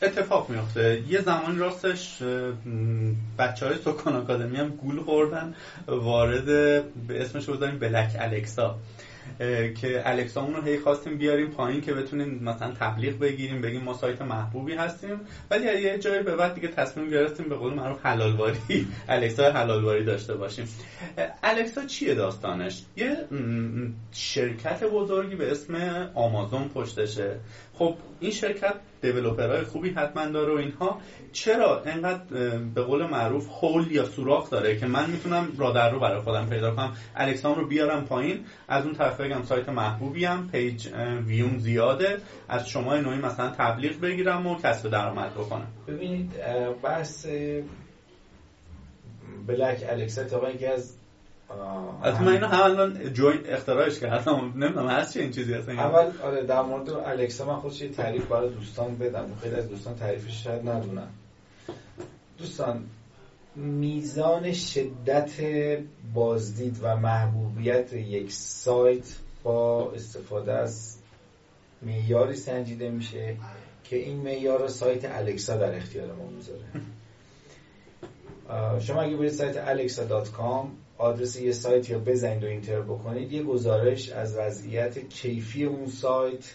[0.03, 2.23] اتفاق میفته یه زمانی راستش
[3.39, 5.55] بچه های سکان آکادمی هم گول خوردن
[5.87, 6.47] وارد
[7.07, 8.79] به اسمش بذاریم بلک الکسا
[9.81, 14.23] که الکسامون رو هی خواستیم بیاریم پایین که بتونیم مثلا تبلیغ بگیریم بگیم ما سایت
[14.23, 15.21] محبوبی هستیم.
[15.51, 20.35] ولی یه جایی به بعد دیگه تصمیم گرفتیم به قول معروف حلالواری الکسا حلالواری داشته
[20.35, 20.69] باشیم.
[21.43, 23.17] الکسا چیه داستانش؟ یه
[24.13, 25.75] شرکت بزرگی به اسم
[26.15, 27.37] آمازون پشتشه.
[27.83, 31.01] خب این شرکت دیولوپرهای خوبی حتما داره و اینها.
[31.33, 32.25] چرا انقدر
[32.75, 36.75] به قول معروف هول یا سوراخ داره که من می‌تونم رادر رو برای خودم پیدا
[36.75, 38.45] کنم؟ الکسام رو بیارم پایین.
[38.69, 40.89] از اون طرف بگم سایت محبوبی هم پیج
[41.27, 42.19] ویوم زیاده.
[42.49, 45.67] از شما نوعی مثلا تبلیغ بگیرم و کسب درآمد بکنم.
[45.89, 46.31] ببینید
[46.83, 47.27] بحث
[49.47, 50.97] بلک الکسا تا از
[52.03, 54.53] از من اینو هم الان جوین اختراعش کردم.
[54.57, 58.27] نمی‌دونم هست چه این چیزی هست اول آره در مورد الکسا من خودش یه تعریف
[58.27, 59.27] برای دوستان بدم.
[59.43, 61.09] خیلی از دوستان تعریفش شاید ندونن.
[62.39, 62.85] دوستان
[63.57, 65.33] میزان شدت
[66.15, 70.97] بازدید و محبوبیت یک سایت با استفاده از
[71.83, 73.37] معیاری سنجیده میشه
[73.85, 76.65] که این معیار سایت الکسا در اختیار ما می‌ذاره.
[78.81, 80.67] شما اگه برید سایت alexa.com
[80.99, 86.55] آدرس یه سایت یا بزنید و اینتر بکنید یه گزارش از وضعیت کیفی اون سایت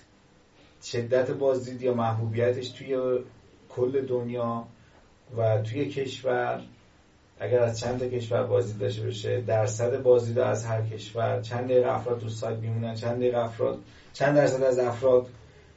[0.84, 3.20] شدت بازدید یا محبوبیتش توی
[3.70, 4.68] کل دنیا
[5.38, 6.62] و توی کشور.
[7.40, 12.20] اگر از چند کشور بازدید داشته بشه درصد بازدید از هر کشور چند دقیقه افراد
[12.20, 13.80] تو سایت میمونن چند دقیقه افراد
[14.14, 15.28] چند درصد از افراد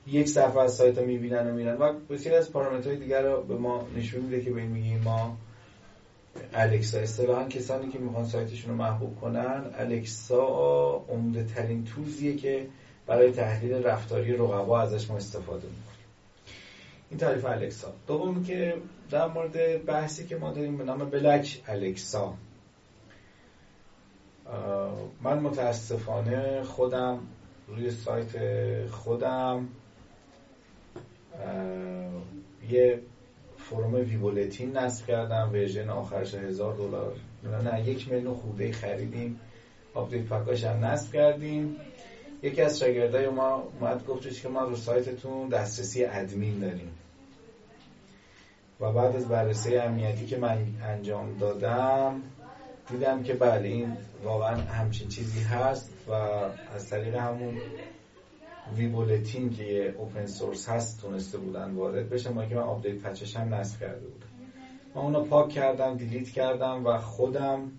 [0.07, 1.77] یک صفحه از سایت رو می‌بینن و میرن.
[1.77, 5.37] و بسیاری از پارامترهای دیگر رو به ما نشون میده که به میگیم ما.
[6.55, 12.67] الکسا اصطلاحا کسانی که می‌خوان سایتشون رو محبوب کنن الکسا عمده ترین توزیه که
[13.07, 15.91] برای تحلیل رفتاری رقبا ازش ما استفاده می‌کنیم.
[17.11, 18.75] این تعریف الکسا دوم که
[19.11, 22.35] در مورد بحثی که ما داریم به نام بلک الکسا
[25.23, 27.19] من متاسفانه خودم
[27.69, 28.31] روی سایت
[28.87, 29.69] خودم
[32.71, 33.01] یه
[33.71, 37.15] forum vBulletin نصب کردم version آخرش هزار دلار.
[37.65, 39.41] نه یک میلیون خوده خریدیم.
[39.95, 41.77] update patch اش هم نصب کردیم.
[42.43, 46.93] یکی از شاگردای ما اومد گفتش که ما رو سایتتون دسترسی ادمین داریم.
[48.81, 52.23] و بعد از بررسی امنیتی که من انجام دادم
[52.91, 56.13] دیدم که بله این واقعا همچین چیزی هست و
[56.75, 57.61] از طریق همون
[58.77, 62.31] vBulletin که یه open source هست تونسته بودن وارد بشه.
[62.31, 64.27] ما که من update patch ش هم نصب کرده بودم.
[64.95, 67.73] من اونو پاک کردم delete کردم و خودم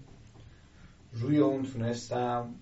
[1.13, 2.55] روی اون تونستم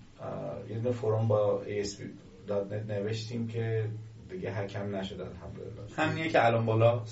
[0.68, 3.88] یه دونه forum با ASP.NET نوشتیم که
[4.30, 5.94] دیگه هکم نشد الحمدلله.
[5.96, 7.02] همینیه که الان بالا.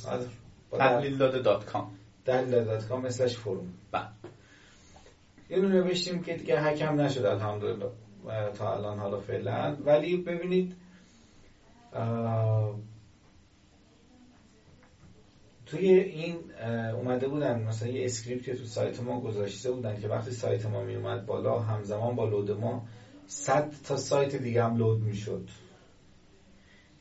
[0.73, 1.91] تحلیل داده dot com
[2.27, 3.39] تحلیل داده dot com مثلش
[3.93, 4.03] بله.
[5.51, 7.91] یه نوشتیم که دیگه هکم نشد الحمدلله.
[8.55, 9.77] تا الان حالا فعلا.
[9.85, 10.77] ولی ببینید
[15.67, 16.37] توی این
[16.95, 20.83] اومده بودن مثلا یه script ی تو سایت ما گذاشته بودن که وقتی سایت ما
[20.83, 22.87] می اومد بالا همزمان با load ما
[23.27, 25.49] 100 تا سایت دیگه هم load می‌شد.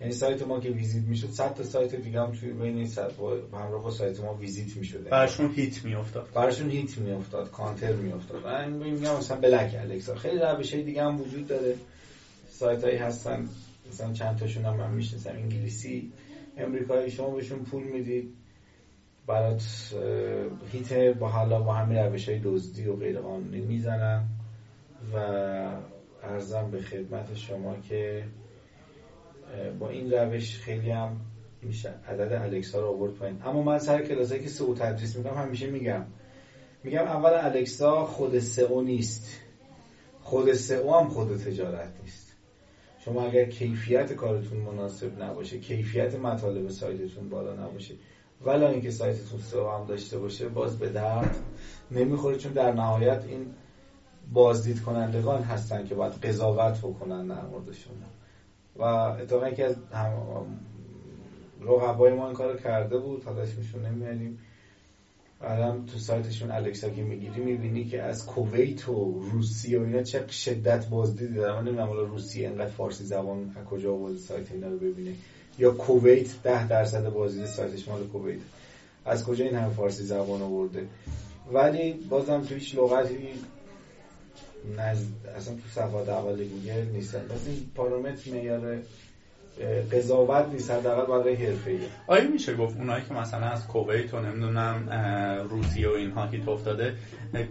[0.02, 3.38] یعنی سایت ما که ویزیت می‌شد 100 تا سایت دیگه هم توی بین صد با
[3.54, 5.10] همراه با سایت ما ویزیت می‌شد.
[5.10, 6.30] براشون هیت میافتاد.
[6.34, 8.44] براشون هیت میافتاد کانتر میافتاد.
[8.44, 10.16] من میگم مثلا بلک الکسا.
[10.16, 11.76] خیلی روش دیگه هم وجود داره.
[12.50, 13.48] سایت هایی هستن.
[13.90, 16.12] مثلا چند تاشون هم من می‌شناسم انگلیسی
[16.58, 18.34] امریکایی شما بهشون پول می‌دید
[19.28, 19.64] برات
[20.72, 24.26] هیت با حالا با همین روش های دزدی و غیر قانونی می‌زنن
[25.14, 25.18] و
[26.24, 28.24] ارزم به خدمت شما که
[29.80, 31.22] با این روش خیلی هم
[31.62, 31.94] میشه.
[32.08, 33.42] عدد الکسا رو آورد پایین.
[33.46, 36.06] اما من سر کلاسایی که سئو تدریس می‌کنم همیشه میگم.
[36.84, 39.42] میگم اول الکسا خود سئو نیست.
[40.22, 42.27] خود سئو هم خود تجارت نیست.
[43.08, 47.94] شما اگر کیفیت کارتون مناسب نباشه کیفیت مطالب سایتتون بالا نباشه
[48.46, 51.36] ولی اینکه سایتتون سو هم داشته باشه باز به درد
[51.92, 53.46] نمی‌خوره چون در نهایت این
[54.34, 57.96] بازدید کنندگان هستن که باید قضاوت بکنن در مورد شما
[58.76, 59.76] و اتفاقا که از
[61.62, 64.40] رقبای ما این کار کرده بود حالا اسمشون نمیاریم
[65.40, 70.28] بعدم تو سایتشون الکسا که می‌گیری می‌بینی که از کویت و روسیه و اینا چه
[70.28, 71.56] شدت بازدید دارن.
[71.56, 75.14] من نمی‌دونم روسیه انقدر فارسی زبان از کجا آورده سایت اینا رو ببینه.
[75.58, 78.40] یا کویت ده درصد بازدید سایتش مال کویت.
[79.06, 80.88] از کجا این همه فارسی زبان آورده؟
[81.54, 83.30] ولی بازم تو هیچ لغتی
[84.78, 85.28] نزد...
[85.36, 88.78] اصلا تو صفحات اول گوگل نیستن پس این پارامتر معیار
[89.92, 91.80] قضاوت نیست حداقل برای حرفه‌ای.
[92.08, 94.90] آیا میشه گفت اونایی که مثلا از کویت و نمی‌دونم
[95.50, 96.94] روسیه و اینها hit افتاده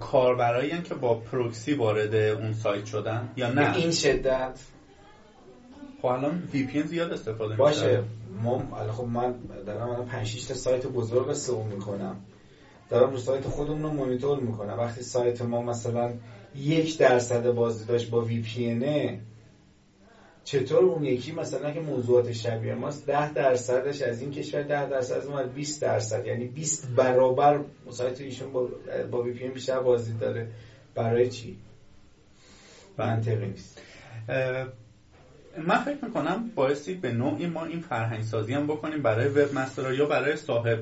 [0.01, 4.61] کاربرایی که با پروکسی وارد اون سایت شدن یا نه؟ این شدت.
[6.03, 8.03] خب الان VPN زیاد استفاده باشه.
[8.43, 9.35] ما خب من
[9.67, 12.17] دارم الان 5 6 تا سایت بزرگ سئو می‌کنم.
[12.91, 14.79] دارم رو سایت خودمون رو مانیتور می‌کنم.
[14.79, 16.13] وقتی سایت ما مثلا
[16.55, 18.75] یک درصد بازدیداش با وی پی
[20.47, 25.15] چطور اون یکی مثلا که موضوعات شبیه ماست 10 درصدش از این کشور 10 درصد
[25.15, 26.27] از اون 20 درصد.
[26.27, 28.69] یعنی 20 برابر سایت ایشون با
[29.11, 30.49] با وی پی بیشتر بازدید داره.
[30.95, 31.57] برای چی؟
[32.99, 33.83] منطقی نیست.
[35.67, 40.07] من فکر می‌کنم بایستی به نوعی ما این فرهنگ سازی هم بکنیم برای webmaster یا
[40.07, 40.79] برای صاحب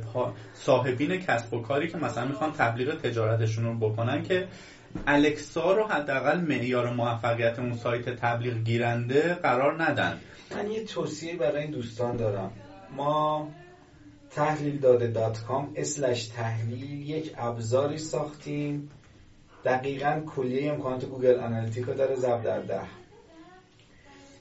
[0.55, 4.49] صاحبین کسب و کاری که مثلا می‌خوان تبلیغ تجارتشون رو بکنن که
[5.07, 10.21] Alexa رو حداقل معیار موفقیت اون سایت تبلیغ گیرنده قرار ندن.
[10.51, 12.53] من یه توصیه برای این دوستان دارم.
[12.97, 13.49] ما
[14.31, 18.91] تحلیل داده dot com slash تحلیل یک ابزاری ساختیم.
[19.65, 22.81] دقیقا کلیه امکانات Google Analytics داره ضربدر ده.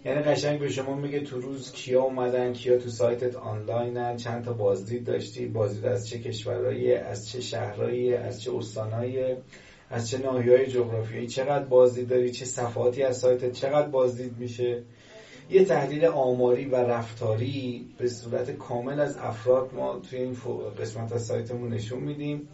[0.06, 4.54] یعنی قشنگ به شما میگه تو روز کیا اومدن کیا تو سایتت آنلاینن چند تا
[4.54, 9.36] بازدید داشتی بازدید از چه کشورهایی از چه شهرهایی از چه استانایی
[9.93, 14.83] از چه های جغرافیایی چقدر بازدید داری چه صفحاتی از سایتت چقدر بازدید میشه.
[15.49, 20.35] یه تحلیل آماری و رفتاری به صورت کامل از افراد ما توی این
[20.79, 22.47] قسمت از سایتمون نشون میدیم.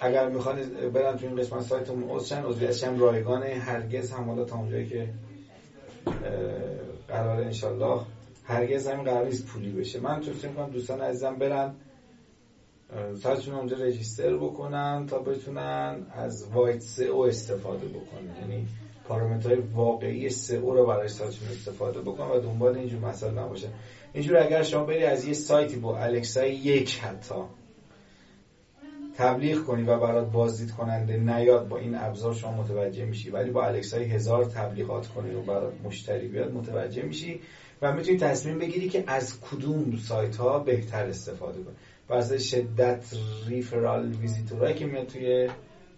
[0.00, 0.62] اگر می‌خوان
[0.94, 5.08] برن توی این قسمت سایتمون عضو شن رایگانه هرگز هم حالا تا اونجایی که
[7.08, 8.00] قرار انشالله
[8.44, 10.00] هرگز همین قرار پولی بشه.
[10.00, 11.74] من توصیه می‌کنم دوستان عزیزم برن
[13.22, 18.36] سایتشون اونجا رجیستر بکنن تا بتونن از وایت سئو استفاده بکنن.
[18.40, 18.66] یعنی
[19.08, 23.68] پارامترهای واقعی سئو رو برای سایتشون استفاده بکنن و دنبال اینجور مسائل نباشن.
[24.12, 27.34] اینجور اگر شما بری از یه سایتی با الکسای یک حتی
[29.16, 33.30] تبلیغ کنی و برات بازدید کننده نیاد با این ابزار شما متوجه میشی.
[33.30, 37.40] ولی با الکسای هزار تبلیغات کنی و برات مشتری بیاد متوجه میشی
[37.82, 41.74] و می‌تونی تصمیم بگیری که از کدوم سایت ها بهتر استفاده کنی.
[42.08, 43.04] واسه شدت
[43.48, 45.48] ریفرال ویزیتورایی که میاد توی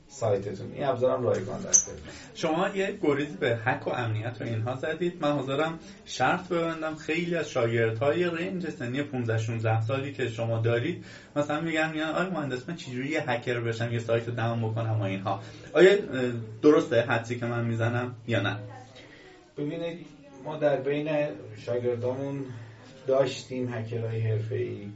[0.09, 0.73] سایتتون.
[0.73, 1.93] این ابزارم رایگان دسته
[2.35, 5.15] شما یه گریز به حق و امنیت و اینها زدید.
[5.21, 6.95] من حاضرم شرط ببندم.
[6.95, 11.05] خیلی از شاگردهای رنج سنی 15 16 سالی که شما دارید
[11.37, 15.01] مثلا میگن میگن آیا مهندس من چجوری یه هکر بشم یه سایت رو دمون بکنم
[15.01, 15.41] و اینها.
[15.73, 15.97] آیا
[16.63, 18.57] درسته حدسی که من می‌زنم یا نه؟
[19.59, 20.07] ببینید
[20.45, 22.45] ما در بین شاگردامون
[23.07, 24.89] داشتیم هکرهای حرفه‌ای.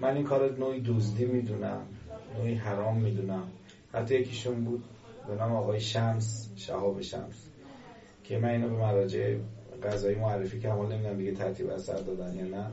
[0.00, 1.86] من این کار نوعی دزدی می‌دونم
[2.38, 3.48] نوعی حرام می‌دونم.
[3.92, 4.84] حتی یکیشون بود
[5.28, 7.48] به نام آقای شمس شهاب شمس
[8.24, 9.36] که من اینو به مراجع
[9.82, 12.70] غذایی معرفی که حالا نمی‌دونم دیگه ترتیب اثر دادن یا نه.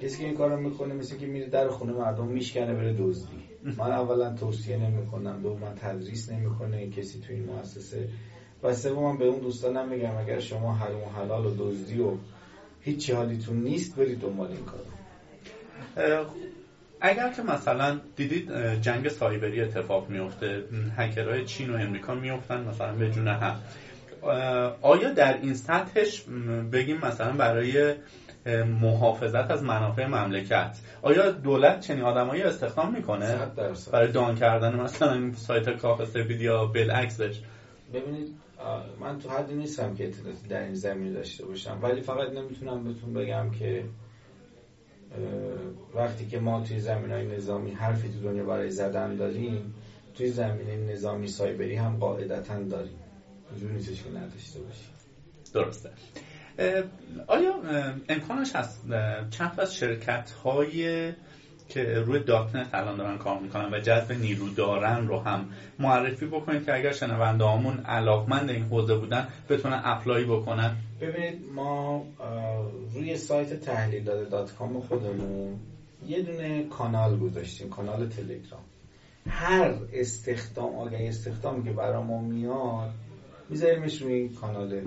[0.00, 3.38] کسی که این کارو می‌کنه مثل که میره در خونه مردم میشکنه بره دزدی.
[3.62, 8.08] من اولا توصیه نمی‌کنم دو من تدریس نمی‌کنه کسی تو این مؤسسه.
[8.62, 12.12] و سوم به اون دوستانم میگم اگر شما حرام و حلال و دزدی و
[12.80, 14.95] هیچی حالیتون نیست برید دنبال این کارو.
[17.00, 20.64] اگر که مثلا دیدید جنگ سایبری اتفاق میفته
[20.96, 23.56] هکرهای چین و امریکا میفتن مثلا به جون هم.
[24.82, 26.22] آیا در این سطحش
[26.72, 27.94] بگیم مثلا برای
[28.80, 33.38] محافظت از منافع مملکت آیا دولت چنین آدمایی استخدام می‌کنه؟
[33.92, 37.40] برای دان کردن مثلا سایت کاخ سفید یا بالعکسش؟
[37.94, 38.28] ببینید
[39.00, 43.12] من تو حدی نیستم که اطلاعاتی در این زمین داشته باشم ولی فقط نمی‌تونم بهتون
[43.14, 43.84] بگم که
[45.94, 49.74] وقتی که ما توی زمین های نظامی حرفی تو دنیا برای زدن داریم
[50.14, 52.98] توی زمین نظامی سایبری هم قاعدتا داریم.
[53.56, 54.90] وجود نیستش که نداشته باشیم.
[55.54, 55.90] درسته.
[57.26, 57.54] آیا
[58.08, 58.82] امکانش هست
[59.30, 61.12] چند از شرکت های
[61.68, 65.48] که روی .NET الان دارن کار می‌کنن و جذب نیرو دارن رو هم
[65.78, 70.76] معرفی بکنید که اگر شنونده همون علاقمند این حوزه بودن بتونن apply بکنن.
[71.00, 72.04] ببینید ما
[72.94, 75.58] روی سایت تحلیل داده dot com خودمون
[76.06, 78.62] یه دونه کانال گذاشتیم کانال تلگرام.
[79.28, 82.90] هر استخدام آگهی استخدام که برای ما میاد
[83.48, 84.82] میذاریمش روی این کاناله.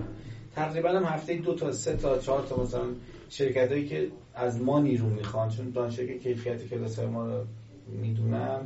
[0.54, 2.84] تقریبا هم هفته دو تا سه تا چهار تا مثلا
[3.28, 7.44] شرکت هایی که از ما نیرو می‌خوان چون دانشگاه که کیفیت کلاس های ما رو
[7.86, 8.60] می‌دونن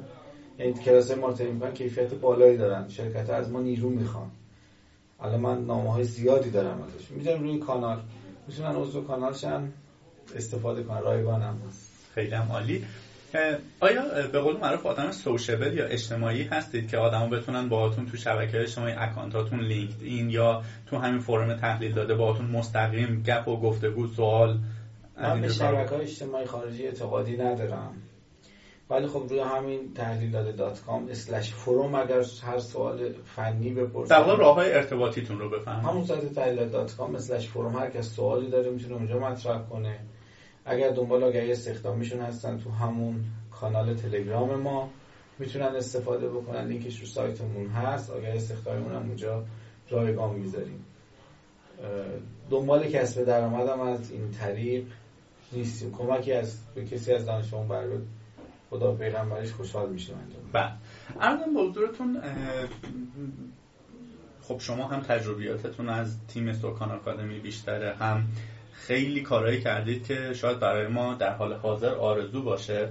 [0.58, 2.88] یعنی کلاس های ما رو کیفیت بالایی دارن.
[2.88, 4.30] شرکت از ما نیرو می‌خوان.
[5.20, 7.10] الان من نامه های زیادی دارم ازش.
[7.10, 8.00] می‌ذارم روی کانال.
[8.48, 9.72] می‌تونن عضو کانال شن
[10.36, 11.00] استفاده کنن.
[11.00, 11.58] رایگان هم
[12.14, 12.84] خیلی هم عالی.
[13.80, 14.02] آیا
[14.32, 18.92] به قول معروف آدم sociable یا اجتماعی هستید که آدم بتونن باهاتون تو شبکه اجتماعی
[18.92, 24.58] account اتون LinkedIn یا تو همین فرم تحلیل داده باهاتون مستقیم گپ و گفتگو سوال
[25.16, 27.94] من به شبکه اجتماعی خارجی اعتقادی ندارم.
[28.90, 34.10] ولی خب روی همین تحلیل داده dot com slash forum اگر هر سوال فنی بپرسید
[34.10, 38.14] در راه های ارتباطیتون رو بفهم همون سایت تحلیل dot com slash forum هر کس
[38.14, 39.98] سوالی داره می‌تونه اونجا مطرح کنه.
[40.64, 44.88] اگر دنبال آگهی استخدامیشون هستن تو همون کانال تلگرام ما
[45.38, 46.66] می‌تونن استفاده بکنن.
[46.66, 48.10] لینکش رو سایتمون هست.
[48.10, 49.44] آگهی استخدامیمون هم اونجا
[49.90, 50.84] رایگان می‌ذاریم.
[52.50, 54.84] دنبال کسب درآمدم از این طریق
[55.52, 55.92] نیستیم.
[55.92, 57.84] کمکی از به کسی از دانشمون بر
[58.70, 60.72] خدا پیغمبرش خوشحال میشه انجام بله.
[61.20, 62.20] ارزم با حضورتون
[64.42, 68.24] خب شما هم تجربیاتتون از تیم سوکان آکادمی بیشتره هم
[68.72, 72.88] خیلی کارهایی کردید که شاید برای ما در حال حاضر آرزو باشه.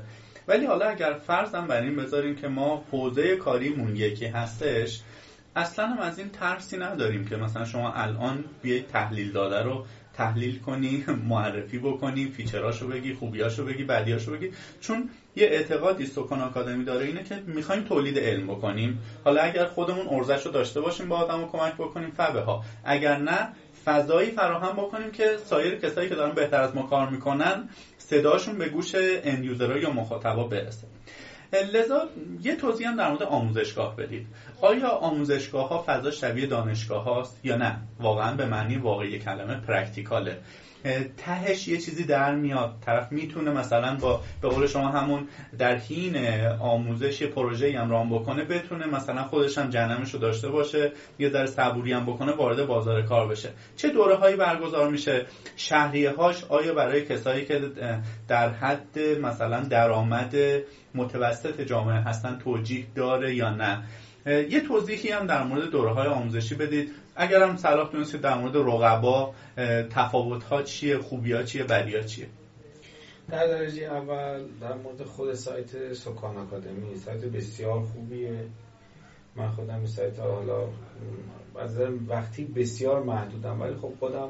[0.47, 5.01] ولی حالا اگر فرضم بر این بذاریم که ما حوزه کاریمون یکی هستش
[5.55, 10.59] اصلا هم از این ترسی نداریم که مثلا شما الان بیایید تحلیل داده رو تحلیل
[10.59, 14.51] کنی معرفی بکنی فیچراشو بگی خوبیاشو بگی بدیاشو بگی.
[14.82, 18.99] چون یه اعتقادی سکان آکادمی داره اینه که می‌خوایم تولید علم بکنیم.
[19.24, 22.64] حالا اگر خودمون ارزش رو داشته باشیم با آدم رو کمک بکنیم فبه ها.
[22.84, 23.47] اگر نه
[23.86, 28.68] فضایی فراهم بکنیم که سایر کسایی که دارن بهتر از ما کار می‌کنن صداشون به
[28.68, 30.88] گوش اندیوزرها یا مخاطبا برسه.
[31.61, 32.09] لذا
[32.41, 34.27] یه توضیح هم در مورد آموزشگاه بدید.
[34.61, 40.37] آیا آموزشگاه ها فضا شبیه دانشگاه هاست یا نه؟ واقعا به معنی واقعی کلمه پرکتیکاله.
[41.17, 42.75] تهش یه چیزی در میاد.
[42.86, 45.27] طرف می‌تونه مثلا با به قول شما همون
[45.57, 46.15] در حین
[46.59, 51.29] آموزش یه پروژه هم رام بکنه بتونه مثلا خودش هم جنمش رو داشته باشه یه
[51.29, 53.49] ذره صبوری هم بکنه وارد بازار کار بشه.
[53.75, 55.25] چه دوره هایی برگزار میشه؟
[55.55, 57.61] شهریه هاش آیا برای کسایی که
[58.27, 60.36] در حد مثلا درآمد
[60.95, 63.84] متوسط جامعه هستن توجیه داره یا نه؟
[64.26, 66.91] یه توضیحی هم در مورد دوره های آموزشی بدید.
[67.15, 69.34] اگر هم صلاح دونستید در مورد رقبا
[69.89, 72.28] تفاوت ها چیه خوبی ها چیه بدی ها چیه؟
[73.30, 78.45] در درجه اول در مورد خود سایت سکان اکادمی سایت بسیار خوبیه.
[79.36, 80.67] من خودم این سایت ها حالا
[81.59, 84.30] از وقتی بسیار محدودم ولی خب خودم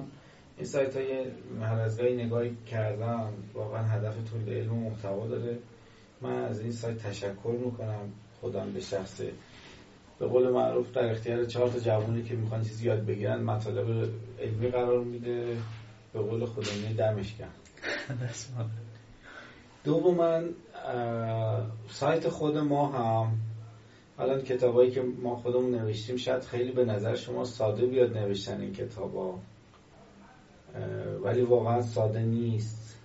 [0.58, 1.26] این سایت های
[1.62, 5.58] هر نگاهی کردم واقعا هدف تولید علم و محتوا داره.
[6.22, 9.22] من از این سایت تشکر می‌کنم خودم به شخص
[10.24, 14.09] به قول معروف در اختیار چهار تا جوانی که می‌خوان چیزی یاد بگیرن مطالب
[14.39, 15.57] علمی قرار میده.
[16.13, 17.36] به قول خودمونی دمش
[20.11, 20.49] من
[21.89, 23.32] سایت خود ما هم.
[24.19, 28.74] الان کتابایی که ما خودمون نوشتیم شاید خیلی به نظر شما ساده بیاد نوشتن این
[28.74, 29.39] کتابا.
[31.24, 32.99] ولی واقعا ساده نیست.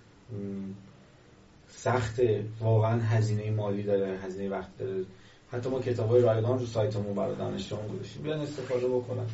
[1.68, 2.44] سخته.
[2.60, 5.04] واقعا هزینه مالی داره هزینه وقت داره.
[5.52, 8.22] حتی ما کتاب های رایگان رو سایتمون برای دانشجویان گذاشتیم.
[8.22, 9.26] بیان استفاده بکنن.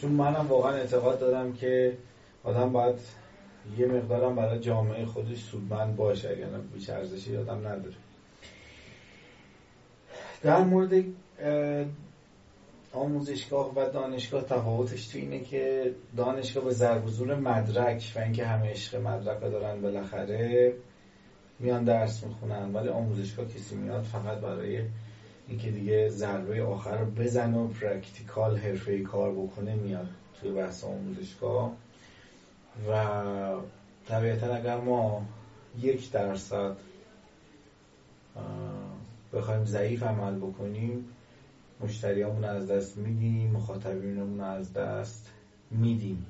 [0.00, 1.96] چون منم واقعا اعتقاد دارم که
[2.44, 2.98] آدم باید
[3.78, 7.94] یه مقدارم برای جامعه خودش سودمند باشه یعنی بیش ارزشی آدم نداره.
[10.42, 11.04] در مورد
[12.92, 18.70] آموزشگاه و دانشگاه تفاوتش تو اینه که دانشگاه به ضرب زور مدرک و اینکه همه
[18.70, 20.74] عشق مدرک دارن بالاخره
[21.58, 24.82] میان درس می‌خونن ولی آموزشگاه کسی میاد فقط برای
[25.50, 30.08] اینکه دیگه ضربه آخر رو بزن و practical حرفه کار بکنه میاد
[30.40, 31.72] توی بحث آموزشگاه
[32.90, 33.04] و
[34.08, 35.26] طبیعتا اگر ما
[35.80, 36.76] یک درصد
[39.32, 41.04] بخوایم ضعیف عمل بکنیم
[41.80, 45.30] مشتریامون از دست میدیم مخاطبینمون از دست
[45.70, 46.26] میدیم.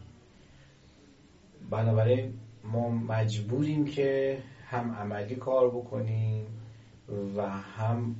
[1.70, 2.32] بنابراین
[2.64, 6.46] ما مجبوریم که هم عملی کار بکنیم
[7.36, 8.14] و هم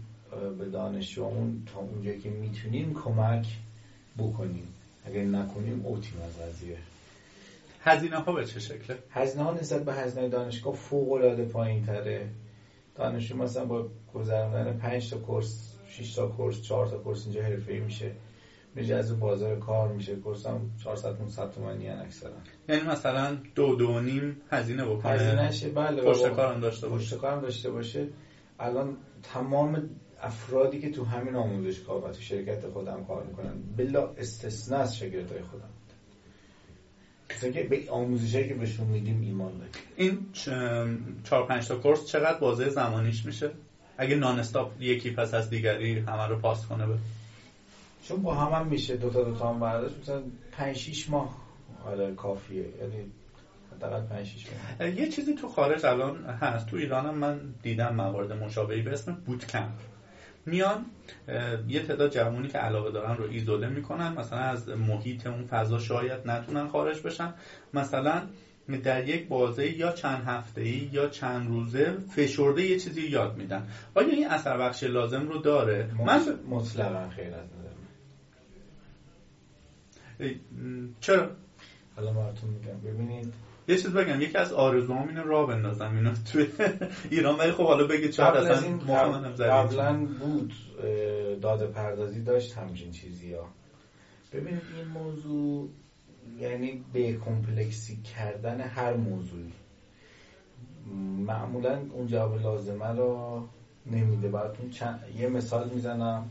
[0.59, 3.47] به دانشجومون تا اونجایی که می‌تونیم کمک
[4.19, 4.69] بکنیم.
[5.07, 6.77] اگر نکنیم اوتیم از قضیه.
[7.83, 12.29] هزینه ها به چه شکله؟ هزینه ها نسبت به هزینه دانشگاه فوق العاده پایین تره
[12.95, 17.81] دانشجو مثلا با گذراندن 5 تا کورس 6 تا کورس 4 تا کورس اینجا حرفه‌ای
[17.81, 18.13] میشه.
[18.75, 20.17] میشه از بازار کار میشه.
[20.17, 22.31] کورس هم 400 500 تومانی اکثرا.
[22.69, 25.13] یعنی مثلا دو دو نیم هزینه بکنه.
[25.13, 27.05] هزینه بله پشت کارم داشته باشه.
[27.05, 28.09] پشت کارم داشته باشه.
[28.59, 29.91] الان تمام
[30.23, 35.43] افرادی که تو همین آموزشگاه و تو شرکت خودم کار می‌کنن بلا استثنا از شاگردای
[35.43, 35.69] خودم.
[37.31, 39.73] مثلا که به آموزشی که بهشون میدیم ایمان داریم.
[39.97, 40.19] این
[41.25, 43.51] چهار پنج تا کورس چقدر بازه زمانیش میشه؟
[43.99, 46.95] اگه نان استاپ یکی پس از دیگری همه رو پاس کنه به
[48.03, 50.23] چون با هم, هم میشه دو تا دو تا هم برداشت مثلا
[50.53, 51.37] 5 6 ماه.
[51.87, 52.65] آره کافیه.
[52.81, 53.11] یعنی
[53.77, 54.47] حداقل 5 6
[54.81, 54.91] ماه.
[54.91, 56.67] یه چیزی تو خارج الان هست.
[56.67, 59.73] تو ایران هم من دیدم موارد مشابهی به اسم بوت کمپ
[60.47, 60.87] میان
[61.69, 64.13] یه تعداد جوانی که علاقه دارن رو ایزوله می‌کنن.
[64.13, 67.35] مثلا از محیط اون فضا شاید نتونن خارج بشن.
[67.75, 68.23] مثلا
[68.83, 73.69] در یک بازه یا چند هفته ای یا چند روزه فشرده یه چیزی یاد میدن.
[73.95, 77.71] آیا این اثر بخش لازم رو داره؟ من مطلقا خیر از نظر
[81.01, 81.31] چرا؟
[81.97, 82.81] حالا براتون میگم.
[82.81, 83.33] ببینید
[83.71, 86.47] یه چیز بگم یکی از آرزوام اینه راه بندازم اینو توی
[87.11, 88.79] ایران ولی خب حالا بگید چرا اصلا
[89.49, 90.53] قبلا بود
[91.41, 93.49] داده پردازی داشت همچین چیزی ها
[94.33, 95.69] ببینید این موضوع
[96.39, 99.53] یعنی به کمپلکسی کردن هر موضوعی.
[101.27, 103.45] معمولا اون جواب لازمه رو
[103.87, 104.29] نمیده.
[104.29, 105.05] براتون چند...
[105.19, 106.29] یه مثال می‌زنم.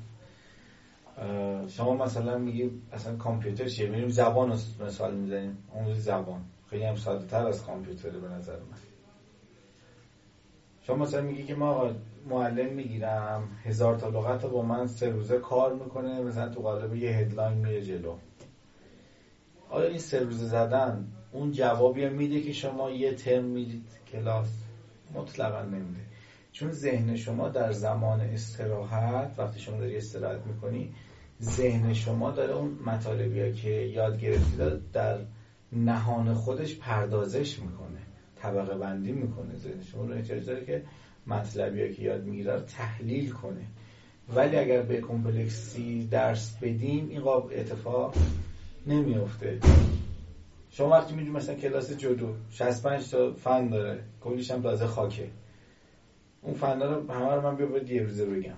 [1.68, 5.58] شما مثلا میگی اصلا کامپیوتر چیه؟ میریم زبان رو مثال می‌زنیم.
[5.74, 6.42] اون زبان.
[6.70, 8.78] خیلی هم ساده تر از کامپیوتره به نظر من.
[10.82, 11.92] شما مثلا میگی که ما
[12.26, 17.10] معلم می‌گیرم هزار تا لغت با من سه روزه کار می‌کنه مثلا تو قالب یه
[17.10, 18.16] هدلاین میره جلو.
[19.70, 24.64] آیا این سه روزه زدن اون جوابی میده که شما یه ترم می‌دید کلاس؟
[25.14, 26.00] مطلقا نمیده.
[26.52, 30.94] چون ذهن شما در زمان استراحت وقتی شما داری استراحت می‌کنی
[31.42, 35.18] ذهن شما داره اون مطالبی که یاد گرفتید در
[35.74, 38.00] نهان خودش پردازش می‌کنه
[38.36, 40.84] طبقه بندی می‌کنه ذهن شما رو احتیاج داره که
[41.28, 43.66] مطلبی که یاد می‌گیره تحلیل کنه.
[44.36, 48.14] ولی اگر به کمپلکسی درس بدیم این قاب اتفاق
[48.88, 49.60] نمیافته.
[50.70, 55.30] شما وقتی می‌دونی مثلا کلاس جدو 65 تا فن داره کلیش هم تازه خاکه.
[56.42, 58.58] اون فنا رو همه رو من بیا باید یه روزه بگم.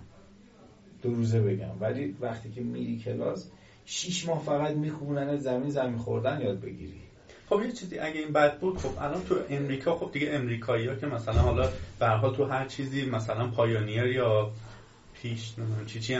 [1.01, 1.79] دو روزه بگم.
[1.79, 3.49] ولی وقتی که میری کلاس
[3.91, 7.01] شیش ماه فقط می‌خونن زمین زمین خوردن یاد بگیری.
[7.49, 10.95] خب یه چیزی اگه این بد بود خب الان تو امریکا خب دیگه امریکایی ها
[10.95, 11.69] که مثلا حالا
[11.99, 14.51] برها تو هر چیزی مثلا پایانیر یا
[15.21, 15.53] پیش
[15.87, 16.17] چی چی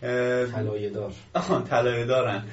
[0.00, 1.12] طلایه دار
[1.70, 2.44] طلایه دارن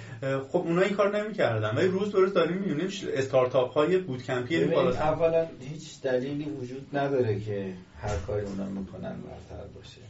[0.52, 1.76] خب اونا این کار نمی‌کردن.
[1.76, 7.40] ولی روز به روز داریم می‌بینیم استارتاپ های بود کمپی اولا هیچ دلیلی وجود نداره
[7.40, 10.02] که هر کاری اونا می‌کنن برتر باشه.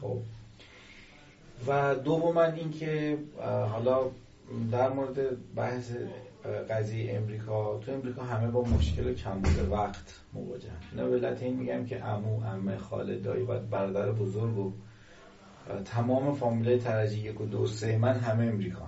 [0.00, 0.18] خب؟
[1.66, 3.18] و دوم این که
[3.72, 4.00] حالا
[4.72, 5.16] در مورد
[5.54, 5.92] بحث
[6.70, 10.72] قضیه امریکا تو امریکا همه با مشکل کمبود وقت مواجهن.
[10.96, 14.72] نه به لاتین میگم که امو امه خاله دایی و برادر بزرگ و
[15.84, 18.86] تمام فامیله ترجی یک و دو سه من همه امریکا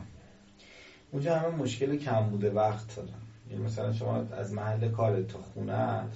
[1.12, 3.08] اونجا همه مشکل کمبود وقت دارن.
[3.50, 6.10] یعنی مثلا شما از محل کارت تا خونت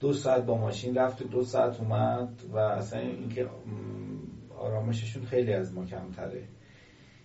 [0.00, 3.46] دو ساعت با ماشین رفت دو ساعت اومد و اصلا اینکه
[4.60, 6.42] آرامششون خیلی از ما کمتره.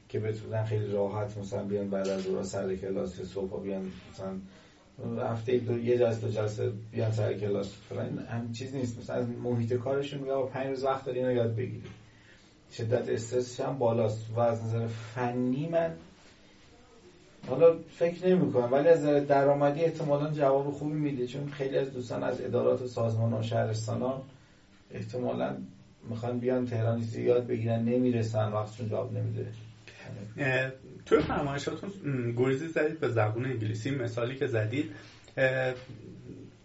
[0.09, 5.57] که بتونن خیلی راحت مثلا بیان بعد از دورا سر کلاس صبح بیان مثلا هفته
[5.57, 7.73] دو یه جلسه دو جلسه بیان سر کلاس.
[7.89, 8.99] فلان هم چیز نیست.
[8.99, 11.83] مثلا از محیط کارشون میگه پنج روز وقت داری اینو یاد بگیری
[12.71, 15.93] شدت استرسش هم بالاست و از نظر فنی من
[17.47, 21.27] حالا فکر نمی کنم ولی از نظر درآمدی احتمالا جواب خوبی میده.
[21.27, 24.23] چون خیلی از دوستان از ادارات و سازمان و شهرستان ها
[24.91, 25.57] احتمالا
[26.09, 29.47] می‌خوان بیان تهران زیاد بگیرن نمی‌رسن وقتشون جواب نمیده.
[31.05, 31.91] توی فرمایشاتون
[32.37, 34.91] گریزی زدید به زبون انگلیسی مثالی که زدید.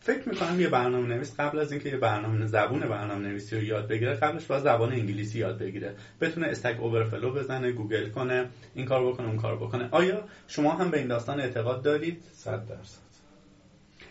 [0.01, 3.89] فکر می‌کنم یه برنامه نویس قبل از اینکه یه برنامه زبون برنامه نویسی رو یاد
[3.89, 5.95] بگیره قبلش باید زبان انگلیسی یاد بگیره.
[6.21, 9.89] بتونه Stack Overflow بزنه گوگل کنه این کار بکنه اون کار بکنه.
[9.91, 13.10] آیا شما هم به این داستان اعتقاد دارید؟ 100 درصد.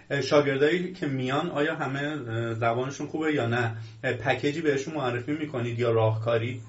[0.10, 6.61] شاگردایی که میان آیا همه زبانشون خوبه یا نه؟ پکیجی بهشون معرفی می‌کنید یا راهکاری؟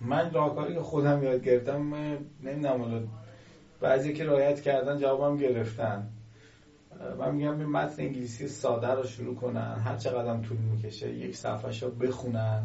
[0.00, 1.94] من راهکاری که خودم یاد گرفتم
[2.42, 3.08] نمی‌دونم
[3.80, 6.08] بعضی که رعایت کردن جوابم گرفتن.
[7.18, 9.82] من میگم به متن انگلیسی ساده رو شروع کنن.
[9.84, 12.62] هر چقدر طول می‌کشه یک صفحه رو بخونن.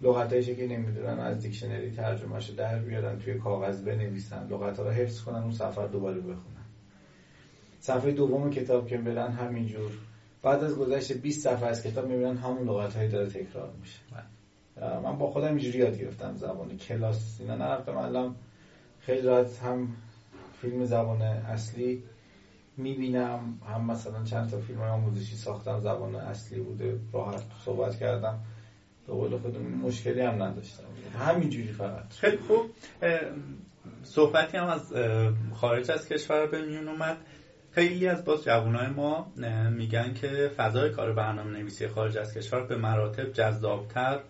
[0.00, 4.48] لغتایشی که نمی‌دونن از دیکشنری ترجمه رو در بیارن توی کاغذ بنویسن.
[4.50, 6.61] لغت رو حفظ کنن اون صفحه دوباره بخونن.
[7.82, 9.90] صفحه دوم کتاب که برن همینجور.
[10.42, 13.98] بعد از گذشت 20 صفحه از کتاب می‌بینن همون لغت هایی داره تکرار میشه.
[15.04, 17.40] من با خودم اینجوری یاد گرفتم زبان کلاس.
[17.40, 18.34] اینا نرفتم الان
[19.00, 19.88] خیلی راحت هم
[20.60, 22.02] فیلم زبان اصلی
[22.76, 28.38] می‌بینم هم مثلا چند تا فیلم آموزشی ساختم زبان اصلی بوده راحت صحبت کردم.
[29.06, 30.84] به قول خودم مشکلی هم نداشتم.
[31.18, 32.12] همینجوری فقط.
[32.12, 32.70] خیلی خوب.
[34.02, 34.92] صحبتی هم از
[35.54, 37.16] خارج از کشور به میون اومد.
[37.74, 39.32] خیلی از باز جوانای ما
[39.70, 44.20] میگن که فضای کار برنامه نویسی خارج از کشور به مراتب جذابتر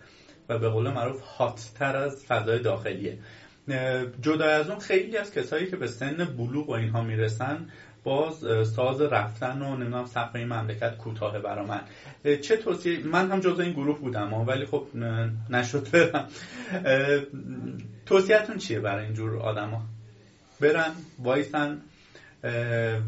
[0.48, 3.18] و به قول معروف هاتتر از فضای داخلیه.
[4.20, 7.66] جدا از اون خیلی از کسایی که به سن بلوغ و اینها می‌رسن
[8.04, 8.44] باز
[8.76, 11.80] ساز رفتن و نمی‌دونم سفر این مملکت کوتاه برا من.
[12.36, 14.86] چه توصیه؟ من هم جزء این گروه بودم ولی خب
[15.50, 16.28] نشد برم
[18.06, 19.82] توصیهتون چیه برای اینجور آدما
[20.60, 21.80] برن وایسن.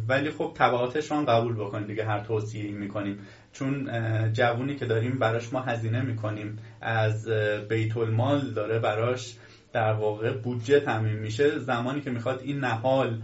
[0.09, 3.19] ولی خب تبعاتش رو قبول بکنیم دیگه هر توصیه می‌کنیم.
[3.53, 3.91] چون
[4.33, 6.59] جوونی که داریم براش ما هزینه می‌کنیم.
[6.81, 7.29] از
[7.69, 9.35] بیت المال داره براش
[9.73, 11.59] در واقع بودجه تامین میشه.
[11.59, 13.23] زمانی که می‌خواد این نهال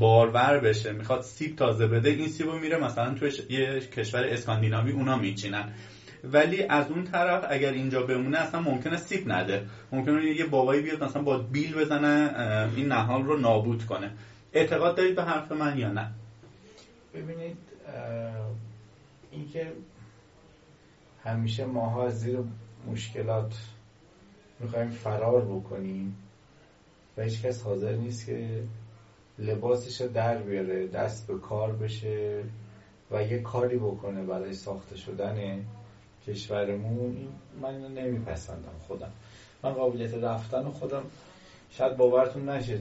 [0.00, 4.92] بارور بشه می‌خواد سیب تازه بده این سیب رو میره مثلا توی یه کشور اسکاندیناوی
[4.92, 5.72] اونا میچینن.
[6.24, 9.66] ولی از اون طرف اگر اینجا بمونه اصلا ممکنه سیب نده.
[9.92, 12.34] ممکنه یه بابایی بیاد مثلا با بیل بزنه
[12.76, 14.10] این نهال رو نابود کنه.
[14.54, 16.10] اعتقاد دارید به حرف من یا نه؟
[17.14, 17.56] ببینید
[19.30, 19.72] اینکه
[21.24, 22.38] همیشه ماها زیر
[22.90, 23.54] مشکلات
[24.60, 26.16] می‌خوایم فرار بکنیم
[27.16, 28.62] و هیچ کس حاضر نیست که
[29.38, 32.44] لباسش رو در بیاره دست به کار بشه
[33.10, 35.64] و یه کاری بکنه برای ساخته شدن
[36.26, 37.28] کشورمون.
[37.62, 39.12] من اینو نمیپسندم خودم.
[39.62, 41.02] من قابلیت رفتن خودم
[41.70, 42.80] شاید باورتون نشه.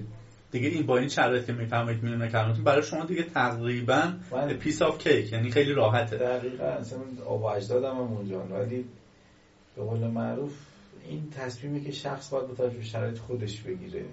[0.52, 4.14] دیگه این با این شرایط که می‌فهمید میونه کلماتون برای شما دیگه تقریبا
[4.60, 6.18] piece of cake یعنی خیلی راحته.
[6.18, 8.86] دقیقا اصلا آبا اجدادم هم اونجا ولی
[9.76, 10.54] به قول معروف
[11.08, 14.04] این تصمیمی که شخص باید با به شرایط خودش بگیره.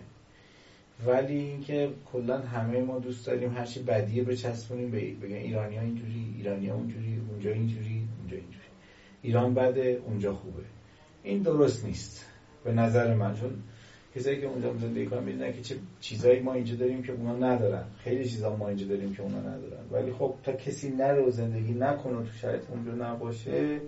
[1.06, 6.68] ولی اینکه کلا همه ما دوست داریم هرچی بدیه بچسبونیم بگن ایرانی ها اینجوری ایرانی
[6.68, 8.64] ها اونجوری اونجا اینجوری اونجا اینجوری.
[9.22, 10.62] ایران بده اونجا خوبه.
[11.22, 12.24] این درست نیست.
[12.64, 13.62] به نظر من چون
[14.18, 17.84] کسایی که اونجا زندگی کنن می‌دونن که چه چیزایی ما اینجا داریم که اونا ندارن.
[17.98, 19.84] خیلی چیزا ما اینجا داریم که اونا ندارن.
[19.90, 23.80] ولی خب تا کسی نره و زندگی نکنه تو شرایط اونجا نباشه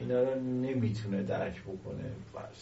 [0.00, 2.04] اینا رو نمی‌تونه درک بکنه.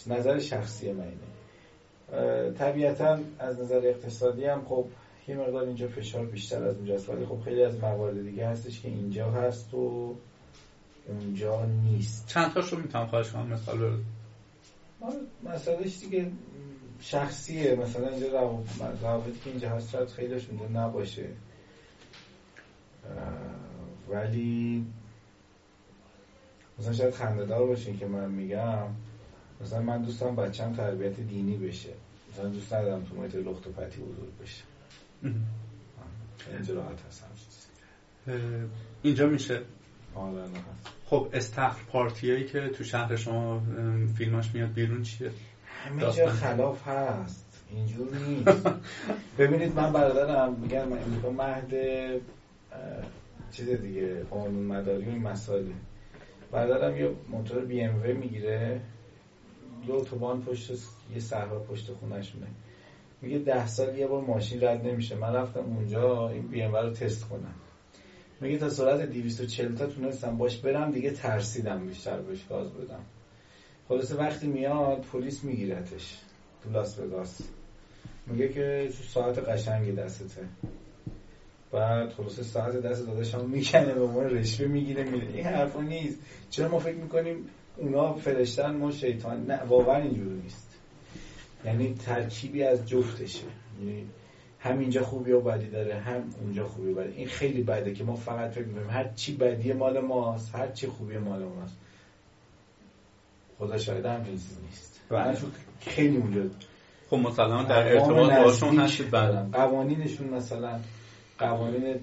[0.06, 2.50] نظر شخصی من اینه.
[2.50, 4.86] طبیعتا از نظر اقتصادی هم خب
[5.28, 7.08] یه مقدار اینجا فشار بیشتر از اونجاست.
[7.08, 10.14] ولی خب خیلی از موارد دیگه هستش که اینجا هست و
[11.08, 12.28] اونجا نیست.
[12.28, 13.98] چند تاشو می‌تونم خواهش کنم؟ مثال
[15.44, 16.32] مسئلهش دیگه
[17.00, 17.74] شخصیه.
[17.74, 18.28] مثلا اینجا
[19.02, 21.28] روابطی که اینجا هست شاید خیلیش اونجا نباشه.
[24.08, 24.86] ولی
[26.78, 28.86] مثلا شاید خندهدار باشین که من میگم.
[29.60, 31.92] مثلا من دوستم بچم تربیت دینی بشه.
[32.32, 34.62] مثلا دوست ندارم تو محیط لخت و پتی بزرگ بشه.
[36.52, 37.26] اینجا راحت هستم.
[39.02, 39.60] اینجا میشه.
[40.14, 40.42] آره
[41.12, 43.62] خب استخر پارتیایی که تو شهر شما
[44.18, 45.30] فیلماش میاد بیرون چیه؟
[45.66, 47.64] همه جا خلاف هست.
[47.70, 48.66] اینجور نیست.
[49.38, 51.72] ببینید من برادرم میگم امریکا مهد
[53.50, 55.72] چیز دیگه قانون مداری و این مسائله
[56.52, 58.80] برادرم یه موتور بی ام و می‌گیره
[59.86, 60.70] دو اتوبان پشت
[61.14, 62.46] یه صحرا پشت خونهشونه
[63.22, 65.16] میگه ده سال یه بار ماشین رد نمیشه.
[65.16, 67.54] من رفتم اونجا این بی ام رو تست کنم.
[68.42, 73.00] میگه تا سرعت 240 تا تونستم باش برم دیگه ترسیدم بیشتر بهش گاز بدم.
[73.88, 76.18] خلاصه وقتی میاد پلیس میگیرتش.
[76.64, 77.38] تو لاس وگاس.
[78.26, 80.42] میگه که ساعت قشنگی دستته.
[81.72, 85.28] بعد خلاصه ساعت دست داداش هم می‌کنه به ما رشوه می‌گیره میره.
[85.28, 86.18] این حرفا نیست.
[86.50, 87.36] چرا ما فکر می‌کنیم
[87.76, 90.68] اونا فرشتن ما شیطان؟ نه واقعا اینجوری نیست.
[91.64, 93.44] یعنی ترکیبی از جفتشه.
[93.80, 94.06] یعنی
[94.62, 97.12] هم اینجا خوبی و بدی داره هم اونجا خوبی و بدی.
[97.12, 100.86] این خیلی بده که ما فقط فکر می‌کنیم هر چی بدی مال ماست هر چی
[100.86, 101.76] خوبی مال ماست.
[103.58, 105.00] خدا شاید هم چیزی نیست.
[105.08, 105.36] بله.
[105.80, 106.40] خیلی اونجا
[107.10, 110.80] خب مثلا در ارتباط باشون هستید بعدم قوانینشون مثلا
[111.38, 112.00] قوانین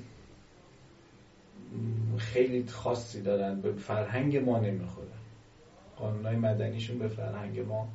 [2.17, 5.07] خیلی خاصی دارن به فرهنگ ما نمی‌خوره.
[5.97, 7.87] قانونهای مدنیشون به فرهنگ ما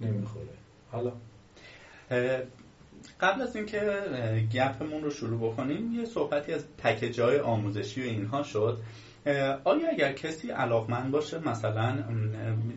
[0.00, 0.54] نمی‌خوره.
[0.90, 1.12] حالا؟
[3.20, 4.02] قبل از اینکه
[4.54, 8.78] گپمون رو شروع بکنیم یه صحبتی از پکیج های آموزشی و اینها شد.
[9.64, 12.04] آیا اگر کسی علاقمند باشه مثلا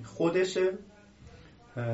[0.05, 0.57] خودش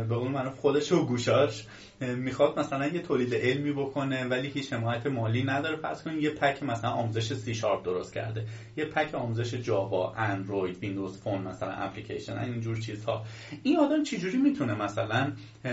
[0.09, 1.65] به قول من خودش و گوشاش
[2.01, 5.75] می‌خواد مثلا یه تولید علمی بکنه ولی هیچ حمایت مالی نداره.
[5.75, 8.45] پس کنیم یه پک مثلا آموزش سی شارپ درست کرده.
[8.77, 13.23] یه پک آموزش جاوا اندروید ویندوز فون مثلا اپلیکیشن اینجور چیزها.
[13.63, 15.31] این آدم چجوری می‌تونه مثلا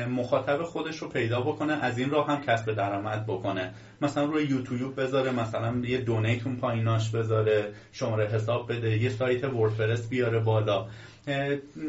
[0.09, 3.73] مخاطب خودش رو پیدا بکنه از این راه هم کسب درآمد بکنه؟
[4.03, 10.09] مثلا روی یوتیوب بذاره مثلا یه دونیتون پاییناش بذاره شماره حساب بده یه سایت وردپرس
[10.09, 10.87] بیاره بالا.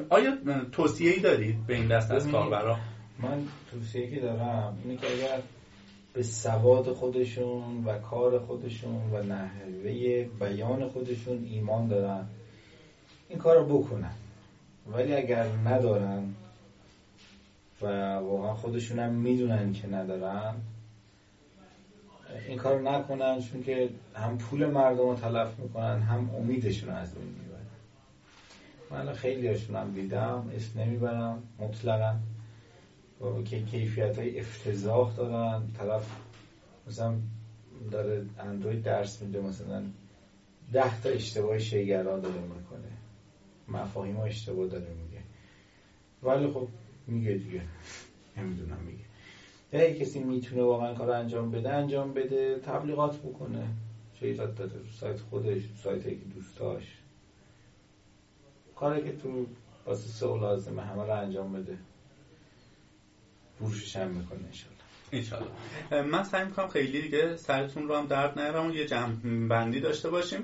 [0.10, 0.38] آیا
[0.72, 2.78] توصیه ای دارید به این دست از کاربرا؟
[3.20, 5.42] من توصیه که دارم اینه که اگر
[6.14, 12.26] به سواد خودشون و کار خودشون و نحوه بیان خودشون ایمان دارن
[13.30, 14.14] این کار رو بکنن.
[14.92, 16.36] ولی اگر ندارن
[17.82, 17.86] و
[18.16, 20.56] واقعا خودشون هم می‌دونن که ندارن
[22.48, 27.53] این کار نکنن چون که هم پول مردم رو تلف می‌کنن هم امیدشون از بین
[28.94, 32.16] من خیلی هاشون هم دیدم اسم نمی‌برم مطلقا.
[33.46, 35.72] که کیفیت های افتضاح دارن.
[35.78, 36.18] طرف
[36.88, 37.14] مثلا
[37.92, 39.84] داره اندروید درس میده مثلا
[40.74, 42.92] ده تا اشتباه شیگرا داره می‌کنه.
[43.68, 45.22] مفاهیم اشتباه داره میگه.
[46.24, 46.68] ولی خب
[47.08, 47.62] میگه دیگه.
[48.38, 49.04] نمی‌دونم میگه.
[49.72, 53.68] اگه کسی می‌تونه واقعا کار انجام بده انجام بده تبلیغات بکنه.
[54.22, 57.03] ایجاد داده سایت خودش سایت که دوست داشت.
[58.76, 59.46] کاری که تو
[59.86, 61.78] واسه سو لازمه همه رو انجام بده.
[63.60, 64.78] فروشش هم می‌کنه انشالله.
[65.12, 66.12] انشالله.
[66.12, 69.16] من سعی می‌کنم خیلی دیگه سرتون رو هم درد نیارم و یه جمع
[69.48, 70.44] بندی داشته باشیم.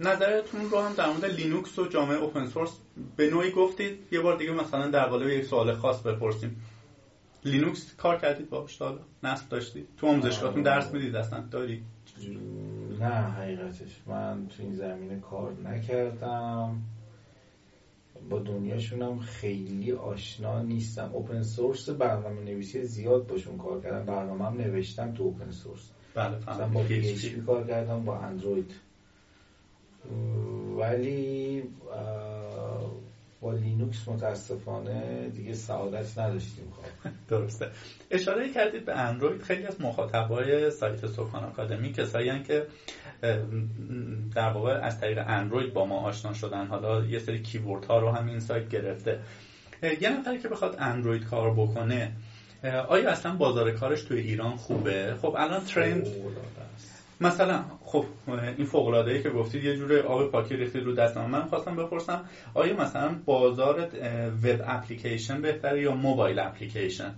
[0.00, 2.78] نظرتون رو هم در مورد لینوکس و جامعه open source
[3.16, 6.62] به نوعی گفتید؟ یه بار دیگه مثلا در قالب یک سوال خاص بپرسیم.
[7.44, 11.82] لینوکس کار کردید باش حالا نصب داشتید؟ تو آموزشگاهتون درس می‌دید اصلا؟ داری؟
[13.00, 14.00] نه حقیقتش.
[14.06, 16.82] من تو این زمینه کار نکردم.
[18.30, 21.10] با دنیاشونم خیلی آشنا نیستم.
[21.12, 24.04] open source برنامه نویسی زیاد باشون کار کردم.
[24.04, 26.84] برنامه هم نوشتم تو open source بله مثلا با
[27.46, 28.70] کار کردم با اندروید
[30.78, 31.62] ولی
[33.42, 37.10] با لینوکس متاسفانه دیگه سعادت نداشتیم خب.
[37.30, 37.68] درسته.
[38.10, 39.42] اشاره کردید به اندروید.
[39.42, 42.66] خیلی از مخاطبای سایت سکان آکادمی کسایی که
[44.34, 46.66] در واقع از طریق اندروید با ما آشنا شدن.
[46.66, 49.20] حالا یه سری کیورد ها رو هم این سایت گرفته.
[50.00, 52.12] یه نفری که بخواد اندروید کار بکنه
[52.88, 56.06] آیا اصلا بازار کارش توی ایران خوبه؟ خب الان ترند
[57.22, 58.04] مثلا خب
[58.56, 61.46] این فوق العاده که گفتید یه جوره آب پاکی ریختید رو دستم من.
[61.46, 62.24] خواستم بپرسم
[62.54, 63.80] آیا مثلا بازار
[64.44, 67.14] وب اپلیکیشن بهتره یا موبایل اپلیکیشن؟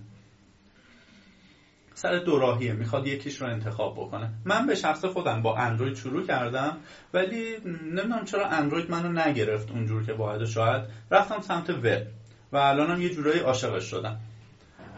[1.93, 4.29] سر دو راهیه می‌خواد یکیش رو انتخاب بکنه.
[4.45, 6.77] من به شخص خودم با اندروید شروع کردم
[7.13, 10.83] ولی نمی‌دونم چرا اندروید منو نگرفت اونجور که باید شاید.
[11.11, 12.07] رفتم سمت وب
[12.51, 14.19] و الانم یه جورایی عاشقش شدم.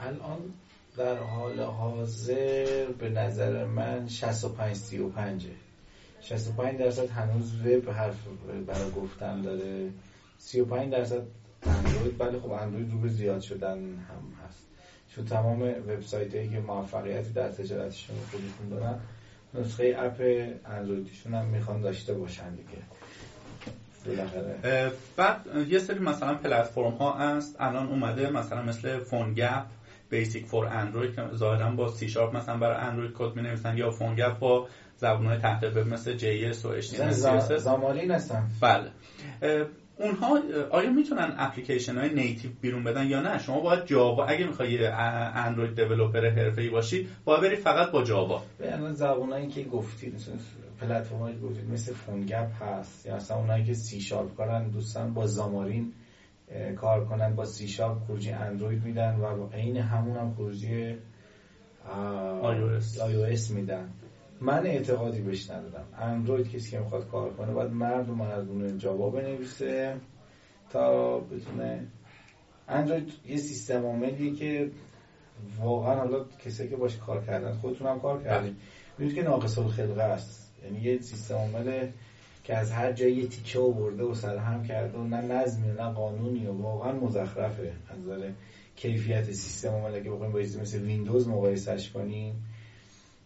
[0.02, 0.40] الان
[0.98, 5.46] در حال حاضر به نظر من 65 35
[6.22, 8.16] 65 درصد هنوز وب حرف
[8.68, 9.90] برای گفتن داره.
[10.38, 11.22] 35 درصد
[11.64, 14.66] اندروید بله خب اندروید رو به زیاد شدن هم هست.
[15.16, 19.00] چون تمام وبسایت هایی که موفقیتی در تجارتشون خودشون دارن
[19.54, 20.22] نسخه اپ
[20.66, 22.82] اندرویدشون هم می‌خوان داشته باشن دیگه.
[25.18, 27.56] بعد یه سری مثلا پلتفرم ها هست.
[27.60, 29.66] الان اومده مثلا مثل PhoneGap
[30.10, 33.92] Basic for Android که ظاهرا با سی شارپ مثلا برای اندروید کد می نویسن یا
[33.92, 34.68] PhoneGap با
[34.98, 38.92] زبان‌های تحت وب مثل JS و HTML ای هستن بله.
[40.00, 40.40] اونها
[40.72, 44.90] آیا می‌تونن اپلیکیشن های native بیرون بدن یا نه؟ شما باید جاوا اگه می‌خوای یه
[45.36, 48.44] Android developer حرفه‌ای باشی باید بری فقط با جاوا.
[48.60, 50.32] به زبانایی که گفتید مثل
[50.82, 55.94] پلتفرمایی گفتید مثل PhoneGap هست یا مثلا اونایی که سی شارپ کارن دوستان با Xamarin
[56.76, 60.98] کار کنن با سی شارپ خروجی اندروید میدن و عین همون هم خروجی
[62.42, 63.50] iOS.
[63.50, 63.90] میدن.
[64.42, 65.86] من اعتقادی بهش ندارم.
[65.98, 69.96] اندروید کسی که می‌خواد کار کنه باید مرد و مردونه جاوا بنویسه
[70.70, 71.88] تا بتونه
[72.68, 74.72] اندروید یه سیستم عاملیه که
[75.60, 78.56] واقعا حالا کسی که باش کار کردن خودتون هم کار کردین.
[78.98, 80.54] می‌دونید که ناقص الخلقه است.
[80.64, 81.88] یعنی یه سیستم عامل
[82.48, 86.54] که از هر جایی تیکه آورده و سرهم کرده و نه نظمی نه قانونی و
[86.54, 88.30] واقعا مزخرفه از نظر
[88.76, 92.46] کیفیت سیستم عامل که بخوایم با مثل ویندوز مقایسش کنیم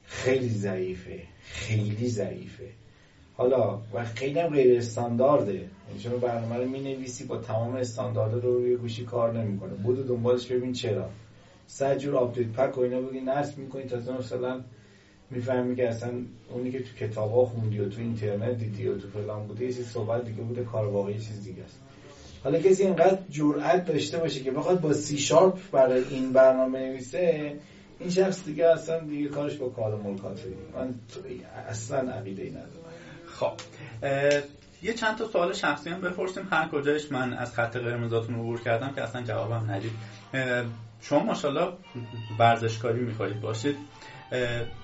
[0.04, 1.20] خیلی ضعیفه.
[1.42, 2.68] خیلی ضعیفه.
[3.34, 5.70] حالا و خیلی هم غیر استاندارده.
[6.00, 9.74] شما برنامه رو می‌نویسی با تمام استاندارد رو روی گوشی کار نمی‌کنه.
[9.74, 11.10] بود دنبالش ببین چرا.
[11.68, 14.62] صد جور update pack و اینا بگی نصب می‌کنی تا مثلا
[15.32, 16.12] می‌فهمی که اصلا
[16.50, 20.26] اونی که تو کتابا خوندی و تو اینترنت دیدی و تو فلان بوده یه صحبت
[20.26, 21.80] دیگه بوده کار واقعی چیز دیگه است.
[22.44, 27.56] حالا کسی اینقدر جرأت داشته باشه که بخواد با سی شارپ برای این برنامه نویسه
[28.00, 30.40] این شخص دیگه اصلا دیگه کارش با کرام الکاتبینه
[30.76, 30.94] من
[31.68, 32.70] اصلا عقیده ای ندارم.
[33.28, 33.52] خب
[34.84, 36.48] یه چند تا سوال شخصی هم بپرسیم.
[36.52, 39.92] هر کجایش من از خط قرمزاتون عبور کردم که اصلا جوابم ندید.
[41.02, 41.74] شما ماشاءالله
[42.40, 43.76] ورزشکاری می‌خواهید باشید.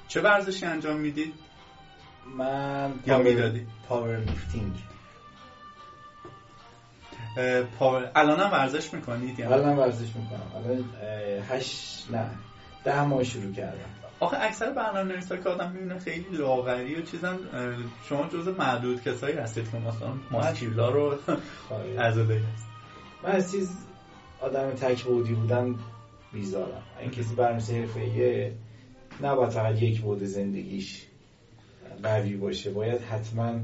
[0.07, 1.33] چه ورزشی انجام می‌دید؟
[2.37, 4.75] من یا می‌دادی؟ powerlifting
[7.79, 8.11] power...
[8.15, 10.51] الان هم ورزش می‌کنید؟ الان هم ورزش می‌کنم.
[10.55, 10.85] الان
[11.49, 12.29] هشت نه
[12.83, 13.89] ده ماه شروع کردم.
[14.19, 17.37] آخه اکثر برنامه نویسا که آدم می‌بینه خیلی لاغری و چیزن
[18.09, 21.17] شما جز معدود کسایی هستید که مثلا muscular و
[21.97, 22.67] از هست
[23.23, 23.69] من از چیز
[24.41, 25.75] آدم تک بودی بودن
[26.33, 26.83] بیزارم.
[26.99, 28.55] این کسی برنامه حرفه‌ایه.
[29.21, 31.05] نباید فقط یک بود زندگیش
[32.03, 32.71] قوی باشه.
[32.71, 33.59] باید حتما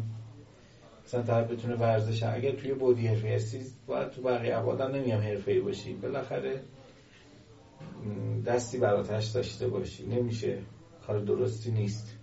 [1.06, 5.60] مثلا طرف بتونه ورزش اگر توی بودی حرفه هستی باید تو بقیه عبادم نمیم حرفه
[5.60, 5.94] باشی.
[5.94, 6.64] بالاخره
[8.46, 10.06] دستی براتش داشته باشی.
[10.06, 10.58] نمیشه.
[11.08, 12.18] کار درستی نیست.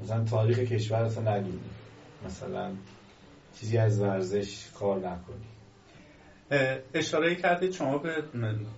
[0.00, 1.60] مثلا تاریخ کشور اصلا ندونی
[2.26, 2.72] مثلا
[3.60, 5.49] چیزی از ورزش کار نکنی.
[6.94, 8.22] اشاره کردید شما به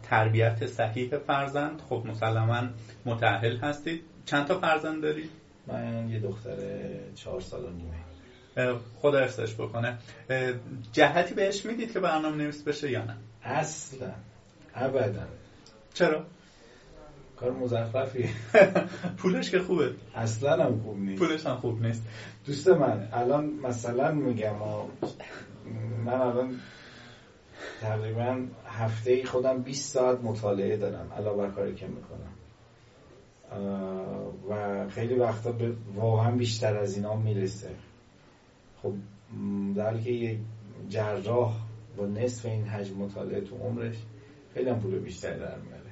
[0.03, 2.62] تربیت صحیح فرزند خب مسلما
[3.05, 4.03] متعهل هستید.
[4.27, 5.31] چند تا فرزند دارید؟
[5.66, 6.57] من یه دختر
[7.15, 8.78] چهار سال و نیمه.
[8.97, 9.99] خدا افزش بکنه.
[10.93, 14.12] جهتی بهش می‌دید که برنامه نویس بشه یا نه؟ اصلا.
[14.74, 15.27] ابدا.
[15.94, 16.24] چرا؟
[17.36, 18.28] کار مزخرفیه.
[19.19, 19.90] پولش که خوبه.
[20.15, 21.23] اصلا هم خوب نیست.
[21.23, 22.03] پولش هم خوب نیست.
[22.47, 24.55] دوست من الان مثلا میگم
[26.05, 26.61] من الان
[27.80, 32.32] تقریبا هفته خودم 20 ساعت مطالعه دارم علاوه بر کاری که می‌کنم.
[34.51, 37.70] و خیلی وقتا به واقعا بیشتر از اینا می‌رسه.
[38.82, 38.93] خب
[39.76, 40.39] در که یک
[40.89, 41.55] جراح
[41.97, 43.97] با نصف این حجم مطالعه تو عمرش
[44.55, 45.90] خیلی هم پول بیشتری در میاره.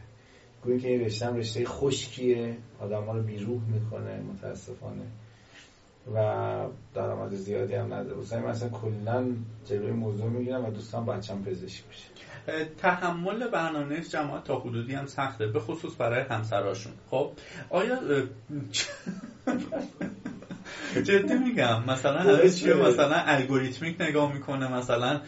[0.64, 5.06] گویی که این رشته هم رشته خشکیه آدم ها رو بیروح می‌کنه متاسفانه.
[6.14, 6.56] و
[6.94, 8.16] درآمد زیادی هم نداره.
[8.16, 9.24] مثلا مثلا کلا
[9.64, 12.10] جلوی موضوع می‌گیرم و دوستان بچم پزشک بشه
[12.78, 16.93] تحمل برنامه جماعت تا حدودی هم سخته به خصوص برای همسراشون.
[17.10, 17.31] خب
[17.70, 17.98] آیا
[21.06, 25.20] جدی میگم مثلا همه چیه مثلا الگوریتمیک نگاه می‌کنه مثلا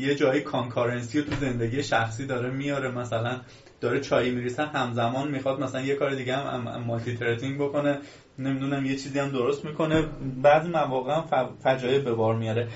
[0.00, 3.40] یه جایی concurrency رو تو زندگی شخصی داره میاره مثلا
[3.80, 7.98] داره چای میریسه همزمان می‌خواد مثلا یه کار دیگه هم multithreading بکنه.
[8.38, 10.06] نمی‌دونم یه چیزی هم درست می‌کنه.
[10.42, 12.68] بعضی مواقع هم فجایع به بار میاره.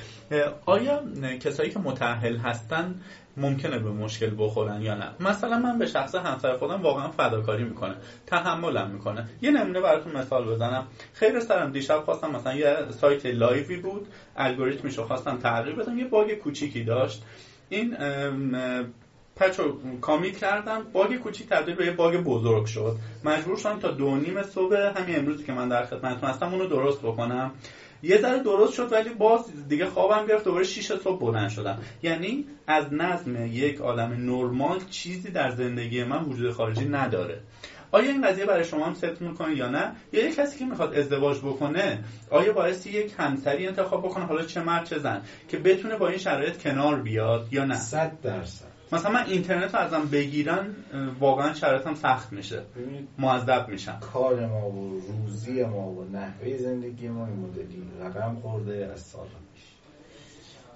[0.66, 1.02] آیا
[1.40, 2.94] کسایی که متأهل هستن
[3.36, 7.94] ممکنه به مشکل بخورن یا نه؟ مثلا من به شخص همسر خودم واقعا فداکاری می‌کنه
[8.26, 9.28] تحملم می‌کنه.
[9.42, 10.86] یه نمونه براتون مثال بزنم.
[11.12, 14.06] خیر سرم دیشب خواستم مثلا یه سایت live ی بود
[14.36, 17.24] الگوریتمشو خواستم تغییر بدم یه باگ کوچیکی داشت.
[17.68, 17.96] این
[19.40, 20.86] پچ رو کامیت کردم.
[20.92, 22.96] باگ کوچیک تبدیل به یه باگ بزرگ شد.
[23.24, 27.02] مجبور شدم تا دو نیم صبح همین امروزی که من در خدمتتون هستم اونو درست
[27.02, 27.50] بکنم.
[28.02, 30.44] یه ذره درست شد ولی باز دیگه خوابم گرفت.
[30.44, 31.78] دوباره 6 صبح بلند شدم.
[32.02, 37.40] یعنی از نظم یک عالم نرمال چیزی در زندگی من وجود خارجی نداره.
[37.92, 40.94] آیا این قضیه برای شما هم ست می‌کنه یا نه؟ یا یک کسی که می‌خواد
[40.94, 45.96] ازدواج بکنه آیا باعث یک همسری انتخاب بکنه؟ حالا چه مرد چه زن؟ که بتونه
[45.96, 48.69] با این شرایط کنار بیاد یا نه؟ صد درصد.
[48.92, 50.74] مثلا من اینترنت رو ازم بگیرن
[51.20, 52.62] واقعا شرایطم سخت میشه.
[53.18, 53.98] معذب میشم.
[54.12, 59.26] کار ما و روزی ما و نحوه زندگی ما این مدلی رقم خورده از سال
[59.54, 59.64] پیش.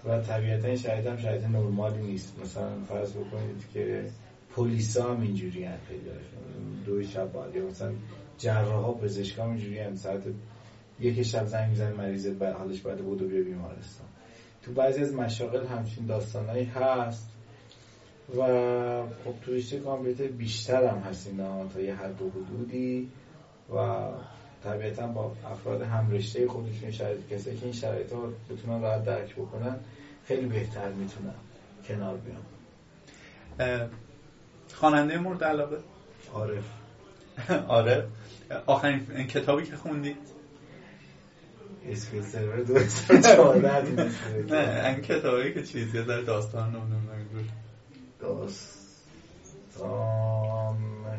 [0.05, 2.39] و طبیعتا این شرایط هم شرایط نرمالی نیست.
[2.45, 4.11] مثلا فرض بکنید که
[4.57, 5.78] پلیسا هم اینجوری هم
[6.86, 7.93] دو شب باید یا مثلا
[8.39, 10.23] جراح ها پزشکا هم اینجوری هم ساعت
[11.01, 14.07] یک شب زنگ می‌زنه مریض حالش باید بود و بیا بیمارستان.
[14.62, 17.34] تو بعضی از مشاغل همچین داستانهایی هست.
[18.30, 18.42] و
[19.24, 23.09] خب توریست کامپیوتر بیشتر هم هست اینا تا یه حد و حدودی
[23.74, 24.06] و
[24.64, 29.34] طبیعتا با افراد هم رشته خودشون شرایط کسی که این شرایط ها بتونن راحت درک
[29.34, 29.76] بکنن
[30.24, 31.34] خیلی بهتر می‌تونن
[31.88, 33.90] کنار بیان.
[34.74, 35.76] خواننده مورد علاقه؟
[36.34, 36.64] عارف.
[37.68, 38.06] آره
[38.66, 40.16] آخرین کتابی که خوندی؟
[41.90, 42.74] اسکیل سرور دو
[44.55, 47.14] نه این کتابی که چیزی داره داستان نمی‌دونم
[48.24, 49.84] داستان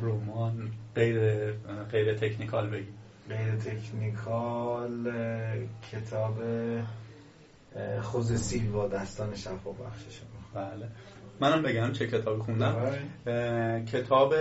[0.01, 1.51] رمان غیر
[1.91, 2.93] غیر تکنیکال بگی.
[3.29, 5.11] غیر تکنیکال
[5.91, 6.37] کتاب
[8.01, 10.19] خوز سیلوا دستان شفا بخشش
[10.53, 10.87] بله.
[11.39, 12.75] منم بگم چه کتابی خوندم.
[13.85, 14.33] کتاب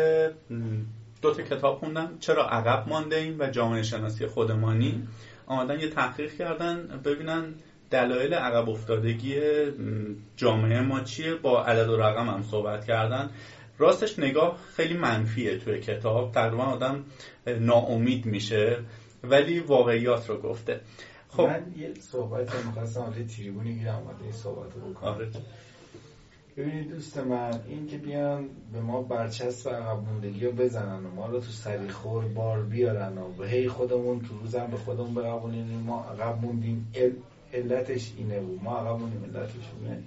[1.23, 2.19] دو تا کتاب خوندم.
[2.20, 5.09] چرا عقب مانده ایم و جامعه شناسی خودمانی
[5.47, 7.55] آمدن یه تحقیق کردن ببینن
[7.90, 9.40] دلایل عقب افتادگی
[10.36, 13.31] جامعه ما چیه؟ با عدد و رقم هم صحبت کردن.
[13.78, 16.32] راستش نگاه خیلی منفیه توی کتاب.
[16.32, 17.05] تقریبا آدم
[17.47, 18.78] ناامید میشه
[19.24, 20.81] ولی واقعیات رو گفته.
[21.28, 21.43] خب.
[21.43, 25.11] من یه صحبت رو می‌خواستم آره تریبونی گیرم آمده این صحبت رو بکنم.
[25.11, 25.28] آره.
[26.56, 31.27] ببینید دوست من این که بیان به ما برچسب عقب موندگی رو بزنن و ما
[31.27, 36.44] رو تو سریخور بار بیارن و هی خودمون تو روزم به خودمون بقبولیم ما عقب
[36.44, 36.90] موندیم
[37.55, 40.03] علتش اینه بود ما عقب مونیم علتش اینه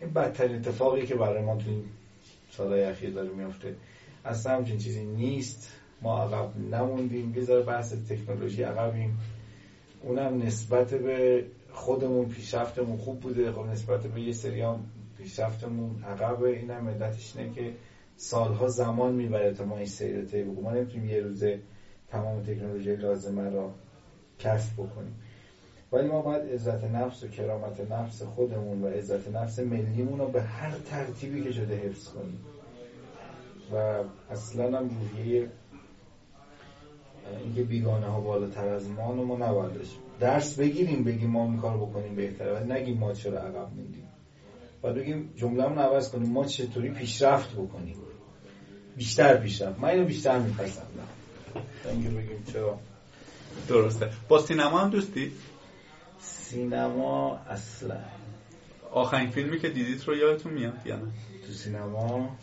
[0.00, 1.84] این بدترین اتفاقی که برای ما تو این
[2.50, 3.76] سالهای اخیر داره میفته
[4.24, 5.72] اصلا همچین چیزی نیست.
[6.02, 7.32] ما عقب نموندیم.
[7.32, 9.18] بذار بحث تکنولوژی عقبیم.
[10.02, 13.52] اونم نسبت به خودمون پیشرفتمون خوب بوده.
[13.52, 14.84] خب نسبت به یه سری هم
[15.18, 17.72] پیشرفتمون عقب اینم علتش اینه که
[18.16, 21.60] سالها زمان می‌بره تا ما این سیر طی ما نمی‌تونیم یه روزه
[22.08, 23.74] تمام تکنولوژی لازمه را
[24.38, 25.14] کسب بکنیم.
[25.94, 30.42] ولی ما باید عزت نفس و کرامت نفس خودمون و عزت نفس ملیمون رو به
[30.42, 32.40] هر ترتیبی که شده حفظ کنیم.
[33.72, 35.48] و اصلا هم روحیه
[37.44, 39.72] اینکه بیگانه ها بالاتر از ما رو ما نباید
[40.20, 44.08] درس بگیریم بگیم ما این کار بکنیم بهتره ولی نگیم ما چرا عقب موندیم.
[44.82, 47.96] و بگیم جملهمون عوض کنیم ما چطوری پیشرفت بکنیم؟
[48.96, 49.80] بیشتر پیشرفت.
[49.80, 51.08] من اینو بیشتر میپسندم.
[51.90, 52.78] اینکه بگیم چرا.
[53.68, 54.10] درسته.
[54.28, 55.32] با سینما هم دوستی؟
[56.54, 57.96] سینما اصلا
[58.90, 61.12] آخرین فیلمی که دیدید رو یادتون میاد یا نه؟
[61.46, 62.36] تو سینما.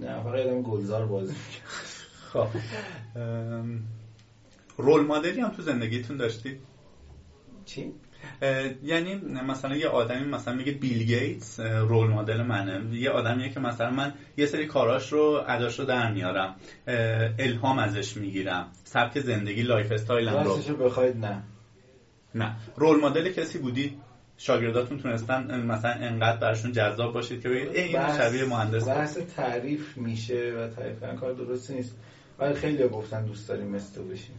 [0.00, 1.34] نه فقط یادم گلزار بازی
[2.32, 2.46] خب.
[4.78, 6.60] رول مدلی هم تو زندگیتون داشتید
[7.64, 7.92] چی؟
[8.82, 9.14] یعنی
[9.48, 12.96] مثلا یه آدمی مثلا میگه بیل گیتس رول مدل منه.
[12.96, 16.56] یه آدمیه که مثلا من یه سری کاراش رو اداش رو در میارم
[17.38, 20.76] الهام ازش می‌گیرم سبک زندگی lifestyle م رو.
[20.76, 21.42] بخواید نه.
[22.34, 22.56] نه.
[22.76, 23.96] role model کسی بودی؟
[24.38, 30.52] شاگرداتون تونستن مثلا انقدر براشون جذاب باشید که بگید این شبیه مهندس بحث تعریف میشه
[30.58, 31.96] و تعریف کار درست نیست.
[32.38, 34.36] ولی خیلی گفتن دوست داریم مثل بشیم.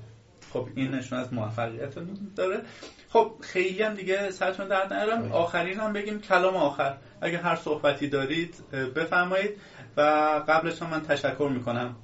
[0.53, 1.95] خب این نشون از موفقیت
[2.35, 2.61] داره.
[3.09, 6.97] خب خیلی هم دیگه سرتون درد نرم آخرین هم بگیم کلام آخر.
[7.21, 9.51] اگه هر صحبتی دارید بفرمایید.
[9.97, 10.01] و
[10.47, 11.95] قبلش هم من تشکر می‌کنم.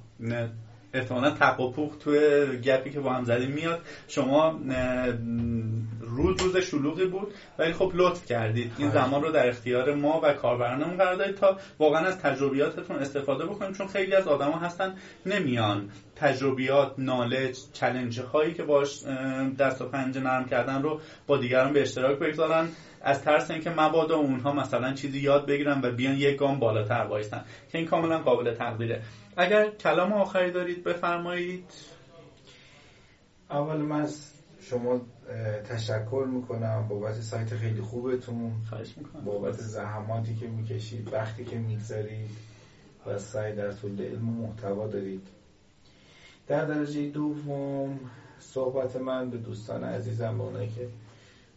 [0.94, 2.18] احتمالا تق و پوخ توی
[2.64, 3.80] گپی که با هم زدیم میاد.
[4.08, 4.60] شما
[6.00, 8.72] روز روز شلوغی بود ولی خب لطف کردید.
[8.78, 8.90] این.
[8.90, 13.72] زمان رو در اختیار ما و کاربرانمون قرار دادید تا واقعا از تجربیاتتون استفاده بکنیم
[13.72, 14.94] چون خیلی از آدما هستن
[15.26, 19.04] نمیان تجربیات نالج چلنج هایی که باش
[19.58, 22.68] دست و پنجه نرم کردن رو با دیگران به اشتراک بگذارن.
[23.04, 27.44] از ترس اینکه مبادا اونها مثلا چیزی یاد بگیرن و بیان یک گام بالاتر وایسن.
[27.72, 29.02] که این کاملا قابل تقدیره
[29.36, 31.64] اگر کلام آخری دارید بفرمایید.
[33.50, 35.00] اول من از شما
[35.68, 38.52] تشکر می‌کنم بابت سایت خیلی خوبتون.
[38.68, 39.24] خواهش می‌کنم.
[39.24, 42.30] بابت زحماتی که می‌کشید وقتی که می‌گذارید
[43.06, 45.28] و سعی در طول علم و محتوا دارید.
[46.46, 48.00] در درجه دوم
[48.38, 50.88] صحبت من به دوستان عزیزم به اونایی که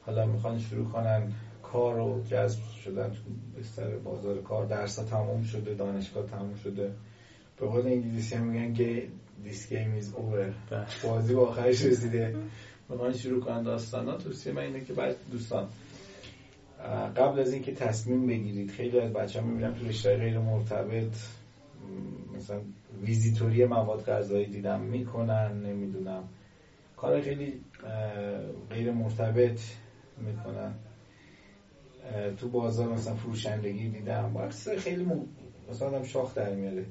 [0.08, 1.32] حالا می‌خوان شروع کنن
[1.64, 3.20] کار رو جذب شدن تو
[3.60, 4.66] بستر بازار کار.
[4.66, 6.92] درس تموم شده دانشگاه تموم شده.
[7.60, 9.08] به قول انگلیسی هم میگن که
[9.46, 10.74] this game is over.
[11.04, 12.36] بازی با آخرش رسیده.
[12.90, 14.18] می‌خوان شروع کنن داستانا.
[14.18, 15.68] توصیه من اینه که بعد دوستان
[17.16, 21.18] قبل از اینکه تصمیم بگیرید خیلی از بچه ها می‌بینم تو رشته غیر مرتبط
[22.36, 22.62] مثلا
[23.02, 26.24] ویزیتوری مواد غذایی دیدم می‌کنن نمی‌دونم.
[26.98, 27.62] کار خیلی
[28.70, 29.60] غیر مرتبط.
[30.18, 30.74] می‌کنن.
[32.38, 34.34] تو بازار مثلا فروشندگی دیدم.
[34.34, 35.06] باید خیلی
[35.70, 36.86] مثلا آدم شاخ در میاره.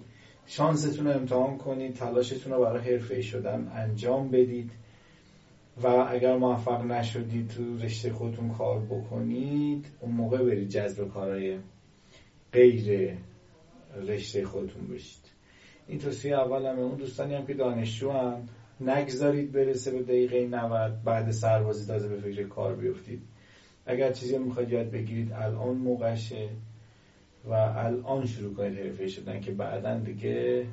[0.46, 4.70] شانستون رو امتحان کنید تلاشتون رو برای حرفه شدن انجام بدید
[5.82, 11.58] و اگر موفق نشدید تو رشته خودتون کار بکنید اون موقع برید جذب کارهای
[12.52, 13.16] غیر
[13.96, 15.22] رشته خودتون بشید.
[15.88, 18.48] این توصیه اول همه اون دوستانی هم که دانشجو هم
[18.80, 23.22] نگذارید برسه به دقیقه 90 بعد سربازی تازه به فکر کار بیفتید.
[23.86, 26.48] اگر چیزی می‌خواید یاد بگیرید الان موقعشه
[27.44, 30.66] و الان شروع کنید حرفه شدن که بعدا دیگه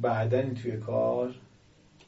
[0.00, 1.34] بعدا توی کار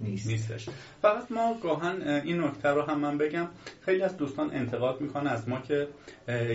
[0.03, 0.27] نیست.
[0.27, 0.69] نیستش.
[1.03, 3.49] فقط ما گاهن این نکته رو هم من بگم.
[3.81, 5.89] خیلی از دوستان انتقاد می‌کنه از ما که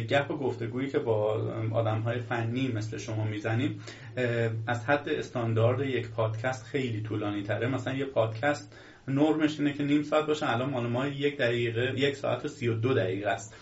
[0.09, 1.41] گپ و گفتگویی که با
[1.71, 3.79] آدم های فنی مثل شما می‌زنیم
[4.67, 7.67] از حد استاندارد یک پادکست خیلی طولانی تره.
[7.67, 8.73] مثلا یه پادکست
[9.07, 12.67] نرمش اینه که نیم ساعت باشه الان مال ما یک دقیقه یک ساعت و سی
[12.67, 13.55] و دو دقیقه است.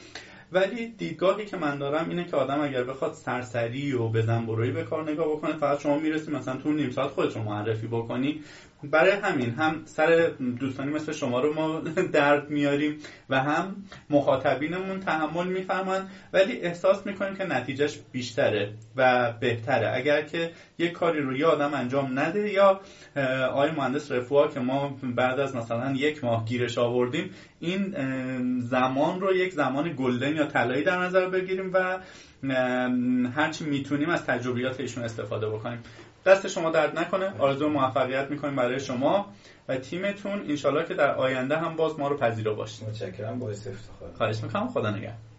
[0.51, 4.83] ولی دیدگاهی که من دارم اینه که آدم اگر بخواد سرسری و بزن بروی به
[4.83, 8.41] کار نگاه بکنه فقط شما می‌رسی مثلا تو نیم ساعت خودت رو معرفی بکنی.
[8.83, 11.79] برای همین هم سر دوستانی مثل شما رو ما
[12.13, 12.97] درد میاریم
[13.29, 13.75] و هم
[14.09, 19.91] مخاطبینمون تحمل می‌فهمن ولی احساس می‌کنیم که نتیجهش بیشتره و بهتره.
[19.95, 22.81] اگر که یک کاری رو یا آدم انجام نده یا
[23.49, 27.29] آقای مهندس رفوها که ما بعد از مثلا یک ماه گیرش آوردیم
[27.59, 27.95] این
[28.59, 31.99] زمان رو یک زمان گلدن یا طلایی در نظر بگیریم و
[33.35, 35.79] هرچی می‌تونیم از تجربیات ایشون استفاده بکنیم.
[36.25, 37.33] دست شما درد نکنه.
[37.39, 39.25] آرزو موفقیت می‌کنیم برای شما
[39.67, 40.39] و تیمتون.
[40.49, 42.89] انشالله که در آینده هم باز ما رو پذیرا باشید.
[42.89, 43.39] متشکرم.
[43.39, 44.11] باعث افتخار.
[44.17, 44.67] خواهش می‌کنم.
[44.67, 45.34] خدا نگهدار.